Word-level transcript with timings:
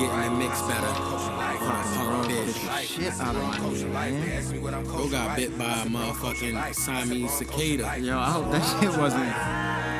getting 0.00 0.20
the 0.20 0.30
mix 0.38 0.62
better. 0.62 0.86
On 0.86 1.54
a 1.54 1.58
punk 1.58 2.30
bitch. 2.30 2.82
Shit 2.82 3.20
out 3.20 3.36
of 3.36 3.72
me, 3.72 3.84
man. 3.84 4.60
Bro 4.84 5.08
got 5.10 5.36
bit 5.36 5.56
by 5.58 5.64
a 5.64 5.86
motherfucking 5.86 6.74
Siamese 6.74 7.30
cicada. 7.32 7.98
Yo, 7.98 8.18
I 8.18 8.30
hope 8.30 8.50
that 8.50 8.62
shit 8.80 8.90
wasn't. 8.98 9.22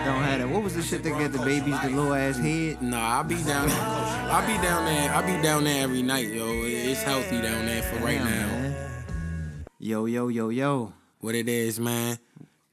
Don't 0.04 0.22
have 0.22 0.40
it. 0.40 0.48
What 0.48 0.62
was 0.62 0.74
the 0.74 0.82
shit 0.82 1.02
that 1.02 1.10
got 1.10 1.32
the 1.32 1.38
babies 1.38 1.78
the 1.82 1.90
little 1.90 2.14
ass 2.14 2.38
head? 2.38 2.80
Nah, 2.82 3.20
I 3.20 3.22
be 3.22 3.34
down 3.42 3.68
there. 3.68 3.78
I 3.80 4.46
be 4.46 4.54
down 4.62 4.84
there. 4.86 5.14
I 5.14 5.20
be 5.36 5.42
down 5.42 5.64
there 5.64 5.82
every 5.84 6.02
night, 6.02 6.28
yo. 6.28 6.46
It's 6.64 7.02
healthy 7.02 7.42
down 7.42 7.66
there 7.66 7.82
for 7.82 7.96
right 7.96 8.18
Damn, 8.18 8.24
now. 8.24 8.46
man. 8.46 9.64
Yo, 9.78 10.06
yo, 10.06 10.28
yo, 10.28 10.48
yo. 10.48 10.92
What 11.20 11.34
it 11.34 11.48
is, 11.48 11.78
man. 11.78 12.18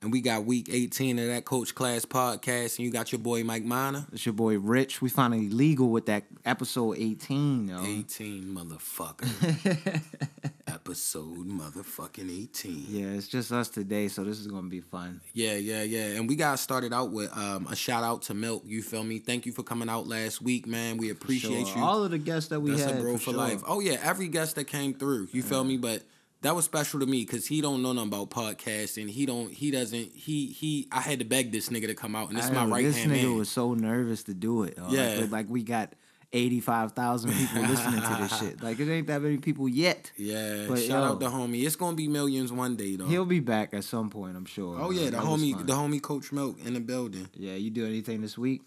And 0.03 0.11
we 0.11 0.21
got 0.21 0.45
week 0.45 0.69
18 0.71 1.17
of 1.17 1.27
that 1.29 1.43
Coach 1.45 1.73
Class 1.73 2.05
podcast, 2.05 2.77
and 2.77 2.85
you 2.85 2.91
got 2.91 3.11
your 3.11 3.17
boy 3.17 3.43
Mike 3.43 3.63
Miner. 3.63 4.05
It's 4.13 4.27
your 4.27 4.33
boy 4.33 4.59
Rich. 4.59 5.01
We 5.01 5.09
finally 5.09 5.49
legal 5.49 5.89
with 5.89 6.05
that 6.05 6.25
episode 6.45 6.97
18, 6.99 7.67
yo. 7.69 7.83
18 7.83 8.43
motherfucker. 8.55 10.01
Episode 10.67 11.47
motherfucking 11.47 12.29
18. 12.43 12.85
Yeah, 12.89 13.05
it's 13.07 13.27
just 13.27 13.51
us 13.51 13.69
today, 13.69 14.07
so 14.07 14.23
this 14.23 14.39
is 14.39 14.45
gonna 14.47 14.67
be 14.69 14.81
fun. 14.81 15.19
Yeah, 15.33 15.55
yeah, 15.55 15.81
yeah. 15.81 16.17
And 16.17 16.29
we 16.29 16.35
got 16.35 16.59
started 16.59 16.93
out 16.93 17.11
with 17.11 17.35
um, 17.35 17.65
a 17.67 17.75
shout 17.75 18.03
out 18.03 18.21
to 18.23 18.33
Milk. 18.33 18.63
You 18.65 18.81
feel 18.83 19.03
me? 19.03 19.17
Thank 19.19 19.45
you 19.45 19.51
for 19.51 19.63
coming 19.63 19.89
out 19.89 20.07
last 20.07 20.41
week, 20.41 20.67
man. 20.67 20.97
We 20.97 21.09
appreciate 21.09 21.67
Sure. 21.67 21.77
you. 21.77 21.83
All 21.83 22.03
of 22.03 22.11
the 22.11 22.17
guests 22.19 22.49
that 22.49 22.59
we 22.59 22.71
That's 22.71 22.83
had 22.83 22.97
a 22.97 23.01
bro 23.01 23.13
for, 23.15 23.31
sure. 23.31 23.33
life. 23.33 23.63
Oh 23.65 23.79
yeah, 23.79 23.97
every 24.03 24.27
guest 24.27 24.55
that 24.57 24.65
came 24.65 24.93
through. 24.93 25.29
You 25.31 25.41
feel 25.41 25.63
me? 25.63 25.77
But 25.77 26.03
that 26.47 26.55
was 26.55 26.63
special 26.65 27.01
to 27.01 27.05
me 27.05 27.25
because 27.25 27.45
he 27.45 27.59
don't 27.59 27.81
know 27.81 27.91
nothing 27.91 28.07
about 28.07 28.29
podcasting. 28.29 29.09
He 29.09 29.25
don't. 29.25 29.51
He 29.51 29.69
doesn't. 29.69 30.13
He 30.15 30.47
he. 30.47 30.87
I 30.91 31.01
had 31.01 31.19
to 31.19 31.25
beg 31.25 31.51
this 31.51 31.67
nigga 31.69 31.87
to 31.87 31.93
come 31.95 32.15
out, 32.15 32.29
and 32.29 32.37
this 32.37 32.45
is 32.45 32.51
I 32.51 32.53
my 32.53 32.65
know, 32.65 32.71
right 32.71 32.85
This 32.85 32.97
hand 32.97 33.11
nigga 33.11 33.23
man. 33.23 33.37
was 33.37 33.49
so 33.49 33.73
nervous 33.73 34.23
to 34.23 34.33
do 34.33 34.63
it. 34.63 34.75
yo. 34.77 34.87
Yeah. 34.89 35.17
like, 35.21 35.31
like 35.31 35.45
we 35.49 35.63
got 35.63 35.93
eighty 36.31 36.59
five 36.61 36.93
thousand 36.93 37.33
people 37.33 37.61
listening 37.63 38.01
to 38.01 38.17
this 38.21 38.39
shit. 38.39 38.63
Like 38.63 38.79
it 38.79 38.89
ain't 38.89 39.07
that 39.07 39.21
many 39.21 39.37
people 39.37 39.67
yet. 39.67 40.11
yeah, 40.17 40.65
But, 40.67 40.79
shout 40.79 40.89
yo. 40.89 41.03
out 41.03 41.19
the 41.19 41.27
homie. 41.27 41.65
It's 41.65 41.75
gonna 41.75 41.95
be 41.97 42.07
millions 42.07 42.51
one 42.51 42.75
day 42.77 42.95
though. 42.95 43.07
He'll 43.07 43.25
be 43.25 43.39
back 43.41 43.73
at 43.73 43.83
some 43.83 44.09
point, 44.09 44.35
I'm 44.37 44.45
sure. 44.45 44.77
oh 44.79 44.91
yeah, 44.91 45.05
the 45.05 45.11
That 45.11 45.21
homie, 45.21 45.57
the 45.67 45.73
homie 45.73 46.01
Coach 46.01 46.31
Milk 46.31 46.57
in 46.65 46.73
the 46.75 46.79
building. 46.79 47.29
Yeah, 47.33 47.55
you 47.55 47.69
do 47.69 47.85
anything 47.85 48.21
this 48.21 48.37
week? 48.37 48.61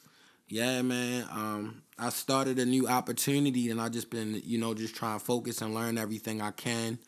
Yeah, 0.49 0.83
man. 0.83 1.27
Um, 1.31 1.83
I 1.99 2.09
started 2.11 2.59
a 2.59 2.67
new 2.67 2.89
opportunity, 2.89 3.71
and 3.71 3.81
I 3.81 3.89
just 3.89 4.11
been, 4.11 4.43
you 4.45 4.59
know, 4.59 4.75
just 4.75 4.97
trying 4.97 5.19
to 5.19 5.25
focus 5.25 5.63
and 5.63 5.75
learn 5.75 5.97
everything 5.97 6.43
I 6.43 6.51
can. 6.51 6.99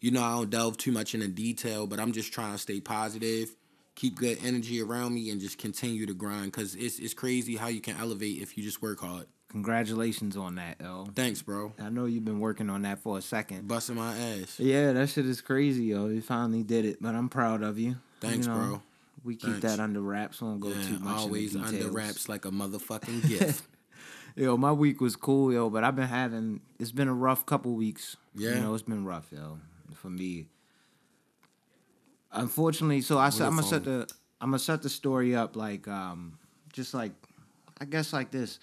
You 0.00 0.10
know, 0.12 0.22
I 0.22 0.36
don't 0.36 0.50
delve 0.50 0.76
too 0.76 0.92
much 0.92 1.14
into 1.14 1.28
detail, 1.28 1.86
but 1.86 1.98
I'm 1.98 2.12
just 2.12 2.32
trying 2.32 2.52
to 2.52 2.58
stay 2.58 2.80
positive, 2.80 3.50
keep 3.96 4.14
good 4.16 4.38
energy 4.44 4.80
around 4.80 5.14
me, 5.14 5.30
and 5.30 5.40
just 5.40 5.58
continue 5.58 6.06
to 6.06 6.14
grind. 6.14 6.52
Cause 6.52 6.74
it's 6.76 6.98
it's 6.98 7.14
crazy 7.14 7.56
how 7.56 7.66
you 7.68 7.80
can 7.80 7.96
elevate 7.96 8.40
if 8.40 8.56
you 8.56 8.62
just 8.62 8.80
work 8.80 9.00
hard. 9.00 9.26
Congratulations 9.50 10.36
on 10.36 10.56
that, 10.56 10.76
yo. 10.80 11.06
Thanks, 11.14 11.40
bro. 11.42 11.72
I 11.80 11.88
know 11.88 12.04
you've 12.04 12.24
been 12.24 12.38
working 12.38 12.68
on 12.70 12.82
that 12.82 12.98
for 12.98 13.16
a 13.18 13.22
second. 13.22 13.66
Busting 13.66 13.96
my 13.96 14.14
ass. 14.16 14.60
Yeah, 14.60 14.92
that 14.92 15.08
shit 15.08 15.24
is 15.26 15.40
crazy, 15.40 15.84
yo. 15.86 16.06
You 16.08 16.20
finally 16.20 16.62
did 16.62 16.84
it, 16.84 16.98
but 17.00 17.14
I'm 17.14 17.28
proud 17.30 17.62
of 17.62 17.78
you. 17.78 17.96
Thanks, 18.20 18.46
You 18.46 18.52
know, 18.52 18.58
bro. 18.58 18.82
We 19.24 19.34
keep 19.36 19.50
Thanks. 19.52 19.62
that 19.62 19.80
under 19.80 20.00
wraps. 20.00 20.40
Won't 20.40 20.60
go 20.60 20.68
Yeah, 20.68 20.86
too 20.86 20.98
much 21.00 21.16
always 21.18 21.56
under 21.56 21.90
wraps 21.90 22.28
like 22.28 22.44
a 22.44 22.50
motherfucking 22.50 23.26
gift. 23.38 23.64
Yo, 24.36 24.56
my 24.56 24.70
week 24.70 25.00
was 25.00 25.16
cool, 25.16 25.52
yo, 25.52 25.68
but 25.70 25.82
I've 25.82 25.96
been 25.96 26.06
having. 26.08 26.60
It's 26.78 26.92
been 26.92 27.08
a 27.08 27.14
rough 27.14 27.44
couple 27.46 27.72
weeks. 27.74 28.16
Yeah. 28.36 28.50
you 28.54 28.60
know, 28.60 28.74
it's 28.74 28.82
been 28.84 29.04
rough, 29.04 29.26
yo, 29.32 29.58
for 29.94 30.10
me. 30.10 30.46
Unfortunately, 32.32 33.00
so 33.00 33.18
I 33.18 33.30
said 33.30 33.46
I'm 33.46 33.54
gonna 33.56 33.62
set 33.66 33.84
the 33.84 34.06
I'm 34.40 34.50
gonna 34.50 34.58
set 34.58 34.82
the 34.82 34.88
story 34.90 35.34
up 35.34 35.56
like 35.56 35.88
um 35.88 36.38
just 36.72 36.92
like 36.94 37.12
I 37.80 37.84
guess 37.84 38.12
like 38.12 38.30
this. 38.30 38.58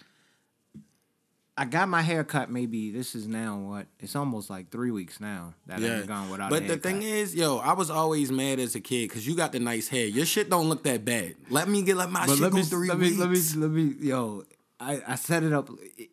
I 1.57 1.63
got 1.63 1.87
my 1.87 2.01
hair 2.01 2.25
cut. 2.25 2.51
Maybe 2.51 2.91
this 2.91 3.15
is 3.15 3.27
now 3.29 3.57
what 3.57 3.87
it's 4.01 4.13
almost 4.15 4.49
like 4.49 4.69
three 4.71 4.91
weeks 4.91 5.21
now 5.21 5.53
that 5.67 5.79
Yeah, 5.79 5.99
I've 5.99 6.07
gone 6.07 6.29
without. 6.29 6.49
but 6.49 6.67
the 6.67 6.75
thing 6.77 7.01
is, 7.01 7.33
yo, 7.33 7.57
I 7.59 7.71
was 7.71 7.89
always 7.89 8.29
mad 8.29 8.59
as 8.59 8.75
a 8.75 8.81
kid 8.81 9.07
because 9.07 9.25
you 9.25 9.35
got 9.35 9.53
the 9.53 9.59
nice 9.61 9.87
hair. 9.87 10.05
Your 10.05 10.25
shit 10.25 10.49
don't 10.49 10.67
look 10.67 10.83
that 10.83 11.05
bad. 11.05 11.35
Let 11.49 11.69
me 11.69 11.81
get 11.81 11.95
let 11.95 12.11
my 12.11 12.25
But 12.25 12.33
shit 12.33 12.41
let 12.41 12.51
go 12.51 12.57
me, 12.57 12.63
three 12.63 12.87
let 12.89 12.99
me, 12.99 13.07
weeks. 13.07 13.55
let 13.55 13.69
me, 13.71 13.83
let 13.83 13.99
me, 14.01 14.05
yo, 14.05 14.43
I, 14.85 15.01
I 15.13 15.15
set 15.15 15.43
it 15.43 15.51
up. 15.53 15.69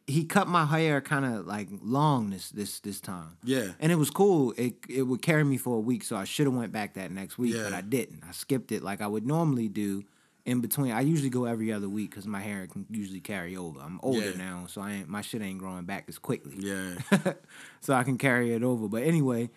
He 0.07 0.25
cut 0.25 0.49
my 0.49 0.65
hair 0.65 1.01
kind 1.01 1.25
of 1.25 1.47
like 1.47 1.69
long 1.83 2.31
this 2.31 2.51
this 2.51 2.81
this 2.81 3.01
time. 3.01 3.37
Yeah. 3.45 3.73
and 3.81 3.93
it 3.93 3.97
was 3.97 4.11
cool. 4.11 4.53
It 4.57 4.75
it 4.89 5.03
would 5.03 5.23
carry 5.23 5.45
me 5.45 5.57
for 5.59 5.77
a 5.77 5.81
week, 5.81 6.05
so 6.05 6.17
I 6.17 6.25
should 6.25 6.47
have 6.47 6.55
went 6.55 6.73
back 6.73 6.95
that 6.95 7.11
next 7.11 7.39
week, 7.39 7.55
yeah. 7.55 7.65
but 7.65 7.73
I 7.75 7.81
didn't. 7.83 8.23
I 8.29 8.33
skipped 8.33 8.73
it 8.73 8.83
like 8.83 9.01
I 9.01 9.07
would 9.07 9.27
normally 9.27 9.69
do. 9.69 10.05
In 10.45 10.61
between, 10.61 10.91
I 10.91 11.03
usually 11.03 11.31
go 11.31 11.45
every 11.45 11.73
other 11.73 11.89
week 11.89 12.11
because 12.11 12.27
my 12.27 12.41
hair 12.41 12.67
can 12.67 12.85
usually 12.91 13.21
carry 13.21 13.57
over. 13.57 13.79
I'm 13.79 14.01
older 14.03 14.31
Yeah. 14.31 14.37
now, 14.37 14.65
so 14.69 14.81
I 14.81 14.93
ain't 14.95 15.09
my 15.09 15.21
shit 15.21 15.41
ain't 15.41 15.59
growing 15.61 15.85
back 15.85 16.07
as 16.09 16.19
quickly 16.19 16.57
Yeah. 16.59 16.95
so 17.81 17.95
I 17.95 18.03
can 18.03 18.19
carry 18.19 18.53
it 18.53 18.65
over. 18.65 18.89
But 18.89 19.05
anyway, 19.05 19.51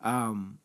um, 0.00 0.58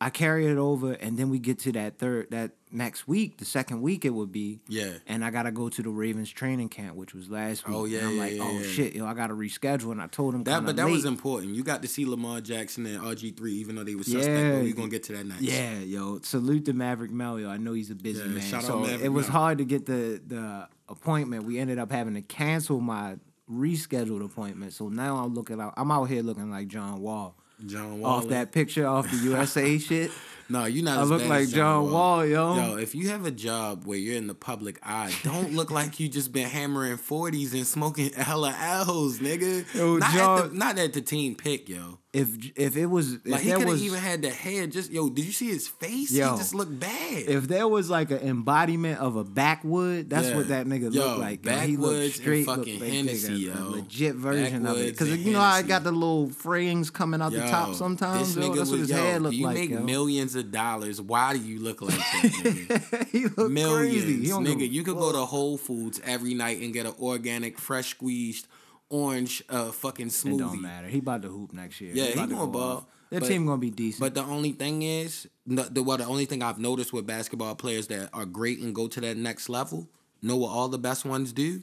I 0.00 0.10
carry 0.10 0.46
it 0.46 0.58
over, 0.58 0.92
and 0.92 1.16
then 1.16 1.30
we 1.30 1.38
get 1.38 1.60
to 1.60 1.72
that 1.72 1.98
third, 1.98 2.30
that 2.30 2.50
next 2.70 3.06
week, 3.06 3.38
the 3.38 3.44
second 3.44 3.80
week 3.80 4.04
it 4.04 4.10
would 4.10 4.32
be. 4.32 4.60
Yeah. 4.68 4.94
And 5.06 5.24
I 5.24 5.30
gotta 5.30 5.52
go 5.52 5.68
to 5.68 5.82
the 5.82 5.88
Ravens 5.88 6.30
training 6.30 6.68
camp, 6.68 6.96
which 6.96 7.14
was 7.14 7.30
last 7.30 7.64
oh, 7.66 7.70
week. 7.70 7.78
Oh, 7.78 7.84
yeah, 7.84 7.98
And 7.98 8.06
I'm 8.08 8.14
yeah, 8.16 8.20
like, 8.22 8.32
yeah, 8.34 8.42
oh 8.42 8.58
yeah. 8.58 8.66
shit, 8.66 8.94
yo, 8.94 9.06
I 9.06 9.14
gotta 9.14 9.34
reschedule. 9.34 9.92
And 9.92 10.02
I 10.02 10.08
told 10.08 10.34
him 10.34 10.44
That, 10.44 10.66
but 10.66 10.76
that 10.76 10.86
late. 10.86 10.92
was 10.92 11.04
important. 11.04 11.54
You 11.54 11.62
got 11.62 11.80
to 11.82 11.88
see 11.88 12.04
Lamar 12.04 12.40
Jackson 12.40 12.84
and 12.86 13.00
RG 13.00 13.36
three, 13.36 13.54
even 13.54 13.76
though 13.76 13.84
they 13.84 13.94
were 13.94 14.02
suspect. 14.02 14.26
Yeah. 14.26 14.52
but 14.52 14.62
we're 14.62 14.74
gonna 14.74 14.88
get 14.88 15.04
to 15.04 15.12
that 15.14 15.26
next. 15.26 15.40
Yeah, 15.42 15.78
yo, 15.78 16.18
salute 16.20 16.64
to 16.66 16.72
Maverick 16.72 17.12
Melio. 17.12 17.48
I 17.48 17.56
know 17.56 17.72
he's 17.72 17.90
a 17.90 17.94
busy 17.94 18.28
man. 18.28 18.40
shout 18.40 18.64
out 18.64 18.66
so 18.66 18.80
Maverick 18.80 19.00
it 19.02 19.08
was 19.10 19.28
Mel. 19.28 19.38
hard 19.38 19.58
to 19.58 19.64
get 19.64 19.86
the 19.86 20.20
the 20.26 20.68
appointment. 20.88 21.44
We 21.44 21.58
ended 21.58 21.78
up 21.78 21.90
having 21.92 22.14
to 22.14 22.22
cancel 22.22 22.80
my 22.80 23.16
rescheduled 23.50 24.24
appointment. 24.24 24.72
So 24.72 24.88
now 24.88 25.16
I'm 25.16 25.34
looking 25.34 25.60
out. 25.60 25.74
I'm 25.76 25.90
out 25.90 26.04
here 26.04 26.22
looking 26.22 26.50
like 26.50 26.68
John 26.68 27.00
Wall. 27.00 27.36
John 27.66 28.00
Wall. 28.00 28.12
off 28.12 28.28
that 28.28 28.52
picture 28.52 28.86
off 28.86 29.10
the 29.10 29.16
USA 29.18 29.78
shit. 29.78 30.10
No, 30.48 30.66
you're 30.66 30.84
not. 30.84 30.98
I 30.98 31.02
look 31.04 31.26
like 31.26 31.42
as 31.44 31.52
John 31.52 31.90
Wall, 31.90 32.26
yo. 32.26 32.54
Yo, 32.56 32.76
if 32.76 32.94
you 32.94 33.08
have 33.08 33.24
a 33.24 33.30
job 33.30 33.86
where 33.86 33.96
you're 33.96 34.16
in 34.16 34.26
the 34.26 34.34
public 34.34 34.78
eye, 34.82 35.10
don't 35.22 35.54
look 35.54 35.70
like 35.70 35.98
you 35.98 36.08
just 36.08 36.32
been 36.32 36.48
hammering 36.48 36.98
forties 36.98 37.54
and 37.54 37.66
smoking 37.66 38.12
hella 38.12 38.54
L's, 38.60 39.20
nigga. 39.20 39.74
Yo, 39.74 39.96
not, 39.96 40.08
at 40.10 40.14
John- 40.18 40.48
the, 40.50 40.54
not 40.54 40.78
at 40.78 40.92
the 40.92 41.00
team 41.00 41.34
pick, 41.34 41.68
yo. 41.70 41.98
If 42.14 42.28
if 42.56 42.76
it 42.76 42.86
was 42.86 43.14
if 43.14 43.26
Like 43.26 43.40
he 43.40 43.50
could 43.50 43.66
have 43.66 43.78
even 43.82 43.98
had 43.98 44.22
the 44.22 44.30
hair. 44.30 44.68
Just 44.68 44.92
yo, 44.92 45.08
did 45.10 45.24
you 45.24 45.32
see 45.32 45.48
his 45.48 45.66
face? 45.66 46.12
Yo. 46.12 46.30
he 46.32 46.38
just 46.38 46.54
looked 46.54 46.78
bad. 46.78 47.24
if 47.28 47.48
there 47.48 47.66
was 47.66 47.90
like 47.90 48.12
an 48.12 48.18
embodiment 48.18 49.00
of 49.00 49.16
a 49.16 49.24
backwood, 49.24 50.08
that's 50.10 50.28
Yeah. 50.28 50.36
what 50.36 50.48
that 50.48 50.66
nigga 50.68 50.94
Yo, 50.94 51.06
looked 51.08 51.18
like. 51.18 51.44
yo. 51.44 51.52
He 51.58 51.76
looked 51.76 51.82
backwoods 51.82 52.04
and 52.04 52.12
straight 52.14 52.46
fucking 52.46 52.72
looked 52.74 52.80
like 52.82 52.92
Hennessy, 52.92 53.46
nigga, 53.48 53.54
yo. 53.58 53.68
legit 53.70 54.14
version 54.14 54.64
of 54.66 54.78
it. 54.78 54.92
Because 54.92 55.16
you 55.16 55.32
know 55.32 55.40
how 55.40 55.50
I 55.54 55.62
got 55.62 55.82
the 55.82 55.90
little 55.90 56.28
frayings 56.28 56.92
coming 56.92 57.20
out 57.20 57.32
the 57.32 57.40
top 57.40 57.74
sometimes. 57.74 58.34
this 58.36 58.46
that's 58.46 58.48
what 58.70 58.70
was- 58.78 58.88
his 58.88 58.90
hair 58.90 59.18
looked 59.18 59.34
you 59.34 59.46
like. 59.46 59.54
make 59.56 59.70
yo. 59.70 59.80
millions 59.80 60.36
of 60.36 60.52
dollars. 60.52 61.00
Why 61.00 61.32
do 61.32 61.40
you 61.40 61.58
look 61.58 61.82
like 61.82 61.96
that, 61.96 62.22
nigga? 62.44 63.08
he 63.08 63.24
looked 63.24 63.50
millions, 63.50 64.04
crazy. 64.04 64.22
He 64.24 64.30
nigga. 64.30 64.70
You 64.70 64.84
could 64.84 64.94
go 64.96 65.10
to 65.10 65.18
Whole 65.18 65.58
Foods 65.58 66.00
every 66.04 66.34
night 66.34 66.60
and 66.60 66.72
get 66.72 66.86
an 66.86 66.94
organic, 67.00 67.58
fresh 67.58 67.90
squeezed 67.90 68.46
orange 68.90 69.42
uh 69.48 69.70
fucking 69.72 70.08
smoothie. 70.08 70.34
It 70.34 70.38
don't 70.38 70.62
matter. 70.62 70.88
He 70.88 70.98
about 70.98 71.22
to 71.22 71.28
hoop 71.28 71.52
next 71.52 71.80
year. 71.80 71.92
Yeah, 71.94 72.04
he 72.06 72.10
to 72.12 72.16
gonna 72.18 72.34
go 72.36 72.46
ball. 72.46 72.62
off. 72.78 72.86
Their 73.10 73.20
But- 73.20 73.28
team 73.28 73.46
gonna 73.46 73.58
be 73.58 73.70
decent. 73.70 74.00
But 74.00 74.14
the 74.14 74.24
only 74.24 74.52
thing 74.52 74.82
is, 74.82 75.28
the, 75.46 75.64
the 75.64 75.82
well, 75.82 75.98
the 75.98 76.06
only 76.06 76.24
thing 76.24 76.42
I've 76.42 76.58
noticed 76.58 76.92
with 76.92 77.06
basketball 77.06 77.54
players 77.54 77.86
that 77.88 78.10
are 78.12 78.24
great 78.26 78.58
and 78.60 78.74
go 78.74 78.88
to 78.88 79.00
that 79.02 79.16
next 79.16 79.48
level, 79.48 79.88
know 80.22 80.36
what 80.36 80.48
all 80.48 80.68
the 80.68 80.78
best 80.78 81.04
ones 81.04 81.32
do? 81.32 81.62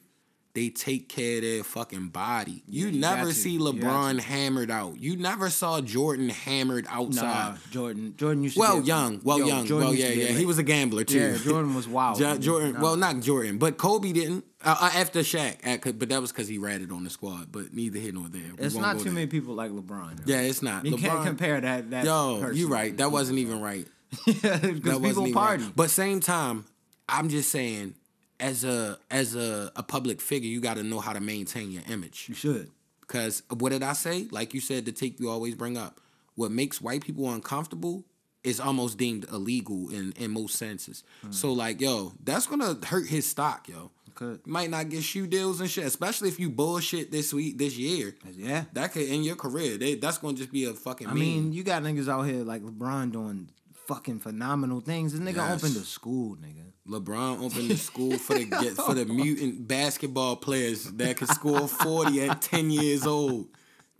They 0.53 0.69
take 0.69 1.07
care 1.07 1.37
of 1.37 1.43
their 1.43 1.63
fucking 1.63 2.09
body. 2.09 2.61
You 2.67 2.87
you 2.87 2.99
never 2.99 3.31
see 3.31 3.57
LeBron 3.57 4.17
to. 4.17 4.21
hammered 4.21 4.69
out. 4.69 4.99
You 4.99 5.15
never 5.15 5.49
saw 5.49 5.79
Jordan 5.79 6.27
hammered 6.27 6.85
outside. 6.89 7.23
nah, 7.51 7.55
Jordan. 7.71 8.13
Jordan 8.17 8.43
used 8.43 8.55
to 8.55 8.59
Well, 8.59 8.81
young. 8.81 9.21
Well, 9.23 9.39
Yo, 9.39 9.45
young. 9.47 9.65
Jordan 9.65 9.87
well, 9.89 9.97
yeah, 9.97 10.09
yeah. 10.09 10.25
He 10.33 10.45
was 10.45 10.57
a 10.57 10.63
gambler 10.63 11.05
too. 11.05 11.19
Yeah, 11.19 11.37
Jordan 11.37 11.73
was 11.73 11.87
wild. 11.87 12.17
Jo- 12.19 12.37
Jordan. 12.37 12.73
Nah. 12.73 12.81
Well, 12.81 12.97
not 12.97 13.21
Jordan, 13.21 13.59
but 13.59 13.77
Kobe 13.77 14.11
didn't. 14.11 14.43
Uh, 14.63 14.75
uh, 14.79 14.91
after 14.93 15.21
Shaq, 15.21 15.65
uh, 15.65 15.91
but 15.93 16.09
that 16.09 16.21
was 16.21 16.31
because 16.31 16.47
he 16.47 16.57
ratted 16.57 16.91
on 16.91 17.03
the 17.05 17.09
squad. 17.09 17.51
But 17.51 17.73
neither 17.73 17.97
here 17.97 18.11
nor 18.11 18.27
there. 18.27 18.41
We 18.59 18.65
It's 18.65 18.75
won't 18.75 18.97
too 18.99 19.05
there. 19.05 19.13
many 19.13 19.27
people 19.27 19.55
like 19.55 19.71
LeBron. 19.71 20.19
Yeah, 20.25 20.41
it's 20.41 20.61
not. 20.61 20.85
You 20.85 20.97
can't 20.97 21.25
compare 21.25 21.61
that. 21.61 21.89
that 21.91 22.05
Yo, 22.05 22.51
you're 22.51 22.69
right. 22.69 22.95
That 22.97 23.11
wasn't 23.11 23.39
even 23.39 23.61
right. 23.61 23.87
because 24.25 24.41
That 24.81 25.01
people 25.01 25.31
party. 25.31 25.63
right. 25.63 25.73
But 25.75 25.89
same 25.89 26.19
time, 26.19 26.65
I'm 27.09 27.29
just 27.29 27.49
saying, 27.49 27.95
as 28.41 28.63
a 28.63 28.97
as 29.09 29.35
a, 29.35 29.71
a 29.75 29.83
public 29.83 30.19
figure, 30.19 30.49
you 30.49 30.59
got 30.59 30.75
to 30.75 30.83
know 30.83 30.99
how 30.99 31.13
to 31.13 31.21
maintain 31.21 31.71
your 31.71 31.83
image. 31.87 32.25
You 32.27 32.35
should. 32.35 32.71
Because 33.01 33.43
what 33.49 33.71
did 33.71 33.83
I 33.83 33.93
say? 33.93 34.27
Like 34.31 34.53
you 34.53 34.59
said, 34.59 34.85
the 34.85 34.91
take 34.91 35.19
you 35.19 35.29
always 35.29 35.55
bring 35.55 35.77
up. 35.77 36.01
What 36.35 36.51
makes 36.51 36.81
white 36.81 37.03
people 37.03 37.29
uncomfortable 37.29 38.03
is 38.43 38.59
almost 38.59 38.97
deemed 38.97 39.25
illegal 39.31 39.89
in 39.89 40.13
in 40.17 40.31
most 40.31 40.55
senses. 40.55 41.03
Hmm. 41.21 41.31
So 41.31 41.53
like, 41.53 41.79
yo, 41.79 42.13
that's 42.23 42.47
gonna 42.47 42.77
hurt 42.85 43.07
his 43.07 43.29
stock, 43.29 43.69
yo. 43.69 43.91
Could. 44.13 44.45
Might 44.45 44.69
not 44.69 44.89
get 44.89 45.03
shoe 45.03 45.25
deals 45.25 45.61
and 45.61 45.69
shit, 45.69 45.85
especially 45.85 46.27
if 46.27 46.37
you 46.37 46.49
bullshit 46.49 47.11
this 47.11 47.33
week, 47.33 47.57
this 47.57 47.77
year. 47.77 48.13
Yeah. 48.33 48.65
That 48.73 48.91
could 48.91 49.07
end 49.07 49.23
your 49.23 49.37
career. 49.37 49.77
They, 49.77 49.95
that's 49.95 50.17
gonna 50.17 50.35
just 50.35 50.51
be 50.51 50.65
a 50.65 50.73
fucking. 50.73 51.07
I 51.07 51.11
meme. 51.11 51.19
mean, 51.19 51.53
you 51.53 51.63
got 51.63 51.81
niggas 51.83 52.09
out 52.09 52.23
here 52.23 52.43
like 52.43 52.61
LeBron 52.61 53.13
doing 53.13 53.49
fucking 53.93 54.19
phenomenal 54.19 54.79
things. 54.79 55.11
This 55.13 55.21
nigga 55.21 55.37
Yes. 55.37 55.63
opened 55.63 55.75
a 55.75 55.85
school, 55.85 56.37
nigga. 56.37 56.65
LeBron 56.87 57.43
opened 57.43 57.69
the 57.69 57.77
school 57.77 58.17
for 58.17 58.33
the 58.35 58.45
get 58.45 58.75
for 58.75 58.93
the 58.93 59.05
mutant 59.21 59.67
basketball 59.67 60.35
players 60.37 60.85
that 60.93 61.17
could 61.17 61.27
score 61.29 61.67
forty 61.67 62.21
at 62.21 62.41
ten 62.41 62.71
years 62.71 63.05
old. 63.05 63.47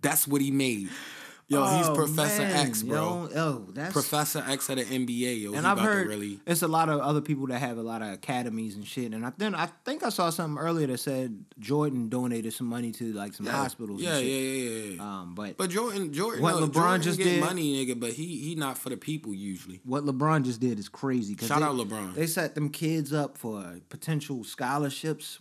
That's 0.00 0.26
what 0.26 0.40
he 0.40 0.50
made. 0.50 0.88
Yo, 1.48 1.66
he's 1.76 1.86
Oh, 1.88 1.94
Professor 1.94 2.42
man, 2.44 2.66
X, 2.68 2.82
bro. 2.82 3.28
Yo, 3.34 3.38
oh, 3.40 3.66
that's 3.74 3.92
Professor 3.92 4.42
X 4.48 4.70
at 4.70 4.78
the 4.78 4.84
NBA, 4.84 5.42
yo. 5.42 5.52
and 5.52 5.66
I've 5.66 5.78
heard 5.80 6.06
really. 6.08 6.40
it's 6.46 6.62
a 6.62 6.68
lot 6.68 6.88
of 6.88 7.00
other 7.00 7.20
people 7.20 7.46
that 7.48 7.58
have 7.58 7.76
a 7.76 7.82
lot 7.82 8.00
of 8.00 8.08
academies 8.12 8.74
and 8.74 8.86
shit. 8.86 9.12
And 9.12 9.26
I 9.26 9.32
then 9.36 9.54
I 9.54 9.66
think 9.84 10.02
I 10.02 10.08
saw 10.08 10.30
something 10.30 10.56
earlier 10.62 10.86
that 10.86 10.98
said 10.98 11.44
Jordan 11.58 12.08
donated 12.08 12.54
some 12.54 12.68
money 12.68 12.90
to 12.92 13.12
like 13.12 13.34
some 13.34 13.44
Yeah, 13.44 13.52
hospitals. 13.52 14.00
yeah, 14.00 14.16
and 14.16 14.26
yeah, 14.26 14.32
shit. 14.32 14.42
yeah, 14.64 14.70
yeah, 14.70 14.94
yeah. 14.94 15.02
Um, 15.20 15.34
but 15.34 15.58
But 15.58 15.68
Jordan, 15.68 16.10
Jordan, 16.12 16.42
What 16.42 16.58
no, 16.58 16.68
LeBron 16.68 16.72
Jordan 16.72 17.02
just 17.02 17.18
did- 17.18 17.40
money, 17.40 17.84
nigga. 17.86 18.00
But 18.00 18.12
he 18.12 18.38
he 18.38 18.54
not 18.54 18.78
for 18.78 18.88
the 18.88 18.96
people 18.96 19.34
usually. 19.34 19.80
what 19.84 20.04
LeBron 20.06 20.44
just 20.44 20.60
did 20.60 20.78
is 20.78 20.88
crazy. 20.88 21.36
Shout 21.36 21.58
they- 21.58 21.64
out 21.66 21.74
LeBron. 21.76 22.14
They 22.14 22.26
set 22.28 22.54
them 22.54 22.70
kids 22.70 23.12
up 23.12 23.36
for 23.36 23.80
potential 23.90 24.42
scholarships, 24.44 25.38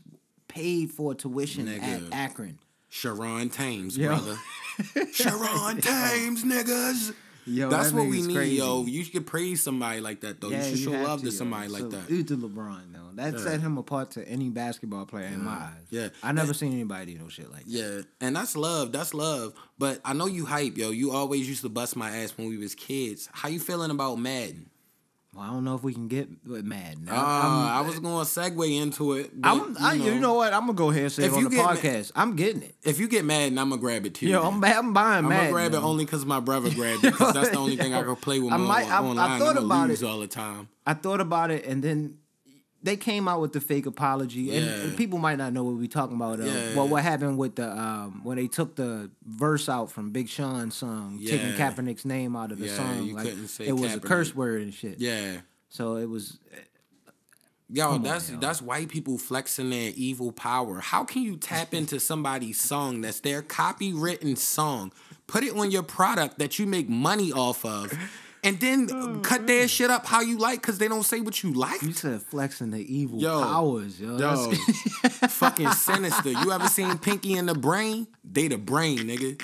paid 0.50 0.92
for 0.92 1.16
tuition 1.16 1.70
at 1.70 2.02
Akron. 2.12 2.60
Sharon 2.92 3.50
Thames, 3.50 3.98
Yo. 3.98 4.10
brother. 4.10 4.38
Sharon 5.14 5.78
Thames, 5.80 6.44
niggas. 6.44 7.14
Yo, 7.48 7.70
That's 7.70 7.92
that 7.92 7.98
what 7.98 8.08
we 8.08 8.22
need, 8.22 8.36
crazy. 8.36 8.56
yo. 8.58 8.86
You 8.86 9.04
should 9.06 9.26
praise 9.26 9.64
somebody 9.64 10.02
like 10.02 10.20
that, 10.22 10.42
though. 10.42 10.50
you 10.50 10.62
should 10.62 10.78
show 10.78 10.92
love 10.92 11.20
to, 11.22 11.26
yo. 11.26 11.32
somebody 11.32 11.70
like 11.70 11.90
that. 11.90 12.06
Salute 12.08 12.28
to 12.28 12.38
LeBron, 12.38 12.94
though. 12.94 13.00
That 13.16 13.34
Yeah. 13.34 13.40
set 13.44 13.62
him 13.62 13.78
apart 13.78 14.12
to 14.12 14.28
any 14.28 14.50
basketball 14.50 15.06
player 15.06 15.28
in 15.28 15.44
my 15.46 15.52
eyes. 15.54 15.88
Yeah. 15.90 16.10
I 16.22 16.34
never 16.34 16.54
seen 16.54 16.74
anybody 16.74 17.14
do 17.14 17.20
no 17.20 17.30
shit 17.30 17.50
like 17.52 17.64
that. 17.64 17.70
Yeah, 17.72 18.02
and 18.20 18.36
that's 18.36 18.56
love. 18.58 18.92
That's 18.92 19.14
love. 19.14 19.54
But 19.80 20.02
I 20.06 20.12
know 20.14 20.28
you 20.28 20.46
hype, 20.46 20.78
yo. 20.78 20.92
You 20.92 21.12
always 21.12 21.48
used 21.48 21.62
to 21.64 21.70
bust 21.70 21.96
my 21.96 22.10
ass 22.18 22.34
when 22.38 22.48
we 22.50 22.58
was 22.58 22.76
kids. 22.76 23.28
How 23.32 23.48
you 23.50 23.60
feeling 23.60 23.90
about 23.92 24.20
Madden? 24.20 24.70
Well, 25.34 25.46
I 25.46 25.48
don't 25.48 25.64
know 25.64 25.76
if 25.76 25.84
we 25.84 25.94
can 25.94 26.10
get 26.10 26.28
with 26.46 26.66
Madden. 26.66 27.08
Uh, 27.10 27.14
I 27.14 27.80
was 27.86 28.00
going 28.00 28.26
to 28.26 28.30
segue 28.30 28.82
into 28.82 29.14
it. 29.14 29.32
But, 29.34 29.48
I'm, 29.50 29.78
I, 29.80 29.94
you 29.94 30.20
know 30.20 30.34
what? 30.34 30.52
I'm 30.52 30.62
gonna 30.62 30.74
go 30.74 30.90
ahead 30.90 31.04
and 31.04 31.12
say 31.14 31.24
If 31.24 31.32
it 31.32 31.36
on 31.36 31.42
you 31.44 31.50
the 31.50 31.56
get 31.56 31.66
Ma- 31.66 31.72
podcast. 31.74 32.12
I'm 32.18 32.36
getting 32.36 32.64
it. 32.64 32.76
if 32.84 33.00
you 33.00 33.08
get 33.08 33.24
mad, 33.24 33.48
and 33.48 33.58
I'm 33.58 33.70
gonna 33.70 33.80
grab 33.80 34.06
it 34.06 34.14
too. 34.16 34.28
Yo. 34.28 34.42
I'm, 34.44 34.62
I'm 34.62 34.92
buying 34.92 35.24
I'm 35.24 35.30
Madden. 35.30 35.30
gonna 35.30 35.52
grab 35.52 35.74
it 35.74 35.86
only 35.86 36.04
because 36.04 36.26
my 36.26 36.42
brother 36.42 36.70
grabbed 36.76 37.06
it. 37.06 37.12
Because 37.14 37.34
that's 37.34 37.50
the 37.52 37.58
only 37.58 37.78
thing 37.78 37.94
I 37.94 38.04
can 38.04 38.16
play 38.18 38.40
with 38.40 38.52
I 38.52 38.58
might- 38.58 38.90
I- 38.90 38.98
I 38.98 39.04
online. 39.04 39.40
thought 39.40 39.56
I'm 39.58 39.64
about 39.66 39.90
it. 39.90 40.04
all 40.04 40.20
the 40.20 40.28
time. 40.28 40.68
I 40.86 40.96
thought 40.96 41.22
about 41.22 41.50
it, 41.50 41.66
and 41.66 41.82
then 41.82 42.18
they 42.84 42.96
came 42.98 43.28
out 43.28 43.42
with 43.42 43.54
the 43.54 43.62
fake 43.62 43.86
apology, 43.86 44.56
and, 44.56 44.66
Yeah. 44.66 44.72
and 44.82 44.98
people 44.98 45.20
might 45.20 45.38
not 45.38 45.54
know 45.54 45.64
what 45.64 45.76
we're 45.76 45.88
talking 45.88 46.16
about. 46.16 46.40
Uh, 46.40 46.46
Yeah. 46.46 46.76
Well, 46.76 46.88
what 46.88 47.04
happened 47.04 47.38
with 47.38 47.56
the 47.56 47.70
um, 47.72 48.22
when 48.24 48.38
they 48.38 48.48
took 48.48 48.76
the 48.76 49.10
verse 49.26 49.70
out 49.70 49.92
from 49.92 50.12
Big 50.12 50.28
Sean's 50.30 50.76
song, 50.76 51.20
taking 51.24 51.50
Yeah. 51.50 51.58
Kaepernick's 51.58 52.06
name 52.06 52.36
out 52.36 52.52
of 52.52 52.60
the 52.60 52.70
song, 52.70 53.04
you 53.04 53.16
like 53.16 53.26
couldn't 53.26 53.48
say 53.50 53.68
it 53.68 53.74
was 53.74 53.94
a 53.96 54.00
curse 54.00 54.36
word 54.36 54.62
and 54.64 54.74
shit. 54.74 55.00
Yeah. 55.00 55.42
So 55.70 55.96
it 55.98 56.10
was. 56.10 56.40
Yo, 57.74 57.92
on, 57.92 58.04
that's 58.04 58.30
yo. 58.30 58.38
that's 58.38 58.62
white 58.62 58.90
people 58.90 59.18
flexing 59.18 59.70
their 59.70 59.94
evil 59.96 60.34
power. 60.34 60.82
How 60.82 61.06
can 61.06 61.22
you 61.22 61.38
tap 61.38 61.74
into 61.80 62.00
somebody's 62.02 62.60
song 62.60 63.00
that's 63.02 63.22
their 63.22 63.42
copywritten 63.42 64.38
song, 64.38 64.92
put 65.28 65.44
it 65.46 65.56
on 65.56 65.72
your 65.72 65.84
product 65.84 66.38
that 66.40 66.60
you 66.60 66.66
make 66.66 66.90
money 66.90 67.32
off 67.32 67.64
of, 67.64 67.94
and 68.44 68.60
then 68.60 68.90
Oh, 68.92 69.20
cut 69.24 69.46
their 69.48 69.68
shit 69.68 69.90
up 69.90 70.06
how 70.06 70.22
you 70.22 70.38
like 70.38 70.62
because 70.62 70.78
they 70.78 70.88
don't 70.88 71.04
say 71.04 71.20
what 71.22 71.44
you 71.44 71.54
like? 71.54 71.82
You 71.82 71.94
said 71.94 72.22
flexing 72.22 72.72
the 72.72 72.80
evil 72.80 73.20
Yo. 73.20 73.42
powers, 73.42 74.00
yo. 74.00 74.18
Yo, 74.18 74.52
fucking 75.28 75.72
sinister. 75.72 76.30
You 76.32 76.52
ever 76.52 76.68
seen 76.68 76.98
Pinky 76.98 77.34
in 77.34 77.46
the 77.48 77.54
Brain? 77.56 78.08
They 78.24 78.48
the 78.48 78.58
brain, 78.58 79.00
nigga. 79.00 79.42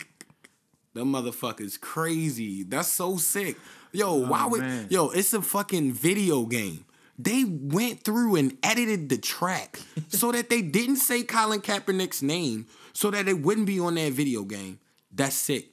Them 0.94 1.14
motherfuckers 1.14 1.80
crazy. 1.80 2.64
That's 2.64 2.88
so 2.92 3.18
sick. 3.18 3.56
Yo, 3.92 4.10
oh, 4.10 4.28
why 4.28 4.46
would 4.48 4.62
Oh, 4.62 4.66
man. 4.66 4.88
yo? 4.90 5.10
It's 5.10 5.34
a 5.34 5.42
fucking 5.42 5.94
video 5.94 6.46
game. 6.46 6.86
They 7.20 7.44
went 7.46 8.04
through 8.04 8.36
and 8.36 8.58
edited 8.62 9.10
the 9.10 9.18
track 9.18 9.80
so 10.10 10.32
that 10.32 10.50
they 10.50 10.62
didn't 10.62 10.98
say 10.98 11.24
Colin 11.24 11.62
Kaepernick's 11.62 12.22
name, 12.22 12.68
so 12.94 13.10
that 13.12 13.28
it 13.28 13.40
wouldn't 13.42 13.66
be 13.68 13.80
on 13.80 13.96
that 13.96 14.12
video 14.14 14.44
game. 14.44 14.80
That's 15.12 15.36
sick. 15.36 15.70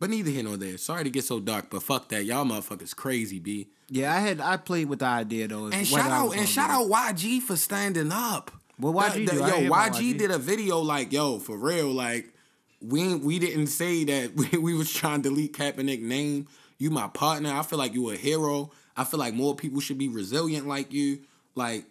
But 0.00 0.10
neither 0.10 0.30
here 0.30 0.42
nor 0.42 0.56
there. 0.56 0.78
Sorry 0.78 1.04
to 1.04 1.10
get 1.10 1.24
so 1.24 1.38
dark, 1.38 1.66
but 1.70 1.82
fuck 1.82 2.08
that. 2.08 2.24
Y'all 2.24 2.44
motherfuckers 2.44 2.96
crazy, 2.96 3.38
b. 3.38 3.68
Yeah, 3.88 4.12
I 4.14 4.18
had 4.20 4.40
I 4.40 4.56
played 4.56 4.88
with 4.88 5.00
the 5.00 5.04
idea 5.06 5.46
though. 5.46 5.66
And 5.66 5.86
shout 5.86 6.10
out 6.10 6.34
and 6.36 6.48
shout 6.48 6.70
do 6.70 6.92
out 6.92 7.14
YG 7.14 7.40
for 7.42 7.56
standing 7.56 8.10
up. 8.10 8.50
What 8.78 9.12
YG 9.12 9.26
That- 9.26 9.32
do? 9.32 9.38
Yo, 9.38 9.44
ain't 9.46 9.56
hear 9.58 9.66
about 9.68 9.92
YG 9.92 10.14
YG. 10.14 10.18
did 10.18 10.30
a 10.30 10.38
video 10.38 10.78
like, 10.80 11.12
yo, 11.12 11.38
for 11.38 11.56
real, 11.56 11.88
like 11.92 12.32
we 12.80 13.14
we 13.14 13.38
didn't 13.38 13.66
say 13.66 14.04
that 14.04 14.34
we, 14.52 14.58
we 14.58 14.74
was 14.74 14.92
trying 14.92 15.22
to 15.22 15.28
delete 15.28 15.52
Kaepernick 15.52 16.00
name. 16.00 16.48
You 16.78 16.90
my 16.90 17.08
partner. 17.08 17.52
I 17.52 17.62
feel 17.62 17.78
like 17.78 17.92
you 17.92 18.08
a 18.10 18.16
hero. 18.16 18.70
I 18.96 19.04
feel 19.04 19.20
like 19.20 19.34
more 19.34 19.54
people 19.54 19.80
should 19.80 19.98
be 19.98 20.08
resilient 20.08 20.66
like 20.66 20.94
you. 20.94 21.20
Like 21.54 21.84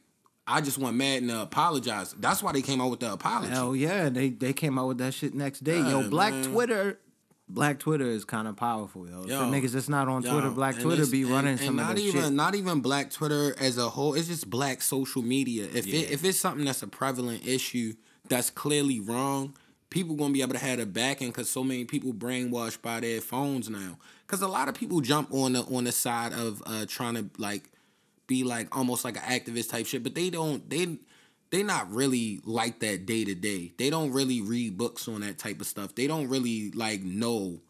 I 0.47 0.61
just 0.61 0.79
want 0.79 0.97
Madden 0.97 1.27
to 1.27 1.41
apologize. 1.43 2.15
That's 2.19 2.41
why 2.41 2.53
they 2.53 2.63
came 2.63 2.81
out 2.81 2.89
with 2.89 3.01
the 3.01 3.13
apology. 3.13 3.51
Hell 3.53 3.75
yeah, 3.75 4.09
they 4.09 4.29
they 4.29 4.51
came 4.53 4.79
out 4.79 4.87
with 4.87 4.97
that 4.97 5.13
shit 5.13 5.35
next 5.35 5.63
day. 5.63 5.77
yo, 5.77 5.99
Yeah, 6.01 6.07
Black 6.07 6.33
man. 6.33 6.43
Twitter, 6.45 6.97
Black 7.49 7.79
Twitter 7.79 8.05
is 8.05 8.25
kind 8.25 8.47
of 8.47 8.55
powerful, 8.55 9.07
yo. 9.09 9.25
Yo, 9.25 9.41
niggas 9.51 9.71
that's 9.71 9.89
not 9.89 10.07
on 10.07 10.21
Yo, 10.21 10.31
Twitter, 10.31 10.49
Black 10.51 10.77
Twitter 10.79 11.05
be 11.07 11.25
running 11.25 11.51
and, 11.53 11.59
some 11.59 11.79
and 11.79 11.79
of 11.79 11.87
not 11.87 11.97
even 11.97 12.21
shit. 12.23 12.33
not 12.33 12.55
even 12.55 12.79
Black 12.81 13.09
Twitter 13.09 13.55
as 13.59 13.77
a 13.77 13.89
whole. 13.89 14.13
It's 14.13 14.27
just 14.27 14.49
Black 14.49 14.81
social 14.81 15.23
media. 15.23 15.67
If 15.73 15.87
Yeah. 15.87 16.01
it, 16.01 16.11
if 16.11 16.23
it's 16.23 16.39
something 16.39 16.65
that's 16.65 16.83
a 16.83 16.87
prevalent 16.87 17.45
issue 17.47 17.93
that's 18.27 18.51
clearly 18.51 18.99
wrong, 18.99 19.55
people 19.89 20.15
gonna 20.15 20.31
be 20.33 20.43
able 20.43 20.53
to 20.53 20.59
have 20.59 20.77
the 20.77 20.85
backing 20.85 21.29
because 21.29 21.49
so 21.49 21.63
many 21.63 21.85
people 21.85 22.13
brainwashed 22.13 22.81
by 22.83 22.99
their 22.99 23.19
phones 23.19 23.67
now. 23.67 23.97
Because 24.27 24.41
a 24.43 24.47
lot 24.47 24.69
of 24.69 24.75
people 24.75 25.01
jump 25.01 25.33
on 25.33 25.53
the 25.53 25.61
on 25.63 25.85
the 25.85 25.91
side 25.91 26.33
of 26.33 26.61
uh, 26.67 26.85
trying 26.87 27.15
to 27.15 27.25
like 27.39 27.71
be 28.27 28.43
like 28.43 28.75
almost 28.77 29.03
like 29.03 29.17
an 29.17 29.23
activist 29.23 29.69
type 29.71 29.87
shit, 29.87 30.03
but 30.03 30.13
they 30.13 30.29
don't 30.29 30.69
they 30.69 30.99
they 31.51 31.63
not 31.63 31.91
really 31.91 32.41
like 32.43 32.79
that 32.79 33.05
day 33.05 33.25
to 33.25 33.35
day. 33.35 33.73
They 33.77 33.89
don't 33.89 34.11
really 34.11 34.41
read 34.41 34.77
books 34.77 35.07
on 35.07 35.21
that 35.21 35.37
type 35.37 35.61
of 35.61 35.67
stuff. 35.67 35.95
They 35.95 36.07
don't 36.07 36.27
really 36.27 36.71
like 36.71 37.01
know 37.01 37.61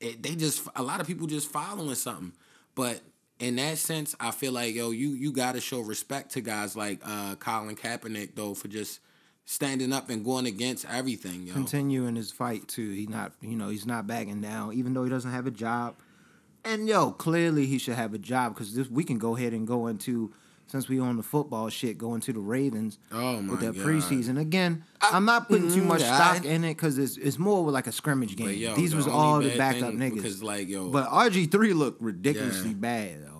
it, 0.00 0.22
they 0.22 0.34
just 0.34 0.66
a 0.76 0.82
lot 0.82 1.00
of 1.00 1.06
people 1.06 1.26
just 1.26 1.50
following 1.50 1.94
something. 1.94 2.32
But 2.74 3.00
in 3.38 3.56
that 3.56 3.78
sense, 3.78 4.14
I 4.20 4.30
feel 4.30 4.52
like 4.52 4.74
yo, 4.74 4.90
you 4.90 5.10
you 5.10 5.32
got 5.32 5.54
to 5.54 5.60
show 5.60 5.80
respect 5.80 6.32
to 6.32 6.40
guys 6.40 6.76
like 6.76 7.00
uh, 7.04 7.36
Colin 7.36 7.76
Kaepernick 7.76 8.34
though 8.34 8.54
for 8.54 8.68
just 8.68 9.00
standing 9.44 9.92
up 9.92 10.10
and 10.10 10.24
going 10.24 10.46
against 10.46 10.84
everything, 10.88 11.46
yo. 11.46 11.54
Continuing 11.54 12.16
his 12.16 12.30
fight 12.30 12.68
too. 12.68 12.90
He 12.90 13.06
not 13.06 13.32
you 13.40 13.56
know 13.56 13.68
he's 13.68 13.86
not 13.86 14.06
backing 14.06 14.40
down, 14.40 14.74
even 14.74 14.94
though 14.94 15.04
he 15.04 15.10
doesn't 15.10 15.32
have 15.32 15.46
a 15.46 15.52
job. 15.52 15.96
And 16.64 16.88
yo, 16.88 17.12
clearly 17.12 17.66
he 17.66 17.78
should 17.78 17.94
have 17.94 18.14
a 18.14 18.18
job 18.18 18.54
because 18.54 18.74
this 18.74 18.88
we 18.88 19.04
can 19.04 19.18
go 19.18 19.36
ahead 19.36 19.52
and 19.52 19.66
go 19.66 19.86
into 19.86 20.32
since 20.68 20.88
we 20.88 21.00
on 21.00 21.16
the 21.16 21.22
football 21.22 21.68
shit, 21.70 21.98
going 21.98 22.20
to 22.22 22.32
the 22.32 22.40
Ravens 22.40 22.98
Oh 23.10 23.38
with 23.48 23.60
that 23.60 23.74
God. 23.74 23.84
preseason. 23.84 24.38
Again, 24.38 24.84
I'm 25.00 25.24
not 25.24 25.48
putting 25.48 25.68
too 25.70 25.82
mm, 25.82 25.86
much 25.86 26.00
yeah, 26.02 26.14
stock 26.14 26.44
in 26.44 26.62
it 26.64 26.74
because 26.74 26.98
it's 26.98 27.16
it's 27.16 27.38
more 27.38 27.70
like 27.70 27.86
a 27.86 27.92
scrimmage 27.92 28.36
game. 28.36 28.56
Yo, 28.58 28.74
These 28.76 28.94
was 28.94 29.08
all 29.08 29.40
the 29.40 29.56
backup 29.56 29.94
niggas. 29.94 30.14
Because 30.14 30.42
like 30.42 30.68
yo, 30.68 30.88
But 30.88 31.08
RG 31.08 31.50
three 31.50 31.72
looked 31.72 32.00
ridiculously 32.00 32.70
Yeah. 32.70 32.74
bad 32.76 33.24
though. 33.24 33.34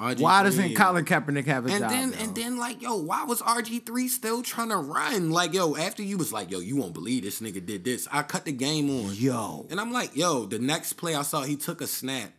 RG3 0.00 0.20
Why 0.20 0.42
doesn't 0.44 0.74
Colin 0.76 1.04
Kaepernick 1.04 1.44
have 1.44 1.66
a 1.66 1.68
and 1.68 1.80
job? 1.82 1.90
then 1.90 2.12
yo? 2.12 2.18
and 2.20 2.34
then 2.34 2.56
like 2.56 2.80
yo, 2.80 2.96
why 2.96 3.24
was 3.24 3.42
RG 3.42 3.84
three 3.84 4.08
still 4.08 4.42
trying 4.42 4.70
to 4.70 4.78
run? 4.78 5.30
Like 5.30 5.52
yo, 5.52 5.76
after 5.76 6.02
you 6.02 6.16
was 6.16 6.32
like 6.32 6.50
yo, 6.50 6.58
you 6.60 6.76
won't 6.76 6.94
believe 6.94 7.22
this 7.24 7.40
nigga 7.42 7.64
did 7.64 7.84
this. 7.84 8.08
I 8.10 8.22
cut 8.22 8.46
the 8.46 8.52
game 8.52 8.88
on. 8.88 9.12
yo, 9.14 9.66
And 9.68 9.78
I'm 9.78 9.92
like, 9.92 10.16
yo, 10.16 10.46
the 10.46 10.58
next 10.58 10.94
play 10.94 11.14
I 11.14 11.20
saw, 11.22 11.42
he 11.42 11.54
took 11.56 11.82
a 11.82 11.86
snap 11.86 12.32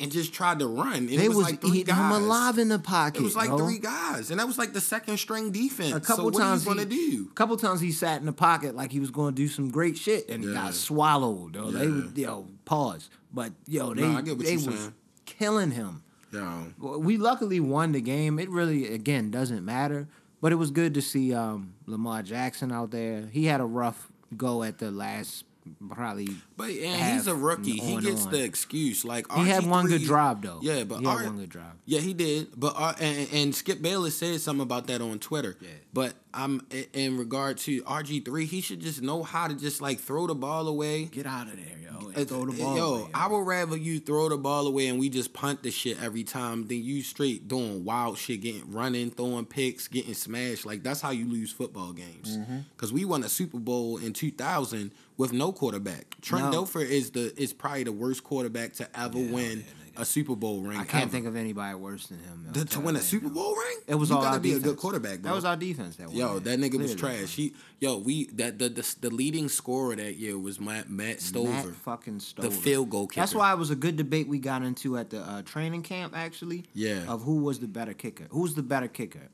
and 0.00 0.10
just 0.10 0.32
tried 0.32 0.58
to 0.60 0.66
run. 0.66 0.94
And 0.94 1.08
they 1.10 1.24
it 1.26 1.28
was, 1.28 1.36
was, 1.36 1.46
like 1.46 1.60
three 1.60 1.80
eating 1.80 1.94
guys. 1.94 2.16
him 2.16 2.22
alive 2.22 2.58
in 2.58 2.68
the 2.68 2.78
pocket. 2.78 3.20
It 3.20 3.24
was 3.24 3.36
like 3.36 3.50
yo. 3.50 3.58
three 3.58 3.78
guys, 3.78 4.30
and 4.30 4.40
that 4.40 4.46
was 4.46 4.58
like 4.58 4.72
the 4.72 4.80
second 4.80 5.18
string 5.18 5.52
defense. 5.52 5.92
A 5.92 6.00
couple 6.00 6.16
so 6.16 6.24
what 6.24 6.34
times 6.36 6.66
are 6.66 6.70
you 6.70 6.76
gonna 6.76 6.94
he, 6.94 7.10
do? 7.16 7.28
A 7.30 7.34
couple 7.34 7.56
times 7.56 7.80
he 7.80 7.92
sat 7.92 8.20
in 8.20 8.26
the 8.26 8.32
pocket 8.32 8.74
like 8.74 8.90
he 8.90 9.00
was 9.00 9.10
going 9.10 9.34
to 9.34 9.36
do 9.36 9.48
some 9.48 9.70
great 9.70 9.96
shit, 9.96 10.28
and 10.28 10.42
he 10.42 10.48
Yeah. 10.50 10.56
got 10.56 10.74
swallowed. 10.74 11.54
Yo, 11.54 11.70
they 11.70 11.84
Yeah. 11.84 11.90
was 11.90 12.16
yo 12.16 12.46
pause, 12.64 13.10
but 13.32 13.52
yo 13.66 13.94
they 13.94 14.02
No, 14.02 14.14
what 14.14 14.24
they 14.24 14.56
was 14.56 14.64
saying. 14.64 14.94
killing 15.26 15.70
him. 15.72 16.02
Well, 16.32 17.00
We 17.00 17.16
luckily 17.16 17.60
won 17.60 17.92
the 17.92 18.00
game. 18.00 18.38
It 18.38 18.48
really 18.50 18.92
again 18.92 19.30
doesn't 19.30 19.64
matter, 19.64 20.08
but 20.40 20.52
it 20.52 20.56
was 20.56 20.70
good 20.70 20.94
to 20.94 21.02
see 21.02 21.34
um, 21.34 21.74
Lamar 21.86 22.22
Jackson 22.22 22.72
out 22.72 22.90
there. 22.90 23.28
He 23.32 23.46
had 23.46 23.60
a 23.60 23.64
rough 23.64 24.10
go 24.36 24.62
at 24.62 24.78
the 24.78 24.90
last 24.90 25.44
probably. 25.88 26.28
but 26.56 26.70
and 26.70 26.94
half 26.96 27.12
he's 27.14 27.26
a 27.26 27.34
rookie. 27.34 27.78
He 27.78 28.00
gets 28.00 28.26
on. 28.26 28.32
the 28.32 28.42
excuse. 28.44 29.04
Like 29.04 29.30
He 29.32 29.48
had 29.48 29.66
one 29.66 29.86
good 29.86 30.02
drive 30.02 30.42
though. 30.42 30.60
Yeah, 30.62 30.84
but 30.84 31.00
he 31.00 31.06
had 31.06 31.16
R- 31.18 31.24
one 31.24 31.38
good 31.38 31.50
drive. 31.50 31.72
Yeah, 31.86 32.00
he 32.00 32.14
did. 32.14 32.48
But 32.56 32.74
uh, 32.76 32.94
and, 33.00 33.28
and 33.32 33.54
Skip 33.54 33.82
Bayless 33.82 34.16
said 34.16 34.40
something 34.40 34.62
about 34.62 34.86
that 34.88 35.00
on 35.00 35.18
Twitter. 35.18 35.56
Yeah. 35.60 35.68
But 35.92 36.14
I'm 36.32 36.66
in- 36.92 37.18
regard 37.18 37.58
to 37.58 37.82
RG 37.82 38.24
three, 38.24 38.46
he 38.46 38.60
should 38.60 38.80
just 38.80 39.02
know 39.02 39.22
how 39.22 39.48
to 39.48 39.54
just 39.54 39.80
like 39.80 40.00
throw 40.00 40.26
the 40.26 40.34
ball 40.34 40.68
away. 40.68 41.04
Get 41.06 41.26
out 41.26 41.48
of 41.48 41.56
there, 41.56 41.78
yo! 41.82 42.10
Uh, 42.10 42.24
throw 42.24 42.46
the 42.46 42.52
ball. 42.62 42.76
Yo, 42.76 42.94
away, 42.94 43.10
I 43.14 43.26
would 43.28 43.46
rather 43.46 43.76
you 43.76 43.98
throw 44.00 44.28
the 44.28 44.36
ball 44.38 44.66
away 44.66 44.86
and 44.86 44.98
we 44.98 45.08
just 45.08 45.32
punt 45.32 45.62
the 45.62 45.70
shit 45.70 46.02
every 46.02 46.22
time 46.24 46.66
than 46.68 46.82
you 46.82 47.02
straight 47.02 47.48
doing 47.48 47.84
wild 47.84 48.16
shit, 48.18 48.40
getting 48.42 48.70
running, 48.72 49.10
throwing 49.10 49.44
picks, 49.46 49.88
getting 49.88 50.14
smashed. 50.14 50.64
Like 50.64 50.82
that's 50.82 51.00
how 51.00 51.10
you 51.10 51.28
lose 51.28 51.50
football 51.52 51.92
games. 51.92 52.38
Mm-hmm. 52.38 52.58
Cause 52.76 52.92
we 52.92 53.04
won 53.04 53.24
a 53.24 53.28
Super 53.28 53.58
Bowl 53.58 53.96
in 53.98 54.12
2000 54.12 54.92
with 55.20 55.32
no 55.32 55.52
quarterback. 55.52 56.16
Trent 56.22 56.50
No. 56.50 56.62
Dilfer 56.64 56.84
is 56.84 57.10
the 57.12 57.32
is 57.40 57.52
probably 57.52 57.84
the 57.84 57.92
worst 57.92 58.24
quarterback 58.24 58.72
to 58.74 58.88
ever 58.98 59.18
win 59.18 59.64
a 59.96 60.04
Super 60.04 60.34
Bowl 60.34 60.62
ring. 60.62 60.78
I 60.78 60.84
can't 60.84 61.02
ever. 61.02 61.10
think 61.10 61.26
of 61.26 61.36
anybody 61.36 61.74
worse 61.74 62.06
than 62.06 62.18
him. 62.20 62.46
to, 62.54 62.64
to 62.64 62.80
win 62.80 62.96
a 62.96 63.00
Super 63.00 63.28
Bowl 63.28 63.54
ring. 63.54 63.78
It 63.86 63.96
was 63.96 64.08
you 64.08 64.16
all 64.16 64.22
gotta 64.22 64.34
our 64.36 64.40
be 64.40 64.50
defense. 64.50 64.64
a 64.64 64.68
good 64.68 64.78
quarterback. 64.78 65.18
Bro. 65.20 65.30
That 65.30 65.34
was 65.34 65.44
our 65.44 65.56
defense. 65.56 65.96
That 65.96 66.10
Yo, 66.12 66.38
that 66.38 66.58
nigga 66.58 66.78
was 66.78 66.94
trash. 66.94 67.34
He, 67.34 67.52
yo, 67.80 67.98
we 67.98 68.26
that 68.34 68.58
the, 68.58 68.68
the 68.70 68.96
the 69.02 69.10
leading 69.10 69.48
scorer 69.50 69.94
that 69.96 70.14
year 70.16 70.38
was 70.38 70.58
Matt 70.58 70.88
Matt 70.88 71.20
Stover. 71.20 71.50
Matt 71.50 71.66
fucking 71.76 72.20
Stover. 72.20 72.48
the 72.48 72.54
field 72.54 72.88
goal 72.88 73.06
kicker. 73.08 73.20
That's 73.20 73.34
why 73.34 73.52
it 73.52 73.58
was 73.58 73.70
a 73.70 73.76
good 73.76 73.96
debate 73.96 74.26
we 74.28 74.38
got 74.38 74.62
into 74.62 74.96
at 74.96 75.10
the 75.10 75.20
uh, 75.20 75.42
training 75.42 75.82
camp. 75.82 76.14
Actually, 76.16 76.64
Yeah. 76.72 77.04
of 77.06 77.22
who 77.24 77.36
was 77.42 77.58
the 77.58 77.68
better 77.68 77.92
kicker. 77.92 78.24
Who's 78.30 78.54
the 78.54 78.62
better 78.62 78.88
kicker, 78.88 79.28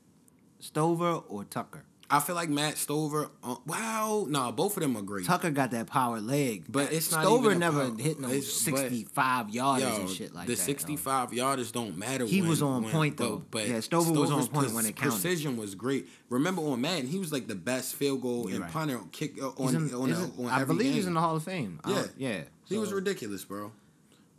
Stover 0.59 1.11
or 1.29 1.43
Tucker? 1.45 1.83
I 2.09 2.21
feel 2.21 2.35
like 2.35 2.47
Matt 2.49 2.77
Stover. 2.77 3.29
Uh, 3.43 3.55
wow, 3.65 4.25
nah, 4.29 4.51
both 4.51 4.77
of 4.77 4.81
them 4.83 4.95
are 4.95 5.01
great. 5.01 5.25
Tucker 5.25 5.51
got 5.51 5.71
that 5.71 5.87
power 5.87 6.21
leg, 6.21 6.63
But 6.69 6.93
it's 6.93 7.11
not 7.11 7.23
Stover 7.23 7.53
never 7.53 7.91
hit 7.95 8.19
no 8.19 8.29
sixty-five 8.39 9.49
yards 9.49 9.83
Yo, 9.83 9.95
and 9.95 10.09
shit 10.09 10.33
like 10.33 10.47
the 10.47 10.53
that. 10.55 10.59
yo. 10.61 10.65
65 10.65 11.31
yarders 11.31 11.71
don't 11.71 11.97
matter. 11.97 12.25
He 12.25 12.39
when- 12.41 12.49
was 12.49 12.61
on 12.61 12.83
when- 12.83 12.91
point, 12.91 13.17
but- 13.17 13.23
though. 13.25 13.43
But 13.51 13.67
Yeah, 13.67 13.79
Stover 13.81 14.11
was 14.13 14.31
on 14.31 14.43
Stover's 14.43 14.47
point 14.47 14.73
when 14.75 14.85
it 14.85 14.95
counted. 14.95 15.11
Precision 15.21 15.57
was 15.57 15.75
great. 15.75 16.07
Remember 16.29 16.61
on 16.61 16.79
Madden, 16.81 17.07
he 17.07 17.19
was 17.19 17.31
like 17.33 17.47
the 17.47 17.55
best 17.55 17.95
field 17.95 18.21
goal 18.21 18.45
You're 18.45 18.55
and 18.55 18.59
right. 18.61 18.71
punter 18.71 18.99
kick 19.11 19.41
uh, 19.41 19.49
on, 19.57 19.75
in- 19.75 19.93
on, 19.93 20.09
isn't- 20.09 20.39
on 20.39 20.45
I 20.45 20.63
believe 20.63 20.93
he's 20.93 21.07
in 21.07 21.13
the 21.13 21.21
Hall 21.21 21.35
of 21.35 21.43
Fame. 21.43 21.79
Yeah. 21.87 22.03
yeah. 22.17 22.41
He 22.65 22.77
was 22.77 22.91
ridiculous, 22.93 23.43
bro. 23.45 23.71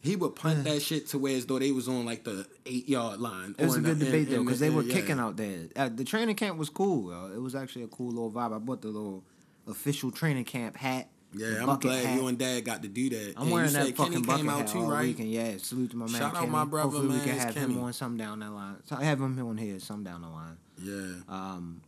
He 0.00 0.14
would 0.16 0.36
punt 0.36 0.64
that 0.64 0.80
shit 0.80 1.08
to 1.08 1.18
where 1.18 1.36
as 1.36 1.46
though 1.46 1.58
they 1.58 1.72
was 1.72 1.88
on 1.88 2.04
like 2.06 2.22
the 2.24 2.46
eight 2.66 2.88
yard 2.88 3.20
line. 3.20 3.54
It 3.58 3.64
was 3.64 3.76
a 3.76 3.80
good 3.80 3.98
the- 3.98 4.04
debate 4.06 4.30
though, 4.30 4.44
because 4.44 4.60
they 4.60 4.70
were 4.70 4.82
yeah. 4.82 4.94
kicking 4.94 5.18
out 5.18 5.36
there. 5.36 5.68
Uh, 5.74 5.88
the 5.88 6.04
training 6.04 6.36
camp 6.36 6.56
was 6.56 6.70
cool. 6.70 7.10
Yo. 7.10 7.32
It 7.34 7.40
was 7.42 7.54
actually 7.54 7.82
a 7.82 7.88
cool 7.88 8.08
little 8.10 8.30
vibe. 8.30 8.54
I 8.54 8.58
bought 8.58 8.82
the 8.82 8.88
little 8.88 9.24
official 9.66 10.10
training 10.10 10.44
camp 10.44 10.76
hat. 10.76 11.08
Yeah, 11.34 11.62
I'm 11.62 11.78
glad 11.78 12.04
hat. 12.06 12.16
you 12.16 12.26
and 12.28 12.38
Dad 12.38 12.64
got 12.64 12.80
to 12.82 12.88
do 12.88 13.10
that. 13.10 13.34
I'm 13.36 13.42
And 13.42 13.50
wearing 13.52 13.72
that 13.72 13.86
said 13.86 13.96
fucking 13.96 14.12
Kenny 14.14 14.24
bucket 14.26 14.40
came 14.40 14.48
out 14.48 14.58
hat 14.60 14.68
too, 14.68 14.80
right? 14.86 15.02
weekend. 15.08 15.30
Yeah, 15.30 15.56
salute 15.58 15.90
to 15.90 15.96
my 15.96 16.06
man. 16.06 16.14
Shout 16.20 16.34
out 16.34 16.40
Kenny. 16.40 16.52
my 16.52 16.64
brother, 16.64 16.90
Hopefully 16.90 17.18
we 17.18 17.24
can 17.24 17.38
have 17.38 17.54
Kenny. 17.54 17.74
him 17.74 17.84
on 17.84 17.92
some 17.92 18.16
down 18.16 18.38
the 18.38 18.50
line. 18.50 18.76
So 18.84 18.96
I 18.96 19.04
have 19.04 19.20
him 19.20 19.38
on 19.46 19.58
here 19.58 19.78
some 19.78 20.04
down 20.04 20.22
the 20.22 20.28
line. 20.28 20.56
Yeah. 20.80 21.20
Um, 21.28 21.82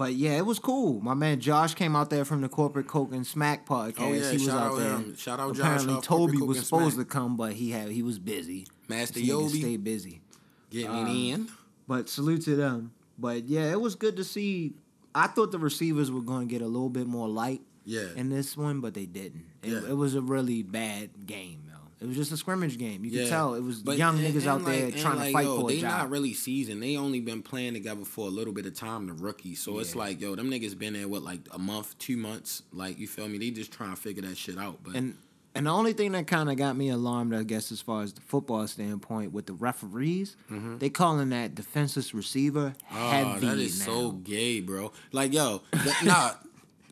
but 0.00 0.14
yeah, 0.14 0.38
it 0.38 0.46
was 0.46 0.58
cool. 0.58 0.98
My 1.02 1.12
man 1.12 1.40
Josh 1.40 1.74
came 1.74 1.94
out 1.94 2.08
there 2.08 2.24
from 2.24 2.40
the 2.40 2.48
Corporate 2.48 2.86
Coke 2.86 3.12
and 3.12 3.26
Smack 3.26 3.66
podcast. 3.66 3.94
Oh, 3.98 4.12
yeah, 4.14 4.30
he 4.30 4.36
was 4.38 4.44
shout 4.46 4.56
out 4.56 4.72
out 4.72 4.78
there. 4.78 4.90
him. 4.94 5.14
Shout 5.16 5.38
out 5.40 5.54
Josh 5.54 5.60
Apparently, 5.66 5.94
off 5.94 6.04
Toby 6.04 6.38
was 6.38 6.60
supposed 6.64 6.94
Smack. 6.94 7.06
to 7.08 7.12
come, 7.12 7.36
but 7.36 7.52
he 7.52 7.70
had 7.70 7.90
he 7.90 8.02
was 8.02 8.18
busy. 8.18 8.66
Master 8.88 9.20
Yobi. 9.20 9.58
stay 9.60 9.76
busy. 9.76 10.22
Getting 10.70 10.90
Um, 10.90 11.06
it 11.06 11.10
in. 11.34 11.48
But 11.86 12.08
salute 12.08 12.42
to 12.46 12.56
them. 12.56 12.92
But 13.18 13.44
yeah, 13.44 13.70
it 13.72 13.80
was 13.80 13.94
good 13.94 14.16
to 14.16 14.24
see. 14.24 14.72
I 15.14 15.26
thought 15.26 15.52
the 15.52 15.58
receivers 15.58 16.10
were 16.10 16.22
going 16.22 16.48
to 16.48 16.50
get 16.52 16.62
a 16.62 16.66
little 16.66 16.88
bit 16.88 17.06
more 17.06 17.28
light 17.28 17.60
Yeah. 17.84 18.06
in 18.16 18.30
this 18.30 18.56
one, 18.56 18.80
but 18.80 18.94
they 18.94 19.04
didn't. 19.06 19.44
It, 19.62 19.72
Yeah. 19.72 19.90
it 19.90 19.96
was 19.96 20.14
a 20.14 20.22
really 20.22 20.62
bad 20.62 21.26
game. 21.26 21.64
It 22.00 22.06
was 22.08 22.16
just 22.16 22.32
a 22.32 22.36
scrimmage 22.38 22.78
game. 22.78 23.04
You 23.04 23.10
could 23.10 23.28
tell 23.28 23.54
it 23.54 23.62
was 23.62 23.82
But- 23.82 23.98
young 23.98 24.18
and- 24.18 24.26
niggas 24.34 24.38
and 24.40 24.46
out 24.48 24.64
there 24.64 24.84
like- 24.86 24.92
and 24.94 25.02
trying 25.02 25.18
to 25.26 25.32
fight 25.32 25.44
yo, 25.44 25.60
for 25.60 25.70
a 25.70 25.74
they 25.74 25.80
job. 25.80 25.90
not 25.90 26.10
really 26.10 26.32
seasoned. 26.32 26.82
They 26.82 26.96
only 26.96 27.20
been 27.20 27.42
playing 27.42 27.74
together 27.74 28.04
for 28.06 28.26
a 28.26 28.30
little 28.30 28.54
bit 28.54 28.64
of 28.66 28.74
time, 28.74 29.06
the 29.06 29.12
rookies. 29.12 29.60
So 29.60 29.78
it's 29.80 29.94
like, 29.94 30.20
yo, 30.20 30.34
them 30.34 30.50
niggas 30.50 30.78
been 30.78 30.94
there 30.94 31.08
what 31.08 31.22
like 31.22 31.40
a 31.50 31.58
month, 31.58 31.98
two 31.98 32.16
months. 32.16 32.62
Like 32.72 32.98
you 32.98 33.06
feel 33.06 33.28
me? 33.28 33.36
They 33.38 33.50
just 33.50 33.70
trying 33.70 33.90
to 33.90 33.96
figure 34.00 34.22
that 34.22 34.36
shit 34.38 34.56
out. 34.58 34.78
But 34.82 34.96
And 34.96 35.16
and 35.54 35.66
the 35.66 35.70
only 35.70 35.92
thing 35.92 36.12
that 36.12 36.28
kind 36.28 36.48
of 36.48 36.56
got 36.56 36.76
me 36.76 36.90
alarmed, 36.90 37.34
I 37.34 37.42
guess, 37.42 37.72
as 37.72 37.80
far 37.80 38.02
as 38.02 38.12
the 38.12 38.20
football 38.20 38.66
standpoint, 38.68 39.32
with 39.32 39.46
the 39.46 39.52
referees, 39.52 40.36
they 40.78 40.88
calling 40.90 41.30
that 41.30 41.54
defenseless 41.56 42.14
receiver 42.14 42.72
Mm-hmm. 42.90 42.96
oh, 42.96 43.10
heavy 43.10 43.46
that 43.46 43.58
is 43.58 43.80
now. 43.80 43.84
so 43.86 44.10
gay, 44.12 44.60
bro. 44.60 44.92
Like 45.12 45.32
yo, 45.34 45.62
th- 45.72 46.02
nah. 46.04 46.30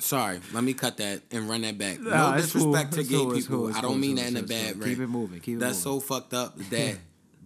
Sorry, 0.01 0.41
let 0.53 0.63
me 0.65 0.75
cut 0.75 0.97
that 0.99 1.23
and 1.31 1.49
run 1.49 1.63
that 1.63 1.77
back. 1.79 2.01
No 2.01 2.11
Nah, 2.11 2.33
cool. 2.33 2.41
disrespect 2.43 2.93
to 2.95 3.03
gay 3.03 3.15
cool, 3.17 3.33
people. 3.33 3.57
cool, 3.69 3.75
I 3.77 3.81
don't 3.81 4.01
mean 4.01 4.17
that 4.17 4.29
in 4.29 4.37
a 4.37 4.43
bad 4.43 4.79
way. 4.81 4.91
Keep 4.91 5.01
it 5.01 5.07
moving, 5.09 5.41
keep 5.41 5.57
it 5.57 5.61
That's 5.61 5.85
moving. 5.85 6.01
so 6.01 6.07
fucked 6.07 6.35
up 6.35 6.57
that 6.71 6.97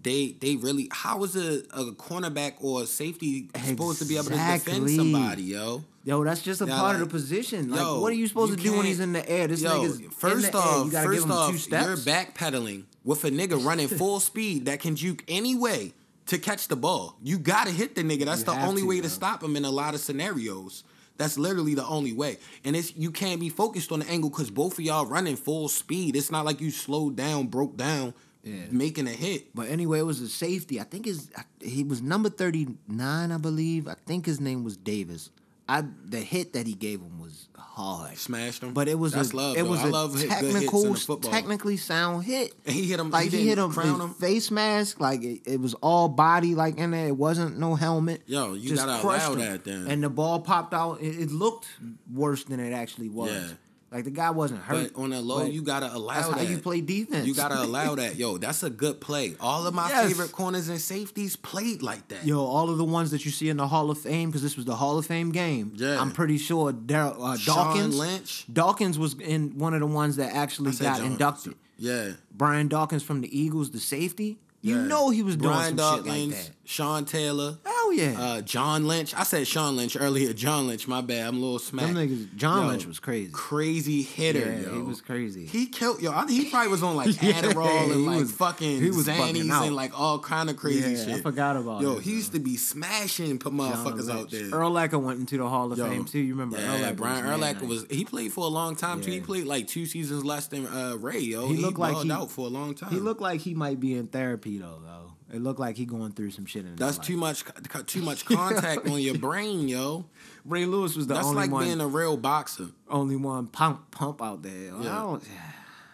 they 0.03 0.33
they 0.41 0.57
really 0.57 0.89
how 0.91 1.23
is 1.25 1.37
a, 1.37 1.59
a 1.75 1.93
cornerback 1.93 2.55
or 2.61 2.83
a 2.83 2.87
safety 2.87 3.49
supposed 3.65 4.01
to 4.01 4.05
be 4.05 4.15
able 4.17 4.25
to 4.25 4.31
defend 4.31 4.61
Exactly. 4.63 4.97
somebody, 4.97 5.43
yo? 5.45 5.85
Yo, 6.05 6.25
that's 6.25 6.43
just 6.43 6.61
a 6.61 6.67
Yeah, 6.67 6.77
part 6.79 6.95
like, 6.95 7.03
of 7.03 7.09
the 7.09 7.13
position. 7.13 7.71
Like, 7.71 7.79
yo, 7.81 8.01
what 8.01 8.11
are 8.11 8.17
you 8.17 8.27
supposed 8.27 8.51
you 8.51 8.57
to 8.57 8.63
do 8.63 8.77
when 8.77 8.87
he's 8.87 8.99
in 8.99 9.13
the 9.13 9.29
air? 9.31 9.47
This 9.47 9.63
Yo, 9.63 9.71
nigga's 9.71 10.01
in 10.01 10.11
first 10.11 10.53
off, 10.55 10.87
You 10.87 10.91
gotta 10.91 11.09
give 11.11 11.21
first 11.23 11.31
off, 11.31 11.69
you're 11.71 11.97
backpedaling 11.99 12.85
with 13.05 13.25
a 13.25 13.31
nigga 13.31 13.65
running 13.65 13.87
full 14.01 14.19
speed 14.19 14.65
that 14.67 14.81
can 14.81 14.97
juke 14.97 15.23
anyway 15.29 15.93
to 16.27 16.39
catch 16.39 16.67
the 16.69 16.75
ball. 16.77 17.17
You 17.23 17.39
gotta 17.39 17.71
hit 17.71 17.95
the 17.95 18.03
nigga. 18.03 18.25
That's 18.25 18.41
You 18.41 18.47
the 18.47 18.53
only 18.65 18.83
to, 18.83 18.89
way 18.89 19.01
to 19.01 19.09
stop 19.09 19.43
him 19.43 19.55
in 19.57 19.65
a 19.65 19.71
lot 19.71 19.95
of 19.95 20.01
scenarios. 20.01 20.83
That's 21.19 21.39
literally 21.39 21.75
the 21.75 21.87
only 21.87 22.13
way. 22.13 22.39
And 22.65 22.75
it's 22.75 22.95
you 22.97 23.11
can't 23.11 23.41
be 23.41 23.49
focused 23.49 23.93
on 23.93 24.01
the 24.01 24.09
angle 24.09 24.31
because 24.31 24.51
both 24.51 24.75
of 24.75 24.81
y'all 24.85 25.07
running 25.07 25.37
full 25.37 25.69
speed. 25.69 26.17
It's 26.17 26.31
not 26.31 26.45
like 26.45 26.61
you 26.61 26.71
slowed 26.71 27.17
down, 27.17 27.47
broke 27.47 27.77
down, 27.77 28.15
Yeah. 28.43 28.65
making 28.71 29.07
a 29.07 29.13
hit. 29.13 29.55
But 29.55 29.69
anyway, 29.69 30.01
it 30.01 30.07
was 30.07 30.21
a 30.21 30.29
safety. 30.29 30.81
I 30.81 30.85
think 30.85 31.05
his 31.07 31.31
he 31.61 31.85
was 31.85 32.03
number 32.03 32.29
thirty 32.31 32.67
nine, 32.89 33.31
I 33.31 33.37
believe. 33.39 33.87
I 33.87 33.95
think 34.07 34.27
his 34.27 34.41
name 34.41 34.65
was 34.65 34.77
Davis. 34.77 35.31
I 35.79 35.85
the 36.05 36.19
hit 36.21 36.53
that 36.55 36.67
he 36.67 36.75
gave 36.75 37.01
him 37.01 37.19
was 37.21 37.49
hard, 37.57 38.19
Smashed 38.19 38.63
him. 38.63 38.75
but 38.75 38.87
it 38.89 38.99
was 38.99 39.13
That's 39.13 39.33
a 39.33 39.37
love. 39.37 39.57
it 39.57 39.63
though. 39.65 39.71
was 39.71 39.81
I 39.81 39.89
a 39.89 39.91
love 39.91 40.21
hit- 40.21 40.29
technical, 40.29 40.95
technically 41.21 41.79
sound 41.79 42.25
hit. 42.25 42.53
And 42.67 42.75
he 42.75 42.83
hit 42.87 43.01
him 43.01 43.11
Like 43.11 43.25
he, 43.25 43.31
didn't 43.31 43.47
hit 43.47 43.59
him, 43.59 43.71
him. 44.01 44.15
face 44.15 44.51
mask. 44.51 45.01
Like 45.01 45.23
it, 45.23 45.41
it 45.47 45.59
was 45.61 45.73
all 45.75 46.09
body, 46.09 46.55
like 46.55 46.77
in 46.77 46.91
there. 46.91 47.07
It 47.09 47.17
wasn't 47.17 47.59
no 47.59 47.75
helmet. 47.75 48.23
Yo, 48.27 48.53
you 48.53 48.69
Just 48.69 48.85
gotta 48.85 49.03
allow 49.07 49.33
him. 49.33 49.39
that 49.41 49.65
then. 49.65 49.87
And 49.89 50.03
the 50.05 50.11
ball 50.11 50.41
popped 50.41 50.75
out. 50.75 51.01
It, 51.01 51.19
it 51.19 51.31
looked 51.31 51.67
worse 52.13 52.45
than 52.45 52.61
it 52.61 52.73
actually 52.75 53.09
was. 53.09 53.31
Yeah. 53.31 53.49
Like 53.93 54.05
the 54.05 54.11
guy 54.11 54.31
wasn't 54.31 54.63
hurt. 54.63 54.93
But 54.95 55.01
on 55.03 55.11
the 55.11 55.21
low, 55.21 55.45
you 55.45 55.63
gotta 55.63 55.95
allow 55.95 56.15
that's 56.15 56.29
that. 56.29 56.37
how 56.39 56.43
you 56.43 56.59
play 56.59 56.81
defense. 56.81 57.27
You 57.27 57.35
gotta 57.35 57.63
allow 57.63 57.95
that. 57.97 58.17
Yo, 58.17 58.39
that's 58.39 58.63
a 58.63 58.71
good 58.71 59.01
play. 59.01 59.35
All 59.39 59.67
of 59.67 59.75
my 59.75 59.89
Yes. 59.91 60.09
favorite 60.09 60.33
corners 60.33 60.69
and 60.71 60.81
safeties 60.81 61.37
played 61.37 61.83
like 61.83 62.09
that. 62.09 62.25
Yo, 62.27 62.43
all 62.43 62.71
of 62.71 62.79
the 62.79 62.85
ones 62.85 63.11
that 63.11 63.25
you 63.27 63.31
see 63.31 63.49
in 63.51 63.59
the 63.59 63.69
Hall 63.69 63.91
of 63.91 63.99
Fame, 63.99 64.31
because 64.31 64.43
this 64.43 64.57
was 64.57 64.65
the 64.65 64.77
Hall 64.77 64.97
of 64.99 65.05
Fame 65.05 65.31
game. 65.31 65.75
Yeah. 65.77 66.01
I'm 66.01 66.11
pretty 66.11 66.39
sure 66.39 66.73
Dar- 66.73 67.15
uh, 67.21 67.37
Dawkins. 67.45 67.99
Lynch. 67.99 68.47
Dawkins 68.53 68.99
was 68.99 69.15
in 69.21 69.59
one 69.59 69.75
of 69.75 69.81
the 69.81 69.87
ones 69.87 70.17
that 70.17 70.35
actually 70.35 70.73
got 70.73 70.99
John- 70.99 71.07
inducted. 71.07 71.55
Yeah. 71.77 72.13
Brian 72.35 72.69
Dawkins 72.69 73.03
from 73.03 73.21
the 73.21 73.39
Eagles, 73.39 73.71
the 73.73 73.81
safety. 73.81 74.39
You 74.65 74.77
yeah. 74.77 74.87
know 74.87 75.11
he 75.11 75.23
was 75.25 75.37
doing 75.37 75.53
Brian 75.53 75.77
some 75.77 75.97
shit 75.97 76.07
like 76.07 76.31
that. 76.31 76.51
Sean 76.65 77.05
Taylor, 77.05 77.59
Hell 77.67 77.93
yeah. 77.93 78.15
uh, 78.19 78.41
John 78.41 78.87
Lynch. 78.87 79.15
I 79.15 79.25
said 79.25 79.47
Sean 79.49 79.77
Lynch 79.77 79.97
earlier. 79.99 80.33
John 80.33 80.69
Lynch, 80.69 80.87
my 80.87 81.01
bad. 81.01 81.27
I'm 81.27 81.37
a 81.37 81.41
little 81.41 81.59
smacked. 81.59 81.93
Them 81.95 82.09
niggas. 82.09 82.37
John 82.37 82.63
Yo, 82.63 82.69
Lynch 82.69 82.87
was 82.87 83.01
crazy. 83.01 83.31
Crazy 83.33 84.03
hitter, 84.03 84.39
Yeah, 84.39 84.61
yo. 84.61 84.75
he 84.77 84.83
was 84.83 85.01
crazy. 85.01 85.45
He 85.45 85.67
killed 85.67 86.01
yo. 86.01 86.13
I, 86.13 86.25
he 86.31 86.49
probably 86.51 86.71
was 86.71 86.83
on 86.85 86.95
like 86.95 87.09
Yeah, 87.23 87.33
Adderall 87.33 87.93
and 87.93 88.07
like 88.07 88.21
was- 88.21 88.33
fucking 88.33 88.81
he 88.81 88.91
was 88.91 89.09
Xannies 89.09 89.51
and 89.67 89.75
like 89.75 89.99
all 89.99 90.21
kind 90.21 90.49
of 90.51 90.57
crazy 90.57 90.93
Yeah, 90.93 91.03
I 91.03 91.17
shit. 91.17 91.23
forgot 91.25 91.57
about 91.57 91.83
Yo, 91.83 91.99
he 91.99 92.13
used 92.13 92.33
to 92.33 92.39
be 92.39 92.57
smashing 92.57 93.39
put 93.41 93.53
motherfuckers 93.53 94.09
out 94.11 94.31
there. 94.31 94.43
Urlacher 94.51 95.03
went 95.03 95.19
into 95.19 95.39
the 95.39 95.49
Hall 95.49 95.73
of 95.73 95.79
Yo, 95.79 95.89
Fame 95.89 96.05
too. 96.05 96.21
You 96.21 96.35
remember 96.35 96.59
Yeah, 96.59 96.79
Urlacher? 96.93 96.97
Brian 96.97 97.41
mad 97.41 97.61
nice. 97.61 97.63
was 97.69 97.87
he 97.91 98.05
played 98.05 98.33
for 98.33 98.45
a 98.45 98.49
long 98.49 98.77
time 98.77 99.01
too. 99.01 99.11
He 99.11 99.21
played 99.21 99.47
like 99.47 99.67
two 99.67 99.85
seasons 99.87 100.25
less 100.25 100.47
than 100.47 100.67
uh, 100.67 100.97
Ray. 100.99 101.19
Yo, 101.19 101.49
He 101.49 101.57
he, 101.57 101.63
looked 101.63 101.79
like 101.79 101.97
he- 102.05 102.11
out 102.13 102.31
for 102.31 102.47
a 102.47 102.51
long 102.51 102.75
time. 102.77 102.91
He 102.91 103.01
looked 103.01 103.21
like 103.21 103.41
he 103.41 103.53
might 103.55 103.81
be 103.81 103.95
in 103.95 104.07
therapy 104.07 104.59
though. 104.59 104.81
Though 104.83 105.12
it 105.33 105.41
looked 105.43 105.59
like 105.59 105.77
he 105.77 105.85
going 105.87 106.13
through 106.13 106.31
some 106.31 106.47
shit 106.47 106.65
in 106.67 106.77
That's 106.77 106.99
too 106.99 107.17
much. 107.17 107.45
Too 107.87 108.03
much 108.03 108.25
contact 108.27 108.87
on 108.89 109.01
your 109.01 109.17
brain, 109.19 109.67
yo. 109.69 110.05
Ray 110.45 110.67
Lewis 110.67 110.95
was 110.97 111.07
the 111.07 111.15
That's 111.15 111.27
only 111.27 111.37
like 111.43 111.51
one. 111.51 111.65
being 111.65 111.81
a 111.81 111.87
real 111.89 112.17
boxer. 112.17 112.69
only 112.89 113.17
one 113.17 113.47
pump 113.47 113.91
pump 113.91 114.21
out 114.23 114.43
there. 114.43 114.75
I 114.75 114.83
Yeah. 114.83 114.95
don't- 115.01 115.25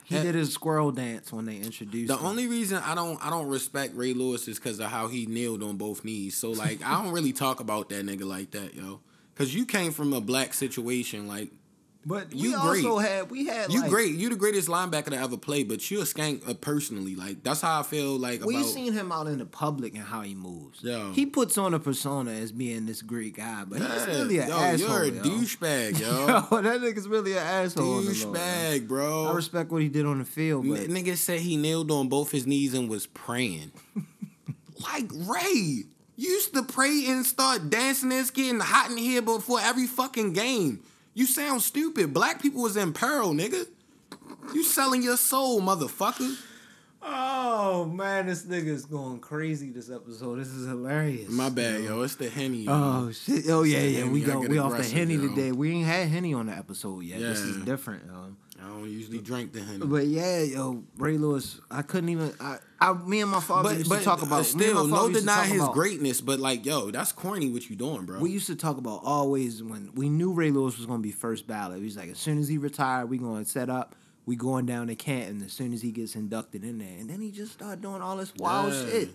he 0.04 0.14
did 0.20 0.34
his 0.34 0.52
squirrel 0.54 0.90
dance 0.90 1.30
when 1.32 1.44
they 1.44 1.56
introduced 1.58 2.08
The 2.08 2.16
him. 2.16 2.24
only 2.24 2.46
reason 2.46 2.78
I 2.78 2.94
don't 2.94 3.22
I 3.24 3.28
don't 3.30 3.46
respect 3.48 3.94
Ray 3.94 4.14
Lewis 4.14 4.48
is 4.48 4.58
because 4.58 4.80
of 4.80 4.86
how 4.90 5.08
he 5.08 5.26
kneeled 5.26 5.62
on 5.62 5.76
both 5.76 6.02
knees. 6.04 6.34
So 6.36 6.50
like 6.50 6.82
I 6.84 7.02
don't 7.02 7.12
really 7.12 7.32
talk 7.34 7.60
about 7.60 7.90
that 7.90 8.04
nigga 8.06 8.24
like 8.24 8.50
that, 8.52 8.74
yo. 8.74 9.00
Cause 9.34 9.54
you 9.54 9.64
came 9.66 9.92
from 9.92 10.12
a 10.14 10.20
black 10.20 10.52
situation, 10.54 11.28
like 11.28 11.52
but 12.08 12.32
you 12.32 12.50
we 12.50 12.54
also 12.54 12.96
great. 12.96 13.08
had 13.08 13.30
we 13.30 13.46
had 13.46 13.72
you 13.72 13.82
like, 13.82 13.90
great. 13.90 14.14
You 14.14 14.28
the 14.30 14.36
greatest 14.36 14.66
linebacker 14.68 15.10
to 15.10 15.16
ever 15.18 15.36
play, 15.36 15.62
but 15.62 15.90
you 15.90 16.00
a 16.00 16.04
skank 16.04 16.48
uh, 16.48 16.54
personally. 16.54 17.14
Like 17.14 17.42
that's 17.42 17.60
how 17.60 17.80
I 17.80 17.82
feel. 17.82 18.16
Like 18.18 18.42
We 18.44 18.56
about 18.56 18.66
seen 18.66 18.92
him 18.94 19.12
out 19.12 19.26
in 19.26 19.38
the 19.38 19.44
public 19.46 19.94
and 19.94 20.02
how 20.02 20.22
he 20.22 20.34
moves. 20.34 20.82
Yo. 20.82 21.12
He 21.12 21.26
puts 21.26 21.58
on 21.58 21.74
a 21.74 21.78
persona 21.78 22.30
as 22.32 22.50
being 22.50 22.86
this 22.86 23.02
great 23.02 23.36
guy, 23.36 23.64
but 23.66 23.80
he's 23.80 23.88
Yeah, 23.88 24.06
really 24.06 24.38
an 24.38 24.48
yo, 24.48 24.56
asshole. 24.56 24.88
you're 25.04 25.04
a 25.04 25.10
douchebag, 25.20 26.00
yo. 26.00 26.08
Yo, 26.50 26.62
that 26.62 26.80
nigga's 26.80 27.06
really 27.06 27.32
an 27.32 27.38
asshole. 27.38 27.98
on 27.98 28.04
the 28.06 28.10
low, 28.10 28.16
yo. 28.16 28.32
douchebag, 28.32 28.88
bro. 28.88 29.26
I 29.26 29.32
respect 29.34 29.70
what 29.70 29.82
he 29.82 29.88
did 29.88 30.06
on 30.06 30.18
the 30.18 30.24
field, 30.24 30.64
N- 30.64 30.70
but 30.72 30.80
Nigga 30.88 31.16
said 31.16 31.40
he 31.40 31.56
kneeled 31.56 31.90
on 31.90 32.08
both 32.08 32.30
his 32.30 32.46
knees 32.46 32.72
and 32.74 32.88
was 32.88 33.06
praying. 33.06 33.70
like 34.80 35.10
Ray 35.12 35.84
used 36.16 36.54
to 36.54 36.62
pray 36.62 37.04
and 37.08 37.24
start 37.24 37.70
dancing. 37.70 38.12
and 38.12 38.32
getting 38.32 38.60
hot 38.60 38.90
in 38.90 38.96
here 38.96 39.22
before 39.22 39.60
every 39.60 39.86
fucking 39.86 40.32
game. 40.32 40.80
You 41.18 41.26
sound 41.26 41.62
stupid. 41.62 42.14
Black 42.14 42.40
people 42.40 42.62
was 42.62 42.76
in 42.76 42.92
peril, 42.92 43.32
nigga. 43.32 43.66
You 44.54 44.62
selling 44.62 45.02
your 45.02 45.16
soul, 45.16 45.60
motherfucker. 45.60 46.36
Oh 47.02 47.86
man, 47.86 48.26
this 48.26 48.44
nigga 48.44 48.68
is 48.68 48.84
going 48.86 49.18
crazy 49.18 49.70
this 49.70 49.90
episode. 49.90 50.38
This 50.38 50.46
is 50.46 50.68
hilarious. 50.68 51.28
My 51.28 51.48
bad, 51.48 51.82
yo. 51.82 52.02
It's 52.02 52.14
the 52.14 52.28
henny. 52.30 52.58
yo. 52.58 52.72
Oh 52.72 53.10
shit! 53.10 53.44
Oh 53.48 53.64
yeah, 53.64 53.80
yeah. 53.80 53.98
Henny, 54.00 54.10
We 54.12 54.22
I 54.22 54.26
go. 54.26 54.40
We 54.40 54.58
off 54.58 54.76
the 54.76 54.84
henny 54.84 55.14
yo. 55.14 55.28
today. 55.28 55.50
We 55.50 55.72
ain't 55.72 55.86
had 55.86 56.06
henny 56.08 56.34
on 56.34 56.46
the 56.46 56.52
episode 56.52 57.00
yet. 57.02 57.18
This 57.18 57.40
is 57.40 57.58
Yeah. 57.58 57.64
different, 57.64 58.04
yo. 58.06 58.36
I 58.60 58.66
don't 58.66 58.90
usually 58.90 59.18
drink 59.18 59.52
the 59.52 59.62
honey. 59.62 59.86
But 59.86 60.06
yeah, 60.06 60.42
yo, 60.42 60.82
Ray 60.96 61.16
Lewis. 61.16 61.60
I 61.70 61.82
couldn't 61.82 62.08
even. 62.08 62.32
I, 62.40 62.58
I 62.80 62.92
me 62.92 63.20
and 63.20 63.30
my 63.30 63.40
father 63.40 63.68
But 63.68 63.78
used 63.78 63.88
but 63.90 63.98
to 64.00 64.04
talk 64.04 64.22
about. 64.22 64.46
still, 64.46 64.86
no 64.86 65.06
used 65.06 65.20
to 65.20 65.26
talk 65.26 65.36
denying 65.36 65.52
his 65.52 65.62
about- 65.62 65.74
greatness. 65.74 66.20
But 66.20 66.40
like, 66.40 66.66
yo, 66.66 66.90
that's 66.90 67.12
corny. 67.12 67.50
What 67.50 67.70
you 67.70 67.76
doing, 67.76 68.04
bro? 68.04 68.18
We 68.18 68.30
used 68.30 68.48
to 68.48 68.56
talk 68.56 68.76
about 68.78 69.02
always 69.04 69.62
when 69.62 69.92
we 69.94 70.08
knew 70.08 70.32
Ray 70.32 70.50
Lewis 70.50 70.76
was 70.76 70.86
going 70.86 70.98
to 71.00 71.02
be 71.02 71.12
first 71.12 71.46
ballot. 71.46 71.80
He's 71.82 71.96
like, 71.96 72.10
as 72.10 72.18
soon 72.18 72.38
as 72.38 72.48
he 72.48 72.58
retired, 72.58 73.08
we 73.08 73.18
going 73.18 73.44
to 73.44 73.50
set 73.50 73.70
up. 73.70 73.94
We 74.26 74.36
going 74.36 74.66
down 74.66 74.88
to 74.88 74.94
Canton 74.94 75.40
as 75.42 75.52
soon 75.52 75.72
as 75.72 75.80
he 75.80 75.90
gets 75.90 76.14
inducted 76.14 76.62
in 76.62 76.78
there, 76.78 76.98
and 76.98 77.08
then 77.08 77.20
he 77.22 77.30
just 77.30 77.52
started 77.52 77.80
doing 77.80 78.02
all 78.02 78.16
this 78.18 78.32
wild 78.36 78.74
Yeah. 78.74 78.84
shit. 78.90 79.08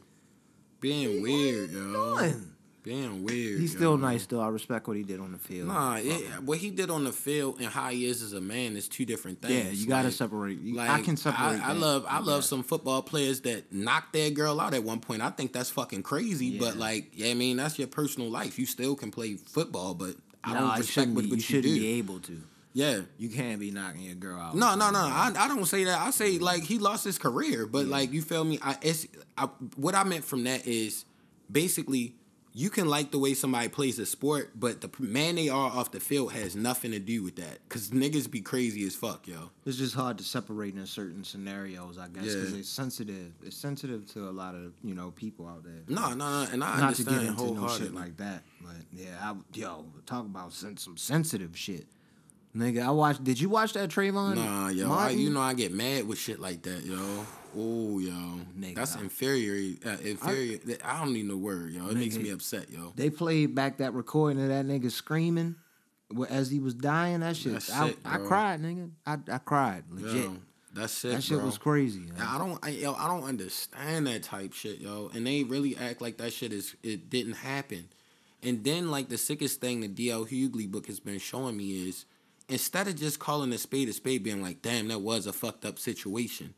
Being 0.80 1.22
weird, 1.22 1.70
yo. 1.72 2.18
Doing. 2.18 2.53
Being 2.84 3.24
weird. 3.24 3.60
He's 3.62 3.74
yo. 3.74 3.78
still 3.80 3.98
nice 3.98 4.26
though. 4.26 4.42
I 4.42 4.50
respect 4.50 4.88
what 4.88 4.98
he 4.98 5.04
did 5.04 5.20
on 5.22 5.32
the 5.32 5.38
field. 5.38 5.70
Nah, 5.70 5.98
it, 6.02 6.44
what 6.44 6.58
he 6.58 6.70
did 6.70 6.90
on 6.90 7.06
the 7.06 7.14
field 7.14 7.58
and 7.60 7.68
how 7.68 7.90
he 7.90 8.06
is 8.06 8.22
as 8.22 8.34
a 8.34 8.42
man 8.42 8.76
is 8.76 8.90
two 8.90 9.06
different 9.06 9.42
things. 9.42 9.54
yeah, 9.66 9.72
you 9.72 9.88
gotta 9.88 10.10
Like- 10.10 10.14
separate. 10.14 10.60
You, 10.60 10.76
Like, 10.76 10.90
I 10.90 11.02
can 11.02 11.16
separate. 11.16 11.62
I, 11.64 11.70
I 11.70 11.72
love 11.74 12.06
I 12.10 12.20
Yeah. 12.20 12.26
love 12.26 12.44
some 12.44 12.62
football 12.62 13.02
players 13.02 13.40
that 13.42 13.72
knock 13.72 14.12
their 14.12 14.30
girl 14.32 14.60
out 14.60 14.74
at 14.74 14.84
one 14.84 15.00
point. 15.00 15.22
I 15.22 15.30
think 15.30 15.54
that's 15.54 15.70
fucking 15.70 16.04
crazy. 16.04 16.60
But 16.60 16.76
like, 16.78 17.12
yeah, 17.14 17.32
I 17.32 17.34
mean, 17.36 17.56
that's 17.58 17.80
your 17.80 17.88
personal 17.88 18.30
life. 18.30 18.60
You 18.60 18.66
still 18.66 18.96
can 18.96 19.12
play 19.12 19.36
football, 19.36 19.94
but 19.94 20.16
I 20.44 20.54
No, 20.54 20.60
don't 20.68 20.78
respect 20.80 21.08
what, 21.12 21.16
what 21.16 21.26
you 21.30 21.36
you, 21.36 21.42
shouldn't 21.42 21.64
do. 21.76 21.80
be 21.80 21.88
able 22.00 22.20
to. 22.20 22.42
yeah. 22.74 23.00
You 23.18 23.30
can't 23.30 23.62
be 23.62 23.72
knocking 23.72 24.02
your 24.02 24.16
girl 24.16 24.38
out. 24.42 24.56
No, 24.58 24.76
no, 24.76 24.90
no. 24.92 25.00
I, 25.00 25.32
I 25.38 25.48
don't 25.48 25.66
say 25.66 25.86
that. 25.86 26.02
I 26.02 26.12
say 26.12 26.38
like 26.38 26.64
he 26.64 26.80
lost 26.80 27.06
his 27.06 27.18
career, 27.18 27.66
but 27.66 27.86
like 27.86 28.12
you 28.12 28.22
feel 28.22 28.44
me. 28.44 28.60
I 28.62 28.76
it's 28.82 29.08
I, 29.38 29.46
what 29.78 29.96
I 29.96 30.04
meant 30.04 30.26
from 30.26 30.44
that 30.44 30.68
is 30.68 31.06
basically 31.50 32.16
you 32.56 32.70
can 32.70 32.88
like 32.88 33.10
the 33.10 33.18
way 33.18 33.34
somebody 33.34 33.68
plays 33.68 33.98
a 33.98 34.06
sport, 34.06 34.52
but 34.56 34.82
the 34.82 34.90
man 35.00 35.36
they 35.36 35.50
are 35.50 35.72
off 35.72 35.92
the 35.92 36.00
field 36.00 36.34
has 36.34 36.56
nothing 36.56 36.92
to 36.92 37.00
do 37.00 37.24
with 37.24 37.36
that. 37.38 37.68
Cause 37.68 37.90
niggas 37.90 38.30
be 38.30 38.42
crazy 38.42 38.86
as 38.86 38.96
fuck, 38.96 39.28
yo. 39.28 39.50
It's 39.66 39.78
just 39.78 39.96
hard 39.96 40.20
to 40.20 40.24
separate 40.24 40.76
in 40.76 40.86
certain 40.86 41.24
scenarios, 41.24 41.98
I 41.98 42.10
guess, 42.10 42.26
because 42.36 42.52
Yeah. 42.54 42.60
it's 42.60 42.70
sensitive. 42.70 43.32
It's 43.44 43.58
sensitive 43.58 44.06
to 44.14 44.30
a 44.30 44.32
lot 44.32 44.54
of 44.54 44.74
you 44.84 44.94
know 44.94 45.12
people 45.16 45.48
out 45.48 45.64
there. 45.64 45.82
No, 45.88 46.10
no, 46.14 46.44
no. 46.44 46.52
And 46.52 46.64
I 46.64 46.80
Not 46.80 46.96
to 46.96 47.04
get 47.04 47.24
into 47.24 47.54
no 47.56 47.68
shit 47.70 47.94
like 47.94 48.18
that, 48.18 48.44
but 48.62 48.76
yeah, 48.94 49.18
I, 49.20 49.36
yo, 49.58 49.86
talk 50.06 50.26
about 50.26 50.54
sen- 50.54 50.78
some 50.78 50.96
sensitive 50.98 51.58
shit, 51.58 51.88
nigga. 52.56 52.86
I 52.86 52.92
watched. 52.92 53.24
Did 53.24 53.40
you 53.42 53.50
watch 53.50 53.74
that 53.74 53.90
Trayvon? 53.90 54.36
Nah, 54.36 54.68
yo, 54.70 54.92
I, 54.94 55.10
you 55.10 55.32
know 55.32 55.42
I 55.42 55.56
get 55.56 55.72
mad 55.72 56.08
with 56.08 56.20
shit 56.20 56.40
like 56.40 56.62
that, 56.64 56.84
yo. 56.86 57.26
Oh, 57.56 58.00
yo, 58.00 58.12
Nigga, 58.58 58.76
that's 58.76 58.96
inferior. 58.96 59.76
Uh, 59.86 59.98
inferior. 60.04 60.60
I, 60.84 61.00
don't 61.00 61.14
need 61.14 61.26
no 61.26 61.38
word, 61.38 61.72
yo. 61.72 61.88
It 61.88 61.96
makes 61.96 62.18
me 62.18 62.30
upset, 62.30 62.70
yo. 62.72 62.94
they 62.96 63.10
played 63.10 63.54
back 63.54 63.78
that 63.78 63.94
recording 63.94 64.42
of 64.42 64.50
that 64.50 64.66
nigga 64.66 64.92
screaming 64.92 65.56
as 66.30 66.50
he 66.50 66.60
was 66.60 66.74
dying. 66.74 67.20
That 67.20 67.36
shit, 67.36 67.54
That's 67.54 67.72
I, 67.72 67.90
sick, 67.90 67.98
I 68.06 68.18
cried, 68.18 68.62
nigga. 68.62 68.90
I, 69.06 69.18
I 69.32 69.38
cried, 69.38 69.84
legit. 69.90 70.24
Yo, 70.24 70.38
that's 70.74 71.06
it, 71.06 71.10
that 71.10 71.24
shit 71.24 71.38
bro. 71.38 71.46
was 71.46 71.58
crazy. 71.58 72.02
yo. 72.02 72.26
I 72.26 72.38
don't, 72.38 72.60
I, 72.66 72.70
yo, 72.70 72.94
I 72.96 73.08
don't 73.08 73.24
understand 73.24 74.08
that 74.08 74.24
type 74.24 74.54
shit, 74.54 74.80
yo. 74.80 75.12
And 75.14 75.26
they 75.26 75.44
really 75.44 75.78
act 75.78 76.02
like 76.02 76.18
that 76.18 76.34
shit 76.34 76.52
is 76.52 76.76
it 76.84 77.10
didn't 77.10 77.34
happen. 77.34 77.90
And 78.42 78.64
then 78.64 78.92
like 78.92 79.10
the 79.10 79.18
sickest 79.18 79.62
thing 79.62 79.82
the 79.82 79.88
DL 79.88 80.28
Hughley 80.28 80.70
book 80.70 80.88
has 80.88 81.00
been 81.00 81.20
showing 81.20 81.56
me 81.56 81.88
is 81.88 82.06
instead 82.50 82.88
of 82.88 82.96
just 82.96 83.20
calling 83.20 83.54
a 83.54 83.58
spade 83.58 83.90
a 83.90 83.94
spade, 83.94 84.24
being 84.24 84.42
like, 84.42 84.62
damn, 84.62 84.88
that 84.90 85.00
was 85.00 85.26
a 85.28 85.34
fucked 85.34 85.66
up 85.66 85.80
situation. 85.80 86.54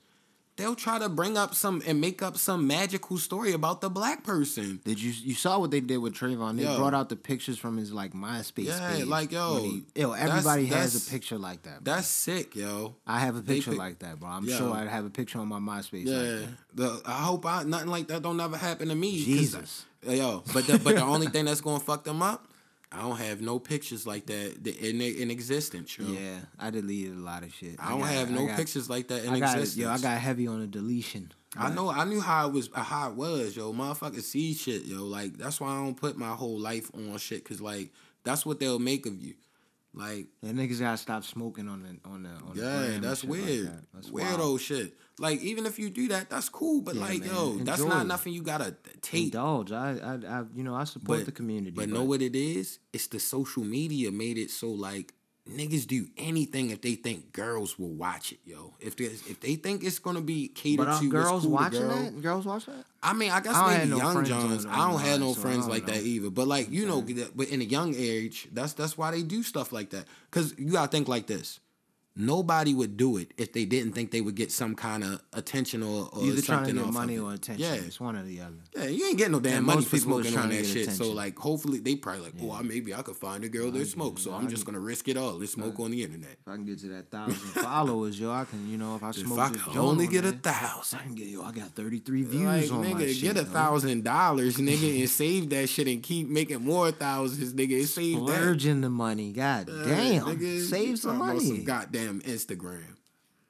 They'll 0.57 0.75
try 0.75 0.99
to 0.99 1.09
bring 1.09 1.37
up 1.37 1.53
some 1.53 1.81
and 1.85 1.99
make 1.99 2.21
up 2.21 2.37
some 2.37 2.65
magical 2.65 3.17
story 3.17 3.51
about 3.51 3.81
the 3.81 3.89
black 3.89 4.23
person. 4.23 4.79
Did 4.85 5.01
you 5.01 5.11
you 5.11 5.33
saw 5.33 5.59
what 5.59 5.69
they 5.69 5.81
did 5.81 5.97
with 5.97 6.13
Trayvon? 6.13 6.55
They 6.55 6.63
Yo. 6.63 6.77
brought 6.77 6.93
out 6.93 7.09
the 7.09 7.17
pictures 7.17 7.57
from 7.57 7.75
his 7.75 7.91
like 7.91 8.13
MySpace. 8.13 8.67
Yeah, 8.67 8.93
page 8.95 9.05
like, 9.05 9.33
yo, 9.33 9.57
he- 9.61 9.83
yo, 9.95 10.11
that's- 10.11 10.29
everybody 10.29 10.65
has 10.67 10.93
that's- 10.93 11.07
a 11.07 11.11
picture 11.11 11.37
like 11.37 11.63
that. 11.63 11.83
Bro. 11.83 11.93
That's 11.95 12.07
sick, 12.07 12.55
yo. 12.55 12.95
I 13.05 13.19
have 13.19 13.35
a 13.35 13.41
picture 13.41 13.71
pick- 13.71 13.79
like 13.79 13.99
that, 13.99 14.17
bro. 14.21 14.29
I'm 14.29 14.45
Yo. 14.47 14.57
sure 14.57 14.73
I'd 14.73 14.87
have 14.87 15.03
a 15.05 15.09
picture 15.09 15.39
on 15.39 15.49
my 15.49 15.59
MySpace. 15.59 16.05
Yeah, 16.05 16.15
like 16.17 16.25
that. 16.25 16.47
the, 16.75 17.01
I 17.05 17.11
hope 17.23 17.45
I 17.45 17.63
nothing 17.63 17.89
like 17.89 18.07
that 18.07 18.21
don't 18.21 18.39
ever 18.39 18.55
happen 18.55 18.87
to 18.87 18.95
me. 18.95 19.25
Jesus. 19.25 19.83
yo. 20.07 20.41
But 20.53 20.67
the, 20.67 20.79
but 20.79 20.95
the 20.95 21.03
only 21.03 21.27
thing 21.27 21.43
that's 21.45 21.59
gonna 21.61 21.81
fuck 21.81 22.05
them 22.05 22.21
up, 22.21 22.47
I 22.95 23.01
don't 23.01 23.17
have 23.17 23.41
no 23.41 23.59
pictures 23.59 24.07
like 24.07 24.25
that 24.27 24.65
in 24.65 25.01
in 25.01 25.29
existence, 25.31 25.97
yo. 25.97 26.05
Yeah, 26.07 26.39
I 26.57 26.69
deleted 26.69 27.15
a 27.15 27.19
lot 27.19 27.43
of 27.43 27.53
shit. 27.53 27.75
I 27.79 27.89
don't 27.89 27.99
got- 27.99 28.09
have 28.09 28.31
no 28.31 28.47
got- 28.47 28.55
pictures 28.57 28.89
like 28.89 29.07
that 29.09 29.25
in 29.25 29.33
I 29.33 29.39
got 29.39 29.57
existence. 29.57 29.77
yo, 29.77 29.89
I 29.89 29.97
got 29.97 30.19
heavy 30.19 30.47
on 30.47 30.61
the 30.61 30.67
deletion. 30.67 31.31
I 31.57 31.69
know, 31.69 31.89
I 31.89 32.03
knew 32.03 32.19
how 32.19 32.47
it 32.49 32.53
was, 32.53 32.69
uh, 32.73 32.83
how 32.83 33.09
it 33.11 33.15
was, 33.15 33.55
yo. 33.55 33.71
Motherfucker, 33.73 34.21
see 34.21 34.53
shit, 34.53 34.83
yo. 34.85 35.03
Like 35.05 35.37
that's 35.37 35.59
why 35.61 35.69
I 35.69 35.75
don't 35.83 35.95
put 35.95 36.17
my 36.17 36.29
whole 36.33 36.59
life 36.59 36.91
on 36.93 37.17
shit, 37.17 37.43
cause 37.45 37.61
like 37.61 37.91
that's 38.23 38.45
what 38.45 38.59
they'll 38.59 38.79
make 38.79 39.05
of 39.05 39.21
you. 39.21 39.35
Like 39.97 40.27
Yeah, 40.41 40.51
niggas 40.51 40.79
gotta 40.81 40.97
stop 40.97 41.23
smoking 41.23 41.69
on 41.69 41.81
the 41.83 42.09
on 42.09 42.23
the 42.23 42.29
on 42.29 42.51
the 42.55 42.61
Yeah, 42.61 42.87
gram 42.87 43.01
that's 43.01 43.21
shit 43.21 43.29
like 43.29 43.39
weird. 43.45 43.67
that. 43.67 43.83
That's 43.93 44.09
Weirdo 44.09 44.37
wild. 44.39 44.61
shit. 44.61 44.93
Like 45.17 45.39
even 45.41 45.65
if 45.65 45.79
you 45.79 45.89
do 45.89 46.09
that, 46.09 46.29
that's 46.29 46.49
cool. 46.49 46.81
But 46.81 46.95
Yeah, 46.95 47.01
like, 47.01 47.19
man. 47.21 47.29
yo, 47.29 47.53
that's 47.59 47.81
not 47.83 48.01
it. 48.05 48.07
nothing 48.09 48.33
you 48.33 48.41
gotta 48.43 48.75
take. 49.01 49.25
Indulge. 49.25 49.71
I, 49.71 49.91
I, 50.03 50.13
I, 50.39 50.43
you 50.53 50.63
know, 50.63 50.75
I 50.75 50.83
support 50.83 51.25
the 51.25 51.31
community. 51.31 51.71
But 51.71 51.87
know 51.89 52.03
what 52.03 52.21
it 52.21 52.35
is? 52.35 52.79
It's 52.91 53.07
the 53.07 53.19
social 53.19 53.63
media 53.63 54.11
made 54.11 54.37
it 54.37 54.51
so 54.51 54.69
like 54.69 55.13
niggas 55.49 55.85
do 55.85 56.07
anything 56.17 56.71
if 56.71 56.81
they 56.81 56.95
think 56.95 57.31
girls 57.31 57.77
will 57.77 57.89
watch 57.93 58.31
it, 58.31 58.39
yo. 58.45 58.73
If 58.79 58.95
they 58.95 59.05
if 59.05 59.39
they 59.39 59.55
think 59.55 59.83
it's 59.83 59.99
gonna 59.99 60.21
be 60.21 60.47
catered 60.47 60.87
But 60.87 60.99
to, 60.99 61.09
girls 61.09 61.29
cool 61.29 61.41
to 61.41 61.49
watching 61.49 61.81
girl. 61.81 62.03
that? 62.03 62.21
Girls 62.21 62.45
watch 62.45 62.65
that? 62.65 62.85
I 63.03 63.13
mean, 63.13 63.31
I 63.31 63.39
guess 63.41 63.55
I 63.55 63.77
maybe 63.77 63.89
no 63.91 63.97
young 63.97 64.25
Johns. 64.25 64.65
I 64.65 64.89
don't 64.89 64.99
have 65.01 65.19
no 65.19 65.33
so 65.33 65.41
friends 65.41 65.67
like 65.67 65.85
that 65.85 66.01
either. 66.01 66.29
But 66.29 66.47
like 66.47 66.71
you 66.71 66.85
know, 66.87 67.05
but 67.35 67.47
in 67.49 67.61
a 67.61 67.65
young 67.65 67.93
age, 67.95 68.47
that's 68.51 68.73
that's 68.73 68.97
why 68.97 69.11
they 69.11 69.21
do 69.21 69.43
stuff 69.43 69.71
like 69.71 69.91
that. 69.91 70.05
Cause 70.31 70.53
you 70.57 70.71
gotta 70.71 70.89
think 70.91 71.07
like 71.07 71.27
this. 71.27 71.59
Nobody 72.17 72.73
would 72.73 72.95
do 72.95 73.17
it 73.17 73.31
if 73.37 73.51
they 73.51 73.65
didn't 73.65 73.91
think 73.91 74.11
they 74.11 74.21
would 74.21 74.35
get 74.35 74.49
some 74.49 74.73
kind 74.73 75.03
of 75.03 75.21
attention 75.33 75.83
or, 75.83 76.07
or 76.13 76.23
Either 76.23 76.41
trying 76.41 76.41
to 76.41 76.43
something 76.43 76.75
get 76.75 76.85
off 76.85 76.93
money 76.93 77.17
or 77.19 77.33
attention. 77.33 77.65
Yeah, 77.65 77.73
It's 77.73 77.99
one 77.99 78.15
or 78.15 78.23
the 78.23 78.39
other. 78.39 78.53
yeah, 78.73 78.85
you 78.85 79.05
ain't 79.07 79.17
getting 79.17 79.33
no 79.33 79.41
damn 79.41 79.57
And 79.57 79.65
money 79.65 79.83
for 79.83 79.97
smoking 79.97 80.37
on 80.37 80.47
that 80.47 80.65
shit. 80.65 80.91
So 80.91 81.11
like, 81.11 81.37
hopefully 81.37 81.79
they 81.79 81.97
probably 81.97 82.21
like, 82.21 82.33
oh, 82.41 82.53
I 82.53 82.61
maybe 82.61 82.93
I 82.93 83.01
could 83.01 83.17
find 83.17 83.43
a 83.43 83.49
girl 83.49 83.69
that 83.71 83.85
smoke. 83.87 84.19
So 84.19 84.31
I'm 84.31 84.47
just 84.47 84.65
gonna 84.65 84.79
risk 84.79 85.09
it 85.09 85.17
all. 85.17 85.33
Let's 85.33 85.51
smoke 85.51 85.77
on 85.79 85.91
the 85.91 86.03
internet. 86.03 86.37
If 86.39 86.47
I 86.47 86.55
can 86.55 86.63
get 86.65 86.79
to 86.79 86.87
that 86.89 87.11
thousand 87.11 87.35
followers, 87.61 88.17
yo, 88.17 88.31
I 88.31 88.45
can, 88.45 88.69
you 88.71 88.77
know, 88.77 88.95
if 88.95 89.03
I 89.03 89.09
If 89.09 89.17
smoke 89.17 89.39
I 89.39 89.49
this 89.49 89.61
could 89.63 89.73
joint 89.73 89.85
only 89.85 90.05
on 90.05 90.11
get 90.13 90.25
a 90.25 90.31
there, 90.31 90.53
thousand. 90.53 90.99
I 90.99 91.03
can 91.03 91.15
get 91.15 91.27
yo. 91.27 91.43
I 91.43 91.51
got 91.51 91.69
thirty 91.75 91.99
three 91.99 92.23
views 92.23 92.45
Like, 92.45 92.71
on 92.71 92.79
my 92.93 93.01
nigga, 93.01 93.13
shit. 93.13 93.21
get 93.23 93.37
a 93.37 93.43
thousand 93.45 94.05
dollars, 94.05 94.55
nigga, 94.55 94.99
and 95.01 95.09
save 95.21 95.49
that 95.49 95.67
shit 95.67 95.87
and 95.89 96.01
keep 96.01 96.29
making 96.29 96.63
more 96.63 96.91
thousands, 96.91 97.53
nigga. 97.53 97.83
Save 97.85 98.25
that. 98.27 98.57
The 98.85 98.89
money. 98.89 99.33
God 99.33 99.69
uh, 99.69 99.83
damn. 99.83 100.61
Save 100.61 100.99
some 100.99 101.17
money. 101.17 101.39
Some 101.39 101.63
goddamn 102.05 102.21
Instagram. 102.21 102.95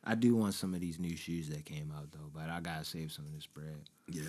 I 0.03 0.15
do 0.15 0.35
want 0.35 0.53
some 0.53 0.73
of 0.73 0.81
these 0.81 0.99
new 0.99 1.15
shoes 1.15 1.49
that 1.49 1.65
came 1.65 1.91
out 1.95 2.11
though, 2.11 2.29
but 2.33 2.49
I 2.49 2.59
gotta 2.59 2.85
save 2.85 3.11
some 3.11 3.25
of 3.25 3.33
this 3.33 3.47
bread. 3.47 3.81
Yeah. 4.09 4.23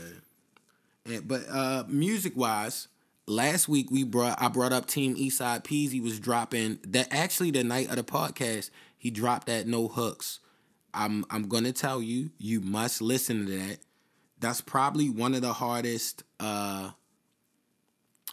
And, 1.05 1.29
but 1.29 1.43
uh 1.51 1.85
music 1.87 2.37
wise, 2.37 2.89
last 3.27 3.69
week 3.69 3.91
we 3.91 4.05
brought 4.05 4.41
I 4.41 4.49
brought 4.49 4.73
up 4.73 4.87
Team 4.87 5.17
Eastside 5.17 5.65
Peezy 5.65 6.03
was 6.03 6.19
dropping 6.19 6.79
that 6.89 7.09
actually 7.11 7.51
the 7.51 7.65
night 7.65 7.91
of 7.91 7.97
the 7.97 8.05
podcast, 8.05 8.71
he 8.97 9.11
dropped 9.11 9.47
that 9.49 9.67
no 9.67 9.89
hooks. 9.89 10.41
I'm 10.95 11.25
I'm 11.31 11.49
gonna 11.49 11.73
tell 11.73 12.01
you, 12.01 12.31
you 12.39 12.61
must 12.61 13.03
listen 13.03 13.47
to 13.47 13.53
that. 13.59 13.79
That's 14.41 14.61
probably 14.61 15.11
one 15.11 15.35
of 15.35 15.43
the 15.43 15.53
hardest 15.53 16.23
uh 16.41 16.93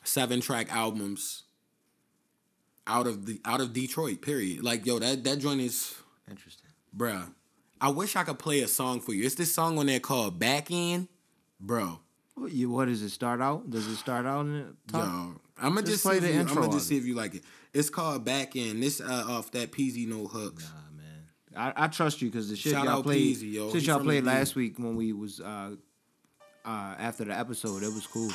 seven 0.06 0.40
track 0.40 0.74
albums 0.74 1.44
out 2.88 3.08
of 3.08 3.26
the 3.26 3.40
out 3.46 3.62
of 3.62 3.74
Detroit, 3.74 4.22
period. 4.22 4.64
Like 4.64 4.86
yo, 4.86 5.00
that 5.00 5.24
that 5.24 5.40
joint 5.40 5.62
is 5.62 5.96
Interesting. 6.30 6.70
Bruh, 6.96 7.32
I 7.82 7.90
wish 7.90 8.16
I 8.16 8.24
could 8.24 8.40
play 8.40 8.62
a 8.62 8.68
song 8.68 9.00
for 9.02 9.14
you. 9.14 9.26
It's 9.26 9.36
this 9.36 9.54
song 9.54 9.78
on 9.80 9.88
there 9.88 10.00
called 10.00 10.40
Back 10.40 10.72
In. 10.72 11.08
Bro, 11.60 12.00
What, 12.36 12.52
you, 12.52 12.70
what 12.70 12.86
does 12.88 13.02
it 13.02 13.10
start 13.10 13.42
out? 13.42 13.70
Does 13.70 13.88
it 13.88 13.96
start 13.98 14.26
out 14.26 14.42
in 14.46 14.54
the 14.58 14.76
top? 14.92 15.06
yo, 15.06 15.42
I'm 15.58 15.70
gonna 15.76 15.82
Just 15.82 15.92
just, 15.92 16.04
play 16.04 16.14
see 16.14 16.18
if 16.18 16.24
the 16.24 16.34
you, 16.34 16.40
I'm 16.42 16.56
gonna 16.56 16.72
just 16.72 16.88
see 16.88 16.98
if 16.98 17.06
you 17.06 17.16
like 17.16 17.36
it. 17.36 17.44
It's 17.74 17.90
called 17.90 18.24
Back 18.26 18.56
In. 18.56 18.80
This 18.80 19.02
uh, 19.02 19.26
off 19.28 19.52
that 19.52 19.72
PZ 19.72 20.08
No 20.08 20.28
Hooks. 20.28 20.64
Nah, 20.64 20.98
man. 20.98 21.74
I, 21.76 21.86
I 21.86 21.88
trust 21.88 22.22
you 22.22 22.30
because 22.30 22.50
the 22.50 22.56
shit 22.56 22.74
Shout 22.74 22.86
y'all 22.86 23.02
played, 23.04 23.36
Peezy, 23.38 23.54
yo. 23.54 23.72
shit 23.72 23.84
y'all 23.84 24.00
played 24.00 24.24
last 24.26 24.56
week 24.56 24.78
when 24.78 24.96
we 24.96 25.14
was 25.14 25.40
uh, 25.40 25.76
uh, 26.66 26.96
after 27.00 27.24
the 27.26 27.38
episode. 27.38 27.82
It 27.84 27.94
was 27.94 28.06
cool. 28.08 28.32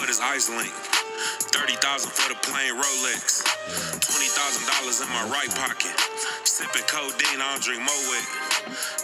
For 0.00 0.06
this 0.06 0.20
ice 0.20 0.48
link. 0.48 0.72
Thirty 1.52 1.74
thousand 1.74 2.10
for 2.12 2.28
the 2.32 2.34
plain 2.40 2.72
Rolex. 2.72 3.44
Twenty 4.00 4.28
thousand 4.32 4.66
dollars 4.72 5.00
in 5.02 5.08
my 5.08 5.28
right 5.28 5.50
pocket. 5.54 5.92
Sipping 6.44 6.82
codeine, 6.88 7.40
I 7.40 7.52
don't 7.52 7.62
drink 7.62 7.82
Moet. 7.82 8.24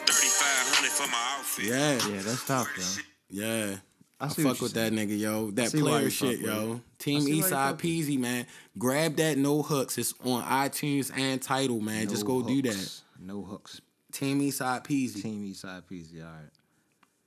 Thirty 0.09 0.29
five 0.29 0.65
hundred 0.73 0.91
for 0.91 1.07
my 1.11 1.37
outfit. 1.37 1.65
Yeah, 1.67 2.15
Yeah, 2.15 2.23
that's 2.23 2.47
tough, 2.47 3.03
yo. 3.31 3.45
yeah. 3.45 3.77
I, 4.19 4.29
see 4.29 4.45
what 4.45 4.53
fuck 4.57 4.61
you're 4.61 4.65
with 4.67 4.75
that 4.75 4.93
nigga, 4.93 5.19
yo. 5.19 5.51
That 5.51 5.71
player 5.71 6.09
shit, 6.09 6.41
yo. 6.41 6.77
it. 6.77 6.99
Team 6.99 7.21
see 7.21 7.43
why 7.43 7.49
Eastside 7.49 7.79
Peezy, 7.79 8.19
man. 8.19 8.47
Grab 8.79 9.17
that 9.17 9.37
no 9.37 9.61
hooks. 9.61 9.99
It's 9.99 10.15
on 10.25 10.43
iTunes 10.45 11.13
and 11.15 11.43
title, 11.43 11.81
man. 11.81 12.09
Just 12.09 12.27
No 12.27 12.41
go 12.41 12.49
do 12.49 12.63
that. 12.63 13.01
No 13.21 13.43
hooks. 13.43 13.83
Team 14.13 14.41
Eastside 14.41 14.87
Peezy. 14.87 15.21
Team 15.23 15.45
Eastside 15.45 15.83
Peezy. 15.83 16.23
All 16.25 16.31
right. 16.31 16.51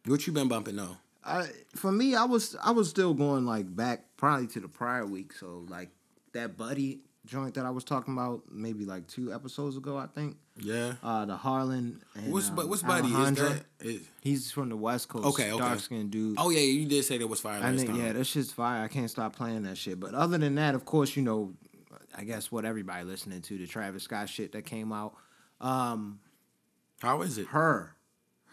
What 0.08 0.26
you 0.26 0.34
been 0.34 0.48
bumping 0.48 0.78
though? 0.78 0.98
I 1.24 1.48
for 1.76 1.92
me, 1.92 2.16
I 2.16 2.26
was 2.26 2.56
I 2.64 2.72
was 2.72 2.90
still 2.90 3.14
going 3.14 3.46
like 3.46 3.74
back 3.76 4.06
probably 4.18 4.48
to 4.48 4.60
the 4.60 4.68
prior 4.68 5.06
week. 5.06 5.34
So 5.34 5.66
like 5.68 5.90
that 6.34 6.58
buddy 6.58 7.02
joint 7.26 7.54
that 7.56 7.66
I 7.66 7.70
was 7.70 7.84
talking 7.84 8.14
about 8.14 8.44
maybe 8.52 8.86
like 8.86 9.08
two 9.08 9.34
episodes 9.34 9.78
ago, 9.78 9.98
I 9.98 10.08
think. 10.08 10.38
Yeah. 10.58 10.94
Uh, 11.04 11.26
the 11.26 11.38
Harlan. 11.38 12.02
And, 12.16 12.34
What's 12.34 12.50
um, 12.50 12.56
what's 12.68 12.84
buddy? 12.84 13.10
Is 13.10 13.36
that? 13.38 13.64
Is, 13.80 14.02
He's 14.22 14.52
from 14.52 14.70
the 14.70 14.78
West 14.78 15.08
Coast. 15.10 15.26
Okay, 15.28 15.52
okay. 15.52 15.60
Dark 15.60 15.80
skinned 15.80 16.12
dude. 16.12 16.38
oh 16.40 16.50
yeah, 16.50 16.60
you 16.60 16.86
did 16.86 17.04
say 17.06 17.18
that 17.18 17.28
was 17.28 17.40
fire 17.40 17.58
I 17.62 17.70
last 17.72 17.78
think 17.78 17.90
time. 17.90 18.00
yeah, 18.00 18.14
that 18.14 18.26
shit's 18.26 18.52
fire. 18.52 18.84
I 18.84 18.88
can't 18.88 19.10
stop 19.10 19.36
playing 19.36 19.64
that 19.64 19.78
shit. 19.78 20.00
But 20.00 20.14
other 20.14 20.38
than 20.38 20.56
that, 20.56 20.76
of 20.76 20.86
course, 20.86 21.16
you 21.16 21.24
know, 21.24 21.54
I 22.16 22.24
guess 22.24 22.52
what 22.52 22.66
everybody 22.66 23.04
listening 23.04 23.42
to 23.44 23.58
the 23.58 23.68
Travis 23.68 24.04
Scott 24.04 24.30
shit 24.30 24.52
that 24.54 24.66
came 24.66 24.92
out. 24.92 25.16
Um, 25.62 26.20
How 27.02 27.22
is 27.22 27.38
it? 27.38 27.48
her, 27.48 27.96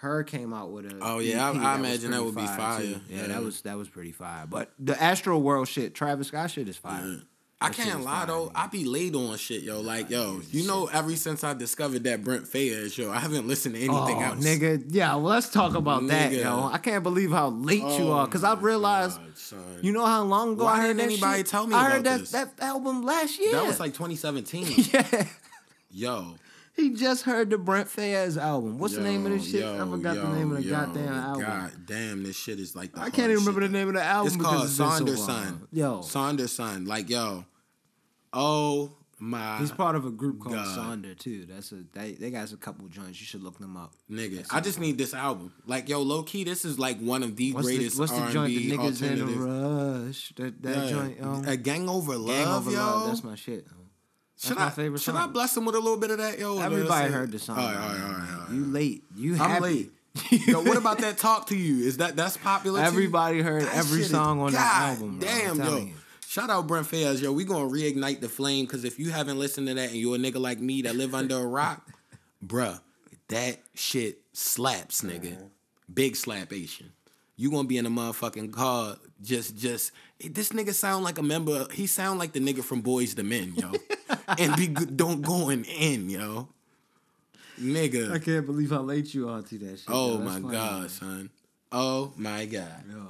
her 0.01 0.23
came 0.25 0.53
out 0.53 0.71
with 0.71 0.87
a. 0.87 0.99
Oh, 1.01 1.19
yeah, 1.19 1.47
I- 1.47 1.51
EP 1.51 1.57
I 1.57 1.61
that 1.61 1.79
imagine 1.81 2.11
that 2.11 2.17
pretty 2.19 2.25
would 2.27 2.35
be 2.37 2.47
fire. 2.47 2.83
Yeah, 2.83 2.97
Yeah. 3.09 3.27
that 3.29 3.43
was 3.43 3.61
that 3.63 3.77
was 3.79 3.89
pretty 3.89 4.13
fire. 4.13 4.47
But 4.49 4.73
the 4.79 5.01
Astro 5.03 5.39
World 5.39 5.69
shit, 5.69 5.95
Travis 5.95 6.29
Scott 6.29 6.51
shit 6.51 6.69
is 6.69 6.77
fire. 6.77 7.21
I 7.59 7.71
can't 7.71 8.01
is 8.01 8.05
lie 8.05 8.19
fire, 8.19 8.27
though. 8.27 8.45
man. 8.47 8.53
I 8.55 8.67
be 8.67 8.85
late 8.85 9.15
on 9.15 9.35
shit, 9.39 9.63
yo. 9.63 9.81
Like, 9.81 10.11
yo, 10.11 10.43
you 10.51 10.67
know, 10.67 10.89
ever 10.93 11.17
since 11.17 11.43
I 11.43 11.55
discovered 11.55 12.05
that 12.05 12.23
Brent 12.23 12.45
Faiyaz, 12.45 12.99
yo, 12.99 13.11
I 13.11 13.19
haven't 13.19 13.49
listened 13.49 13.77
to 13.77 13.81
anything 13.81 14.19
oh, 14.19 14.23
else. 14.23 14.45
nigga, 14.45 14.85
yeah. 14.91 15.15
Well, 15.15 15.23
let's 15.25 15.49
talk 15.49 15.75
about 15.75 16.07
that, 16.09 16.33
yo. 16.33 16.69
I 16.71 16.77
can't 16.77 17.03
believe 17.03 17.31
how 17.31 17.49
late 17.49 17.79
you 17.81 18.09
Oh 18.09 18.13
are, 18.13 18.27
cause 18.27 18.45
I 18.45 18.55
my 18.55 18.61
realized, 18.61 19.19
God, 19.51 19.59
you 19.81 19.93
know 19.93 20.05
how 20.05 20.23
long 20.25 20.53
ago 20.53 20.65
Why 20.65 20.73
I 20.75 20.81
heard 20.83 21.01
anybody 21.01 21.39
shit? 21.39 21.47
tell 21.47 21.67
me 21.67 21.75
I 21.75 21.81
about 21.81 21.93
heard 21.93 22.05
that 22.05 22.21
this? 22.21 22.31
that 22.33 22.53
album 22.61 23.03
last 23.03 23.39
year. 23.41 23.53
that 23.53 23.67
was 23.67 23.81
like 23.81 23.95
2017. 23.95 24.67
yeah. 24.93 25.25
yo, 25.91 26.35
He 26.77 26.91
just 26.91 27.23
heard 27.23 27.49
the 27.49 27.57
Brent 27.57 27.89
Faiyaz 27.89 28.37
album. 28.37 28.79
What's 28.79 28.95
the 28.95 29.01
name 29.01 29.25
of 29.25 29.33
this 29.33 29.51
yo, 29.51 29.61
shit? 29.61 29.81
I 29.81 29.91
forgot 29.91 30.15
the 30.15 30.29
name 30.29 30.51
of 30.53 30.59
the 30.59 30.63
yo, 30.63 30.71
goddamn 30.71 31.09
album. 31.09 31.43
God 31.43 31.73
damn, 31.87 32.23
this 32.23 32.37
shit 32.37 32.61
is 32.61 32.77
like 32.77 32.93
the 32.93 33.01
I 33.01 33.09
can't 33.09 33.31
even 33.31 33.37
remember 33.37 33.63
shit 33.63 33.73
the 33.73 33.79
name 33.79 33.89
of 33.89 33.95
the 33.95 34.03
album. 34.03 34.27
It's 34.27 34.37
called 34.37 34.65
it's 34.65 34.75
so. 34.75 34.85
Yo, 35.73 36.01
Sonder 36.01 36.49
Son. 36.49 36.85
Like, 36.85 37.09
yo, 37.09 37.47
oh 38.35 38.93
my 39.19 39.57
he's 39.59 39.71
part 39.71 39.97
of 39.97 40.05
a 40.05 40.11
group 40.11 40.41
called 40.41 40.57
God. 40.57 40.79
Sonder 40.79 41.19
too. 41.19 41.47
That's 41.47 41.73
a 41.73 41.83
they, 41.95 42.13
they 42.13 42.31
got 42.31 42.53
a 42.53 42.57
couple 42.59 42.87
joints. 42.89 43.19
You 43.21 43.27
should 43.27 43.43
look 43.43 43.59
them 43.59 43.79
up. 43.79 43.95
nigga. 44.11 44.47
I 44.51 44.61
just 44.61 44.79
need 44.79 44.99
this 44.99 45.15
album. 45.15 45.55
Like, 45.65 45.89
yo, 45.89 46.03
low 46.03 46.25
key, 46.25 46.45
this 46.45 46.67
is 46.67 46.79
like 46.79 46.99
one 46.99 47.23
of 47.23 47.37
the 47.37 47.53
What's 47.53 47.67
the, 47.67 47.77
greatest 47.77 47.99
what's 47.99 48.13
the 48.13 48.19
R&B 48.19 48.33
joint? 48.35 48.55
The 48.55 48.71
niggas 48.77 49.03
in 49.03 49.21
a 49.23 50.05
rush. 50.05 50.33
That 50.37 50.63
that 50.63 50.77
Yeah. 50.77 50.91
joint. 50.91 51.23
Um, 51.23 51.45
a 51.47 51.57
gang 51.57 51.89
over 51.89 52.19
love, 52.19 52.29
Gang 52.29 52.49
Over 52.49 52.71
yo. 52.71 52.77
Love. 52.77 53.07
That's 53.09 53.25
my 53.25 53.35
shit. 53.35 53.67
That's 54.37 54.49
should 54.49 54.57
my 54.59 54.67
I, 54.67 54.71
favorite 54.71 55.01
Should 55.01 55.15
song. 55.15 55.23
I 55.23 55.27
bless 55.33 55.57
him 55.57 55.65
with 55.65 55.75
a 55.75 55.81
little 55.81 55.99
bit 55.99 56.11
of 56.11 56.19
that, 56.19 56.39
yo? 56.39 56.59
Everybody 56.61 57.11
heard 57.11 57.33
the 57.33 57.39
song. 57.39 57.59
All 57.59 57.65
right, 57.65 57.75
all 57.75 57.81
right, 57.89 58.01
all 58.03 58.09
right. 58.13 58.31
All 58.33 58.39
right. 58.41 58.51
You 58.53 58.65
late. 58.67 59.05
You 59.17 59.37
I'm 59.41 59.63
late. 59.63 59.91
yo, 60.31 60.63
what 60.63 60.77
about 60.77 60.99
that 60.99 61.19
talk 61.19 61.49
to 61.49 61.57
you? 61.57 61.87
Is 61.87 61.99
that 61.99 62.17
that's 62.17 62.37
popular? 62.37 62.81
Everybody 62.81 63.41
heard 63.43 63.63
That 63.65 63.77
every 63.77 64.03
song 64.03 64.41
on 64.41 64.53
that 64.53 64.91
album. 64.91 65.19
bro. 65.19 65.29
Damn, 65.29 65.59
yo. 65.59 65.77
you. 65.79 65.93
Shout 66.27 66.51
out 66.51 66.67
Brent 66.67 66.87
Faiyaz, 66.87 67.23
yo. 67.23 67.33
We 67.33 67.45
gonna 67.45 67.69
reignite 67.71 68.21
the 68.21 68.29
flame 68.29 68.67
because 68.67 68.85
if 68.85 68.99
you 68.99 69.11
haven't 69.11 69.39
listened 69.39 69.69
to 69.69 69.75
that 69.75 69.91
and 69.91 69.97
you're 69.99 70.17
a 70.17 70.19
nigga 70.19 70.41
like 70.41 70.59
me 70.59 70.83
that 70.83 70.97
live 70.97 71.15
under 71.15 71.37
a 71.39 71.47
rock, 71.47 71.87
bruh, 72.45 72.81
that 73.29 73.59
shit 73.75 74.21
slaps, 74.33 75.03
nigga. 75.03 75.33
Uh-huh. 75.33 75.45
Big 75.93 76.17
slap 76.17 76.49
slapation. 76.49 76.91
You 77.37 77.51
gonna 77.51 77.69
be 77.69 77.77
in 77.79 77.87
a 77.87 77.91
motherfucking 77.91 78.53
car, 78.53 78.97
just 79.23 79.57
just 79.57 79.93
this 80.19 80.51
nigga 80.51 80.73
sound 80.73 81.05
like 81.05 81.19
a 81.19 81.23
member. 81.23 81.67
He 81.73 81.87
sound 81.87 82.19
like 82.19 82.33
the 82.33 82.41
nigga 82.41 82.65
from 82.65 82.81
Boys 82.81 83.15
the 83.15 83.23
Men, 83.23 83.55
yo, 83.55 83.73
and 84.39 84.57
be 84.57 84.67
good- 84.69 84.97
don't 84.97 85.23
going 85.23 85.65
in, 85.65 86.09
yo, 86.11 86.49
nigga. 87.61 88.13
I 88.13 88.19
can't 88.19 88.47
believe 88.47 88.71
how 88.71 88.83
late 88.83 89.15
you 89.15 89.29
are 89.29 89.43
to 89.43 89.59
that 89.59 89.79
shit. 89.79 89.87
Oh 89.89 90.19
yo. 90.19 90.19
My 90.19 90.41
funny, 90.41 90.53
god, 90.53 90.81
man. 90.81 90.89
son. 90.89 91.31
Oh 91.73 92.13
my 92.17 92.45
god. 92.47 92.85
Yo. 92.91 93.09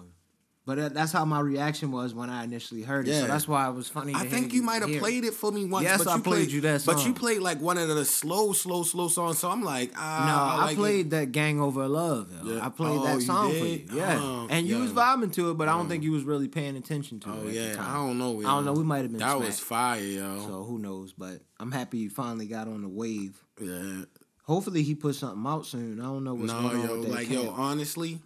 But 0.67 0.95
that's 0.95 1.13
how 1.13 1.25
my 1.25 1.39
reaction 1.39 1.93
was 1.93 2.13
when 2.13 2.29
I 2.29 2.43
initially 2.43 2.83
heard 2.83 3.07
it. 3.07 3.13
So 3.15 3.21
Yeah. 3.21 3.27
that's 3.29 3.47
why 3.47 3.69
it 3.69 3.75
was 3.77 3.89
funny. 3.89 4.13
I 4.17 4.27
think 4.27 4.53
you 4.53 4.63
might 4.63 4.83
have 4.83 5.01
played 5.01 5.23
it 5.25 5.33
for 5.33 5.53
me 5.53 5.65
once. 5.65 5.85
Yes, 5.85 5.99
but 6.03 6.09
I 6.09 6.17
you 6.17 6.23
played 6.23 6.51
you 6.51 6.61
that 6.63 6.81
song. 6.83 6.97
But 6.97 7.07
you 7.07 7.13
played 7.15 7.41
like 7.41 7.61
one 7.61 7.79
of 7.79 7.87
the 7.87 8.05
slow, 8.05 8.53
slow, 8.53 8.83
slow 8.83 9.07
songs. 9.07 9.39
So 9.39 9.49
I'm 9.49 9.63
like, 9.63 9.93
ah, 9.97 10.25
No, 10.27 10.63
I, 10.63 10.65
like 10.67 10.73
it. 10.73 10.77
played 10.79 11.11
that 11.11 11.31
"Gang 11.31 11.61
Over 11.61 11.87
Love." 11.87 12.33
Yeah. 12.45 12.67
I 12.67 12.69
played 12.71 12.99
Oh, 12.99 13.05
that 13.05 13.15
you 13.15 13.21
song 13.21 13.51
for 13.53 13.65
you. 13.65 13.85
Yeah, 13.93 14.19
Oh, 14.21 14.49
and 14.51 14.67
you 14.67 14.75
yeah. 14.79 14.83
was 14.83 14.91
vibing 14.93 15.33
to 15.35 15.51
it, 15.53 15.55
but 15.55 15.69
I 15.69 15.79
don't 15.79 15.89
think 15.89 16.03
you 16.03 16.11
was 16.11 16.25
really 16.25 16.49
paying 16.49 16.77
attention 16.77 17.21
to 17.21 17.29
it. 17.31 17.35
Oh 17.45 17.49
yeah. 17.49 17.77
I 17.79 17.95
don't 17.99 18.19
know. 18.19 18.41
I 18.41 18.43
don't 18.43 18.65
know. 18.65 18.73
We 18.73 18.83
might 18.83 19.03
have 19.03 19.13
been. 19.13 19.21
That 19.21 19.39
was 19.39 19.61
fire, 19.61 20.01
yo. 20.03 20.41
So 20.49 20.65
who 20.65 20.81
knows? 20.81 21.13
But 21.13 21.43
I'm 21.61 21.71
happy 21.71 21.99
you 21.99 22.11
finally 22.11 22.47
got 22.47 22.67
on 22.67 22.83
the 22.83 22.89
wave. 22.89 23.41
yeah. 23.61 24.03
Hopefully 24.43 24.83
he 24.85 24.95
put 24.97 25.15
something 25.17 25.45
out 25.47 25.67
soon. 25.67 26.01
I 26.01 26.05
don't 26.05 26.23
know 26.25 26.35
what's 26.35 26.53
No, 26.53 26.61
going 26.63 26.77
on 26.81 26.89
yo, 26.89 26.93
with 26.99 27.03
that 27.09 27.13
like 27.13 27.29
camp. 27.29 27.45
yo, 27.45 27.51
honestly, 27.51 28.21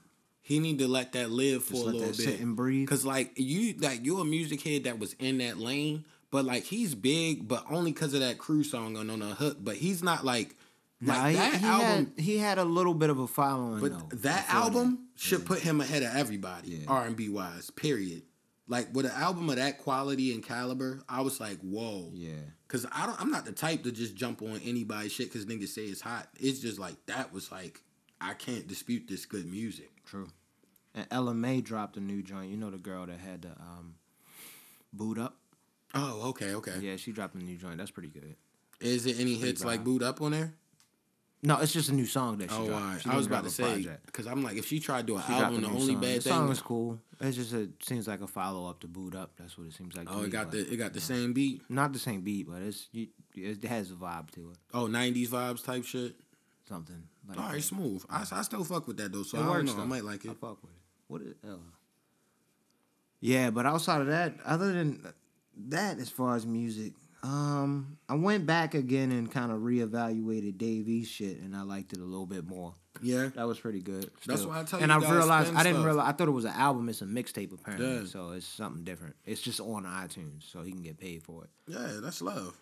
he 0.50 0.58
need 0.58 0.80
to 0.80 0.88
let 0.88 1.12
that 1.12 1.30
live 1.30 1.62
for 1.64 1.74
Just 1.74 1.82
a 1.82 1.86
little 1.86 2.00
that 2.00 2.16
bit. 2.16 2.24
sit 2.26 2.40
and 2.40 2.56
breathe. 2.56 2.88
Cause 2.88 3.04
like 3.04 3.30
you, 3.36 3.74
like 3.78 4.04
you're 4.04 4.20
a 4.20 4.24
music 4.24 4.60
head 4.62 4.84
that 4.84 4.98
was 4.98 5.14
in 5.20 5.38
that 5.38 5.58
lane, 5.58 6.04
but 6.32 6.44
like 6.44 6.64
he's 6.64 6.94
big, 6.96 7.46
but 7.46 7.64
only 7.70 7.92
because 7.92 8.14
of 8.14 8.20
that 8.20 8.38
crew 8.38 8.64
song 8.64 8.96
on 8.96 9.08
on 9.10 9.20
the 9.20 9.26
hook. 9.26 9.58
But 9.62 9.76
he's 9.76 10.02
not 10.02 10.24
like 10.24 10.56
like 11.00 11.30
he, 11.30 11.36
that 11.36 11.54
he 11.54 11.66
album. 11.66 11.86
had 12.16 12.24
he 12.24 12.38
had 12.38 12.58
a 12.58 12.64
little 12.64 12.94
bit 12.94 13.10
of 13.10 13.18
a 13.20 13.26
following. 13.28 13.80
But 13.80 14.10
though, 14.10 14.16
that 14.18 14.46
album 14.52 15.06
should 15.16 15.46
put 15.46 15.60
him 15.60 15.80
ahead 15.80 16.02
of 16.02 16.14
everybody, 16.16 16.70
Yeah. 16.70 16.84
R 16.88 17.06
and 17.06 17.14
B 17.16 17.28
wise. 17.28 17.70
Period. 17.70 18.22
Like 18.66 18.88
with 18.92 19.06
an 19.06 19.12
album 19.14 19.48
of 19.50 19.56
that 19.56 19.78
quality 19.78 20.32
and 20.34 20.42
caliber, 20.44 21.00
I 21.08 21.20
was 21.22 21.40
like, 21.40 21.58
whoa. 21.60 22.10
Yeah. 22.12 22.30
Cause 22.68 22.86
I 22.92 23.06
don't, 23.06 23.20
I'm 23.20 23.30
not 23.30 23.44
the 23.44 23.50
type 23.52 23.82
to 23.82 23.90
just 23.92 24.14
jump 24.14 24.42
on 24.42 24.60
anybody's 24.64 25.10
shit 25.12 25.26
because 25.32 25.46
niggas 25.46 25.68
say 25.68 25.82
it's 25.86 26.00
hot. 26.00 26.28
It's 26.38 26.60
just 26.60 26.78
like 26.78 26.94
that 27.06 27.32
was 27.32 27.50
like, 27.50 27.80
I 28.20 28.34
can't 28.34 28.68
dispute 28.68 29.06
this 29.08 29.26
good 29.26 29.50
music. 29.50 29.90
True. 30.06 30.28
And 31.00 31.08
Ella 31.10 31.32
Mai 31.34 31.60
dropped 31.60 31.96
a 31.96 32.00
new 32.00 32.22
joint. 32.22 32.50
You 32.50 32.56
know 32.58 32.70
the 32.70 32.76
girl 32.78 33.06
that 33.06 33.18
had 33.18 33.42
the 33.42 33.48
um, 33.52 33.94
Boo'd 34.92 35.18
Up. 35.18 35.36
Oh, 35.94 36.28
okay, 36.30 36.54
okay. 36.54 36.74
Yeah, 36.80 36.96
she 36.96 37.10
dropped 37.12 37.34
a 37.34 37.38
new 37.38 37.56
joint. 37.56 37.78
That's 37.78 37.90
pretty 37.90 38.08
good. 38.10 38.36
Is 38.80 39.06
it 39.06 39.18
any 39.18 39.34
hits 39.34 39.64
like 39.64 39.82
Boo'd 39.82 40.02
Up 40.02 40.20
on 40.20 40.32
there? 40.32 40.52
No, 41.42 41.58
it's 41.58 41.72
just 41.72 41.88
a 41.88 41.94
new 41.94 42.04
song 42.04 42.36
that 42.38 42.50
she 42.50 42.56
Oh, 42.56 42.66
dropped. 42.66 42.84
right. 42.84 43.00
She 43.02 43.08
I 43.08 43.16
was 43.16 43.26
about 43.26 43.44
to 43.44 43.50
say 43.50 43.88
because 44.04 44.26
I'm 44.26 44.42
like, 44.42 44.58
if 44.58 44.66
she 44.66 44.78
tried 44.78 45.06
to 45.06 45.14
do 45.14 45.16
an 45.16 45.22
She 45.26 45.32
album, 45.32 45.62
the 45.62 45.68
only 45.68 45.92
song. 45.94 46.00
bad 46.02 46.16
the 46.16 46.20
thing. 46.20 46.32
song 46.34 46.50
is 46.52 46.60
cool. 46.60 46.98
It's 47.18 47.36
just 47.36 47.54
a 47.54 47.70
seems 47.82 48.06
like 48.06 48.20
a 48.20 48.26
follow 48.26 48.68
up 48.68 48.80
to 48.80 48.86
Boo'd 48.88 49.14
Up. 49.16 49.30
That's 49.38 49.56
what 49.56 49.66
it 49.68 49.72
seems 49.72 49.96
like. 49.96 50.06
to 50.06 50.12
oh, 50.12 50.18
me, 50.18 50.24
it 50.26 50.30
got 50.30 50.50
but 50.50 50.52
the 50.52 50.70
it 50.74 50.76
got 50.76 50.92
the 50.92 51.00
same 51.00 51.32
beat. 51.32 51.62
not 51.70 51.94
the 51.94 51.98
same 51.98 52.20
beat, 52.20 52.46
but 52.46 52.60
it's 52.60 52.88
you, 52.92 53.08
it 53.34 53.64
has 53.64 53.90
a 53.90 53.94
vibe 53.94 54.30
to 54.32 54.50
it. 54.50 54.58
Oh, 54.74 54.84
90s 54.86 55.28
vibes 55.28 55.64
type 55.64 55.84
shit. 55.84 56.14
Something 56.68 57.02
like 57.26 57.38
All 57.38 57.44
right, 57.46 57.54
that. 57.54 57.62
smooth. 57.62 58.04
I, 58.10 58.24
I 58.30 58.42
still 58.42 58.62
fuck 58.64 58.86
with 58.86 58.98
that 58.98 59.10
though, 59.10 59.22
so 59.22 59.38
It 59.38 59.40
I 59.40 59.44
don't 59.44 59.50
works, 59.56 59.74
know. 59.76 59.82
I 59.82 59.86
might 59.86 60.04
like 60.04 60.26
I 60.26 60.34
fuck 60.34 60.62
with 60.62 60.72
it. 60.72 60.76
What 61.10 61.22
is 61.22 61.34
Ella? 61.44 61.58
Yeah, 63.20 63.50
but 63.50 63.66
outside 63.66 64.00
of 64.00 64.06
that, 64.06 64.34
other 64.46 64.72
than 64.72 65.12
that, 65.68 65.98
as 65.98 66.08
far 66.08 66.36
as 66.36 66.46
music, 66.46 66.92
um, 67.24 67.98
I 68.08 68.14
went 68.14 68.46
back 68.46 68.74
again 68.74 69.10
and 69.10 69.30
kind 69.30 69.50
of 69.50 69.58
reevaluated 69.58 70.56
Dave 70.56 70.88
East 70.88 71.12
shit, 71.12 71.40
and 71.40 71.54
I 71.56 71.62
liked 71.62 71.92
it 71.92 71.98
a 71.98 72.04
little 72.04 72.26
bit 72.26 72.46
more. 72.46 72.74
Yeah. 73.02 73.28
That 73.34 73.48
was 73.48 73.58
pretty 73.58 73.80
good. 73.80 74.08
That's 74.24 74.42
still. 74.42 74.52
why 74.52 74.60
I 74.60 74.64
tell 74.64 74.78
and 74.80 74.88
you, 74.88 74.94
And 74.96 75.04
I 75.04 75.10
realized 75.12 75.54
I 75.54 75.62
didn't 75.64 75.76
stuff. 75.78 75.84
realize 75.86 76.08
I 76.08 76.12
thought 76.12 76.28
it 76.28 76.32
was 76.32 76.44
an 76.44 76.52
album. 76.54 76.88
It's 76.88 77.02
a 77.02 77.06
mixtape 77.06 77.52
apparently, 77.52 77.98
Yeah. 77.98 78.04
so 78.04 78.30
it's 78.30 78.46
something 78.46 78.84
different. 78.84 79.16
It's 79.26 79.40
just 79.42 79.58
on 79.60 79.82
iTunes, 79.84 80.44
so 80.50 80.62
he 80.62 80.70
can 80.70 80.82
get 80.82 80.96
paid 80.98 81.24
for 81.24 81.42
it. 81.44 81.50
Yeah, 81.66 81.98
that's 82.00 82.22
love. 82.22 82.56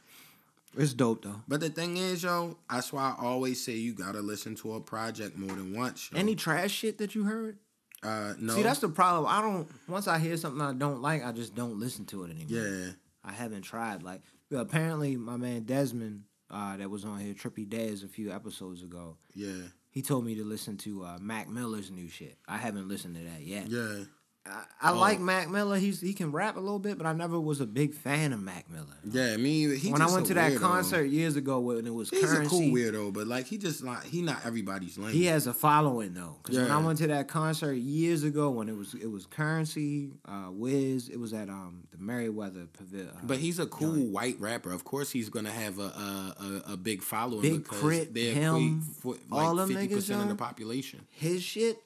It's 0.76 0.94
dope 0.94 1.22
though. 1.22 1.42
But 1.46 1.60
the 1.60 1.70
thing 1.70 1.96
is, 1.98 2.22
yo, 2.22 2.56
that's 2.70 2.92
why 2.92 3.14
I 3.18 3.22
always 3.24 3.62
say 3.62 3.72
you 3.74 3.92
gotta 3.92 4.20
listen 4.20 4.54
to 4.56 4.74
a 4.74 4.80
project 4.80 5.36
more 5.36 5.54
than 5.54 5.76
once. 5.76 6.10
Yo. 6.12 6.18
Any 6.18 6.34
trash 6.34 6.70
shit 6.72 6.98
that 6.98 7.14
you 7.14 7.24
heard? 7.24 7.58
Uh 8.02 8.34
no. 8.38 8.54
See, 8.54 8.62
that's 8.62 8.80
the 8.80 8.88
problem. 8.88 9.26
I 9.26 9.40
don't. 9.40 9.68
Once 9.88 10.06
I 10.08 10.18
hear 10.18 10.36
something 10.36 10.60
I 10.60 10.72
don't 10.72 11.02
like, 11.02 11.24
I 11.24 11.32
just 11.32 11.54
don't 11.54 11.78
listen 11.78 12.04
to 12.06 12.24
it 12.24 12.30
anymore. 12.30 12.66
yeah. 12.66 12.90
I 13.24 13.32
haven't 13.32 13.62
tried. 13.62 14.02
Like 14.02 14.22
apparently, 14.52 15.16
my 15.16 15.36
man 15.36 15.64
Desmond, 15.64 16.22
uh, 16.50 16.76
that 16.76 16.88
was 16.88 17.04
on 17.04 17.18
here, 17.18 17.34
Trippy 17.34 17.66
Dez, 17.68 18.04
a 18.04 18.08
few 18.08 18.32
episodes 18.32 18.82
ago. 18.82 19.16
Yeah. 19.34 19.68
He 19.90 20.02
told 20.02 20.24
me 20.24 20.34
to 20.36 20.44
listen 20.44 20.76
to 20.78 21.04
uh, 21.04 21.18
Mac 21.20 21.48
Miller's 21.48 21.90
new 21.90 22.08
shit. 22.08 22.36
I 22.46 22.56
haven't 22.58 22.88
listened 22.88 23.16
to 23.16 23.22
that 23.22 23.40
yet. 23.42 23.68
Yeah. 23.68 24.04
I, 24.48 24.64
I 24.88 24.92
Oh. 24.92 24.98
like 24.98 25.20
Mac 25.20 25.50
Miller. 25.50 25.76
He's 25.78 26.00
he 26.00 26.14
can 26.14 26.32
rap 26.32 26.56
a 26.56 26.60
little 26.60 26.78
bit, 26.78 26.96
but 26.96 27.06
I 27.06 27.12
never 27.12 27.38
was 27.38 27.60
a 27.60 27.66
big 27.66 27.92
fan 27.94 28.32
of 28.32 28.40
Mac 28.40 28.70
Miller. 28.70 28.86
Yeah, 29.04 29.36
me. 29.36 29.76
He 29.76 29.92
when 29.92 30.00
I 30.02 30.10
went 30.10 30.26
to 30.26 30.34
that 30.34 30.52
weirdo. 30.52 30.60
concert 30.60 31.04
years 31.04 31.36
ago 31.36 31.60
when 31.60 31.86
it 31.86 31.92
was 31.94 32.10
Currency. 32.10 32.26
he's 32.26 32.34
currency, 32.34 32.56
a 32.56 32.58
cool 32.70 32.76
weirdo, 33.10 33.12
but 33.12 33.26
like 33.26 33.46
he 33.46 33.58
just 33.58 33.84
not 33.84 34.04
he 34.04 34.22
not 34.22 34.44
everybody's 34.46 34.96
lane. 34.96 35.12
He 35.12 35.26
has 35.26 35.46
a 35.46 35.52
following 35.52 36.14
though, 36.14 36.36
because 36.42 36.58
when 36.58 36.70
I 36.70 36.78
went 36.78 36.98
to 37.00 37.06
that 37.08 37.28
concert 37.28 37.74
years 37.74 38.22
ago, 38.24 38.50
when 38.50 38.68
it 38.68 38.76
was 38.76 38.94
it 38.94 39.10
was 39.10 39.26
Currency, 39.26 40.10
uh, 40.26 40.48
Wiz, 40.50 41.08
it 41.08 41.18
was 41.20 41.32
at 41.34 41.48
um 41.48 41.84
the 41.90 41.98
Merriweather 41.98 42.66
Pavilion. 42.72 43.10
Uh, 43.10 43.20
But 43.24 43.38
he's 43.38 43.58
a 43.58 43.66
cool 43.66 44.06
white 44.06 44.40
rapper. 44.40 44.72
Of 44.72 44.84
course, 44.84 45.10
he's 45.10 45.28
gonna 45.28 45.50
have 45.52 45.78
a 45.78 45.82
a, 45.82 46.62
a, 46.68 46.72
a 46.72 46.76
big 46.76 47.02
following. 47.02 47.42
Big 47.42 47.64
because 47.64 47.80
K.R.I.T., 47.80 48.32
him, 48.32 48.80
for 48.80 49.16
all 49.30 49.54
like 49.54 49.66
them 49.68 49.76
fifty 49.76 49.88
niggas, 49.88 49.96
percent 49.96 50.22
of 50.22 50.28
the 50.28 50.34
population. 50.36 51.00
his 51.10 51.42
shit, 51.42 51.78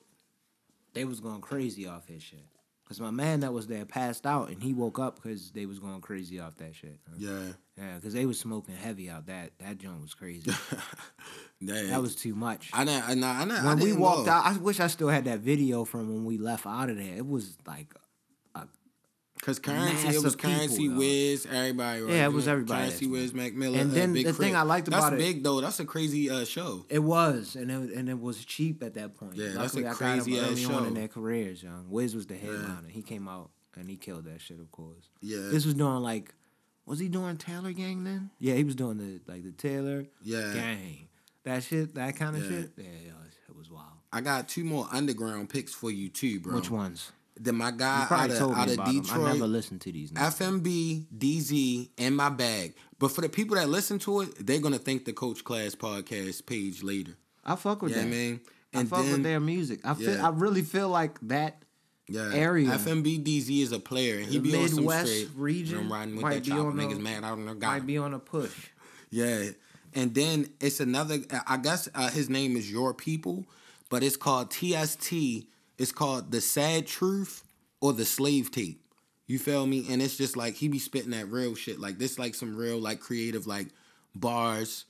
they 0.94 1.05
was 1.05 1.20
going 1.20 1.40
crazy 1.40 1.87
off 1.87 2.07
his 2.07 2.22
shit. 2.22 2.40
Cause 2.88 3.01
my 3.01 3.11
man 3.11 3.40
that 3.40 3.53
was 3.55 3.68
there 3.68 3.87
passed 3.87 4.27
out 4.27 4.51
and 4.51 4.62
he 4.62 4.75
woke 4.75 4.99
up 4.99 5.14
because 5.16 5.51
they 5.53 5.64
was 5.64 5.79
going 5.79 6.01
crazy 6.03 6.38
off 6.40 6.57
that 6.57 6.75
shit. 6.75 6.99
huh? 7.09 7.14
Yeah. 7.16 7.38
Yeah, 7.79 7.95
because 7.95 8.12
they 8.12 8.27
was 8.27 8.38
smoking 8.38 8.75
heavy 8.75 9.09
out 9.09 9.27
that 9.27 9.53
that 9.61 9.79
joint 9.79 10.03
was 10.03 10.14
crazy. 10.14 10.51
That, 11.64 11.90
that 11.90 12.03
was 12.03 12.16
too 12.16 12.35
much. 12.35 12.71
I 12.73 12.85
didn't. 12.85 13.23
I, 13.23 13.45
I, 13.45 13.45
I 13.45 13.64
when 13.66 13.79
we 13.79 13.85
didn't 13.90 14.01
walked 14.01 14.27
know. 14.27 14.33
out, 14.33 14.47
I 14.47 14.57
wish 14.59 14.81
I 14.81 14.88
still 14.88 15.07
had 15.09 15.27
that 15.27 15.38
video 15.38 15.85
from 15.85 16.09
when 16.12 16.25
we 16.25 16.37
left 16.37 16.66
out 16.66 16.90
of 16.90 16.97
there. 16.97 17.14
It 17.16 17.25
was 17.25 17.57
like, 17.64 17.95
Cause 19.42 19.59
currency, 19.59 20.07
it 20.09 20.22
was 20.22 20.37
people, 20.37 20.50
currency, 20.57 20.87
though. 20.88 20.96
Wiz, 20.98 21.46
everybody. 21.50 22.00
Right? 22.02 22.12
Yeah, 22.14 22.24
it 22.26 22.33
was 22.33 22.46
everybody 22.46 22.83
Currency, 22.87 23.07
Wiz, 23.09 23.35
Mac 23.35 23.52
Miller, 23.55 23.76
And 23.81 23.90
uh, 23.90 23.94
then 23.94 24.12
Big 24.12 24.24
the 24.24 24.33
thing 24.33 24.52
Crit. 24.52 24.61
I 24.61 24.62
liked 24.62 24.88
that's 24.88 25.05
about 25.05 25.14
it- 25.14 25.18
big 25.18 25.42
though. 25.42 25.61
That's 25.61 25.81
a 25.81 25.85
crazy 25.85 26.31
uh, 26.31 26.44
show. 26.44 26.87
it 26.88 27.00
was, 27.00 27.57
and 27.57 27.68
it 27.68 27.96
and 27.96 28.09
it 28.09 28.20
was 28.20 28.44
cheap 28.44 28.83
at 28.85 28.94
that 28.94 29.16
point. 29.16 29.35
Yeah, 29.35 29.46
that's 29.48 29.57
a 29.57 29.59
Luckily, 29.81 29.85
I 29.87 29.88
got 29.88 29.96
crazy 29.96 30.38
early 30.38 30.64
on 30.66 30.87
in 30.87 30.94
their 30.94 31.09
careers, 31.09 31.61
young. 31.62 31.87
Wiz 31.90 32.14
was 32.14 32.26
the 32.28 32.37
headliner. 32.37 32.87
He 32.88 33.02
came 33.02 33.26
out 33.26 33.50
and 33.74 33.90
he 33.90 33.96
killed 33.96 34.26
that 34.26 34.40
shit, 34.40 34.61
of 34.61 34.70
course. 34.70 35.11
Yeah. 35.20 35.48
This 35.50 35.64
was 35.66 35.74
doing 35.74 35.96
like, 35.96 36.33
was 36.87 37.00
he 37.00 37.09
doing 37.09 37.37
Taylor 37.37 37.72
Gang 37.72 38.05
then? 38.05 38.31
Yeah, 38.38 38.55
he 38.55 38.62
was 38.62 38.76
doing 38.76 38.98
the 38.98 39.20
like 39.33 39.42
the 39.42 39.50
Taylor 39.50 40.07
Yeah. 40.22 40.52
Gang. 40.55 41.09
That 41.42 41.64
shit, 41.64 41.96
that 41.96 42.14
kind 42.14 42.37
of 42.37 42.44
Yeah. 42.44 42.48
shit. 42.48 42.70
Yeah, 42.76 42.85
yeah, 43.07 43.12
it 43.48 43.57
was 43.57 43.68
wild. 43.68 43.87
I 44.12 44.20
got 44.20 44.48
two 44.48 44.62
more 44.62 44.87
underground 44.92 45.48
picks 45.48 45.74
for 45.74 45.90
you 45.90 46.09
too, 46.11 46.38
bro. 46.38 46.55
Which 46.55 46.70
ones? 46.70 47.11
Then 47.44 47.57
my 47.57 47.72
guy 47.72 48.07
out 48.09 48.31
of, 48.31 48.52
out 48.57 48.68
of 48.68 48.78
'em. 48.78 48.81
I 48.81 48.92
Detroit. 48.92 49.33
never 49.35 49.46
listened 49.48 49.81
to 49.83 49.92
these. 49.92 50.12
niggas. 50.12 50.38
FMB, 50.38 51.07
DZ, 51.18 51.88
and 51.98 52.16
my 52.16 52.28
bag. 52.28 52.74
But 53.00 53.09
for 53.11 53.20
the 53.22 53.28
people 53.28 53.57
that 53.57 53.68
listen 53.68 53.98
to 54.00 54.20
it, 54.20 54.46
they're 54.46 54.61
gonna 54.61 54.78
thank 54.78 55.05
the 55.05 55.12
Coach 55.12 55.42
Class 55.42 55.74
podcast 55.74 56.46
page 56.46 56.83
later. 56.85 57.16
I 57.44 57.57
fuck 57.57 57.83
with 57.83 57.90
Yeah, 57.92 57.98
that. 57.98 58.07
I 58.07 58.11
mean, 58.11 58.40
I 58.74 58.78
and 58.81 58.88
fuck 58.88 59.02
then 59.02 59.12
with 59.12 59.22
their 59.24 59.40
music. 59.40 59.81
I 59.85 59.94
feel. 59.94 60.14
yeah. 60.14 60.26
I 60.26 60.31
really 60.31 60.62
feel 60.62 60.88
like 60.88 61.18
that 61.22 61.62
yeah, 62.09 62.31
area. 62.33 62.68
FMB 62.68 63.24
DZ 63.24 63.62
is 63.62 63.72
a 63.72 63.81
player, 63.81 64.18
and 64.18 64.26
he 64.26 64.38
the 64.38 64.50
be 64.50 64.57
on 64.57 64.68
some 64.68 64.76
Midwest 64.85 65.07
straight. 65.12 65.28
region 65.35 65.78
I'm 65.78 65.92
riding 65.92 66.14
with 66.14 66.22
might 66.22 66.35
that 66.35 66.44
be 66.44 66.50
chopper. 66.50 66.72
Niggas 66.72 67.00
mad 67.00 67.24
out 67.24 67.33
on 67.38 67.46
the 67.46 67.55
guy. 67.55 67.66
might 67.78 67.87
be 67.87 67.98
on 67.98 68.14
a 68.14 68.18
push. 68.20 68.52
Yeah, 69.11 69.50
and 69.92 70.14
then 70.14 70.48
it's 70.59 70.81
another. 70.81 71.18
I 71.46 71.59
guess 71.59 71.87
uh, 71.94 72.09
his 72.09 72.31
name 72.31 72.57
is 72.57 72.70
Your 72.72 72.94
People, 72.94 73.44
but 73.90 74.02
it's 74.02 74.16
called 74.16 74.50
TST. 74.50 75.12
It's 75.79 75.93
called 75.93 76.31
the 76.31 76.41
Sad 76.41 76.87
Truth 76.87 77.45
or 77.81 77.93
the 77.93 78.05
Slave 78.05 78.51
Tape. 78.51 78.81
You 79.27 79.39
feel 79.39 79.67
me? 79.67 79.87
And 79.91 80.03
it's 80.03 80.17
just 80.17 80.37
like 80.37 80.55
he 80.55 80.69
be 80.69 80.79
spitting 80.79 81.11
that 81.13 81.31
real 81.31 81.55
shit. 81.55 81.81
Like 81.81 81.99
this, 81.99 82.19
like 82.19 82.35
some 82.35 82.57
real 82.57 82.79
like 82.79 83.01
creative 83.01 83.47
like 83.47 83.69
bars, 84.15 84.85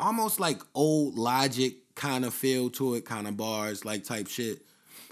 almost 0.00 0.40
like 0.40 0.60
old 0.74 1.16
Logic 1.16 1.76
kind 1.94 2.24
of 2.24 2.34
feel 2.34 2.70
to 2.70 2.94
it, 2.94 3.04
kind 3.04 3.28
of 3.28 3.36
bars 3.36 3.84
like 3.84 4.04
type 4.04 4.28
shit. 4.28 4.62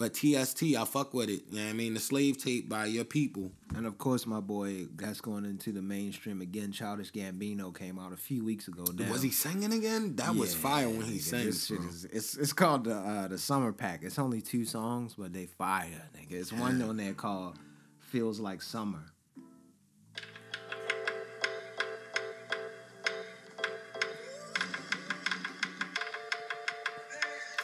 But 0.01 0.15
TST, 0.15 0.63
I 0.79 0.87
fuck 0.87 1.13
with 1.13 1.29
it. 1.29 1.43
You 1.51 1.59
know 1.59 1.65
what 1.65 1.71
I 1.71 1.73
mean? 1.75 1.93
The 1.93 2.01
Slave 2.01 2.43
Tape 2.43 2.71
by 2.71 2.87
Your 2.87 3.05
People. 3.05 3.53
And 3.77 3.85
of 3.85 3.99
course, 3.99 4.27
my 4.27 4.41
boy, 4.41 4.87
that's 4.97 5.21
going 5.21 5.45
into 5.45 5.73
the 5.73 5.83
mainstream 5.83 6.41
again. 6.41 6.73
Childish 6.73 7.13
Gambino 7.13 7.77
came 7.79 7.99
out 7.99 8.15
a 8.15 8.17
few 8.17 8.43
weeks 8.43 8.67
ago. 8.67 8.87
Now. 8.95 9.13
Was 9.13 9.21
he 9.21 9.31
singing 9.31 9.75
again? 9.75 10.17
That 10.17 10.35
was 10.35 10.55
fire 10.55 10.89
when 10.89 11.03
he 11.03 11.19
sang. 11.19 11.45
This 11.45 11.67
shit 11.67 11.81
is, 11.81 12.07
it's 12.07 12.35
it's 12.35 12.55
called 12.55 12.85
the 12.85 12.95
uh, 12.95 13.29
the 13.29 13.37
summer 13.37 13.75
pack. 13.75 14.01
It's 14.03 14.19
only 14.19 14.41
two 14.41 14.65
songs, 14.65 15.17
but 15.19 15.35
they 15.35 15.45
fire, 15.45 16.09
nigga. 16.17 16.33
It's 16.33 16.51
one 16.51 16.81
on 16.81 16.97
there 16.97 17.13
called 17.13 17.59
"Feels 17.99 18.41
Like 18.41 18.63
Summer." 18.63 19.05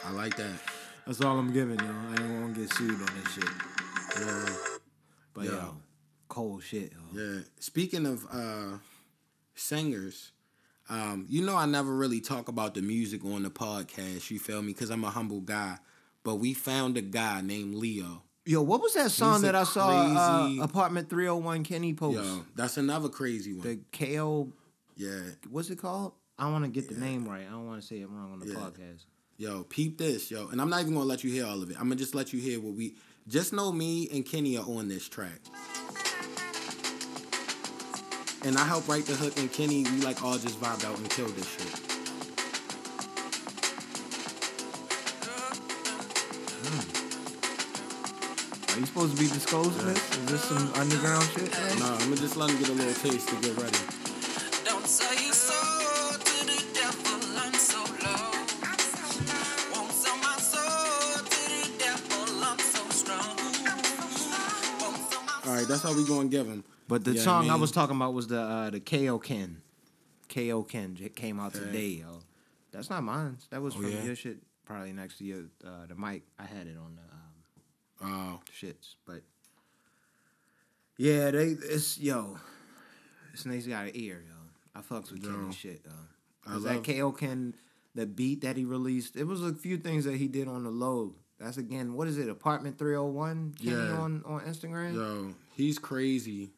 I 0.05 0.11
like 0.11 0.37
that. 0.37 0.76
That's 1.07 1.21
all 1.21 1.39
I'm 1.39 1.53
giving, 1.53 1.79
yo. 1.79 1.85
I 1.85 2.21
ain't 2.21 2.41
want 2.41 2.55
to 2.55 2.61
get 2.61 2.73
sued 2.73 2.91
on 2.91 3.09
this 3.23 3.33
shit. 3.33 3.45
Yeah. 4.19 4.55
But 5.33 5.45
Yo. 5.45 5.51
yo, 5.51 5.75
cold 6.27 6.63
shit, 6.63 6.91
yo. 6.91 7.19
Yeah. 7.21 7.39
Speaking 7.59 8.05
of 8.05 8.25
uh 8.31 8.77
singers, 9.55 10.31
um, 10.89 11.25
you 11.29 11.45
know 11.45 11.55
I 11.55 11.65
never 11.65 11.95
really 11.95 12.19
talk 12.19 12.47
about 12.49 12.73
the 12.73 12.81
music 12.81 13.23
on 13.23 13.43
the 13.43 13.49
podcast, 13.49 14.29
you 14.31 14.39
feel 14.39 14.61
me? 14.61 14.73
Because 14.73 14.89
I'm 14.89 15.03
a 15.03 15.09
humble 15.09 15.41
guy. 15.41 15.77
But 16.23 16.35
we 16.35 16.53
found 16.53 16.97
a 16.97 17.01
guy 17.01 17.39
named 17.41 17.75
Leo. 17.75 18.23
Yo, 18.45 18.61
what 18.61 18.81
was 18.81 18.93
that 18.95 19.11
song 19.11 19.33
He's 19.35 19.41
that 19.43 19.55
I 19.55 19.63
saw? 19.63 20.03
crazy- 20.45 20.59
Uh, 20.59 20.63
Apartment 20.63 21.09
301 21.09 21.63
Kenny 21.63 21.93
post. 21.93 22.17
Yo, 22.17 22.43
that's 22.55 22.77
another 22.77 23.07
crazy 23.09 23.53
one. 23.53 23.65
The 23.67 23.79
KO, 23.93 24.51
yeah. 24.95 25.21
what's 25.49 25.69
it 25.69 25.77
called? 25.77 26.13
I 26.39 26.49
want 26.51 26.65
to 26.65 26.69
get 26.69 26.89
the 26.89 26.95
name 26.99 27.25
right. 27.27 27.45
I 27.47 27.51
don't 27.51 27.65
want 27.67 27.81
to 27.81 27.87
say 27.87 28.01
it 28.01 28.09
wrong 28.09 28.33
on 28.33 28.39
the 28.39 28.47
Yeah. 28.47 28.55
podcast. 28.55 29.05
Yo, 29.39 29.61
peep 29.65 29.99
this, 29.99 30.31
yo. 30.31 30.47
And 30.47 30.59
I'm 30.59 30.67
not 30.67 30.81
even 30.81 30.95
gonna 30.95 31.05
let 31.05 31.23
you 31.23 31.31
hear 31.31 31.45
all 31.45 31.61
of 31.61 31.69
it. 31.69 31.75
I'm 31.77 31.83
gonna 31.83 31.95
just 31.95 32.15
let 32.15 32.33
you 32.33 32.39
hear 32.39 32.59
what 32.59 32.73
we 32.73 32.95
just 33.27 33.53
know 33.53 33.71
me 33.71 34.09
and 34.11 34.25
Kenny 34.25 34.57
are 34.57 34.65
on 34.65 34.87
this 34.87 35.07
track. 35.07 35.39
And 38.43 38.57
I 38.57 38.65
helped 38.65 38.87
write 38.87 39.05
the 39.05 39.13
hook 39.13 39.37
and 39.37 39.53
Kenny, 39.53 39.83
we 39.83 40.01
like 40.01 40.23
all 40.23 40.39
just 40.39 40.59
vibed 40.59 40.85
out 40.85 40.97
and 40.97 41.07
killed 41.11 41.35
this 41.35 41.47
shit. 41.47 41.67
Mm. 46.63 46.97
Are 48.75 48.79
you 48.79 48.85
supposed 48.87 49.17
to 49.17 49.21
be 49.21 49.27
disclosing 49.27 49.85
this? 49.85 50.17
Is 50.17 50.25
this 50.25 50.43
some 50.45 50.73
underground 50.73 51.25
shit? 51.35 51.51
man? 51.51 51.79
Nah, 51.79 51.93
I'm 51.93 52.09
gonna 52.09 52.15
just 52.15 52.37
let 52.37 52.49
him 52.49 52.57
get 52.57 52.69
a 52.69 52.73
little 52.73 53.11
taste 53.11 53.29
to 53.29 53.35
get 53.35 53.55
ready. 53.55 53.96
Sell 65.67 65.93
my 65.93 65.93
All 65.93 65.95
right, 65.95 65.95
that's 65.95 65.95
how 65.95 65.95
we 65.95 66.07
gonna 66.07 66.29
give 66.29 66.47
him. 66.47 66.63
But 66.87 67.03
the 67.03 67.11
Yeah, 67.13 67.21
song 67.21 67.49
I 67.49 67.53
mean- 67.53 67.61
was 67.61 67.71
talking 67.71 67.95
about 67.95 68.13
was 68.13 68.27
the 68.27 68.39
uh, 68.41 68.69
the 68.69 68.79
KO 68.79 69.19
Ken. 69.19 69.61
KO 70.29 70.63
Ken 70.63 70.95
came 71.15 71.39
out 71.39 71.53
today, 71.53 71.87
yo. 72.01 72.19
That's 72.71 72.89
not 72.89 73.03
mine. 73.03 73.37
That 73.49 73.61
was 73.61 73.75
Oh, 73.75 73.81
from 73.81 73.91
yeah? 73.91 74.03
your 74.03 74.15
shit, 74.15 74.37
probably 74.65 74.93
next 74.93 75.17
to 75.19 75.23
your 75.23 75.43
uh, 75.65 75.85
the 75.87 75.95
mic. 75.95 76.23
I 76.37 76.43
had 76.45 76.67
it 76.67 76.77
on 76.77 76.95
the 76.97 78.05
um, 78.05 78.13
Oh, 78.39 78.39
shits, 78.53 78.95
but 79.05 79.21
yeah, 80.97 81.31
they 81.31 81.47
it's 81.49 81.97
yo, 81.97 82.37
this 83.31 83.43
nigga's 83.43 83.67
got 83.67 83.85
an 83.85 83.91
ear, 83.93 84.23
yo. 84.27 84.33
I 84.75 84.81
fucks 84.81 85.11
with 85.11 85.23
Yo. 85.23 85.31
Kenny 85.31 85.53
shit, 85.53 85.81
yo. 85.85 85.91
I 86.45 86.49
Cause 86.53 86.63
that 86.63 86.83
KO 86.83 87.11
Ken, 87.11 87.55
the 87.95 88.05
beat 88.05 88.41
that 88.41 88.55
he 88.57 88.65
released, 88.65 89.15
it 89.15 89.23
was 89.25 89.41
a 89.43 89.53
few 89.53 89.77
things 89.77 90.05
that 90.05 90.15
he 90.15 90.27
did 90.27 90.47
on 90.47 90.63
the 90.63 90.69
low. 90.69 91.15
That's 91.39 91.57
again, 91.57 91.93
what 91.93 92.07
is 92.07 92.17
it? 92.17 92.29
Apartment 92.29 92.77
three 92.77 92.95
hundred 92.95 93.11
one, 93.11 93.53
Kenny 93.59 93.71
Yeah. 93.71 93.97
on 93.99 94.23
on 94.25 94.41
Instagram. 94.41 94.93
yo, 94.95 95.33
he's 95.57 95.77
crazy. 95.79 96.51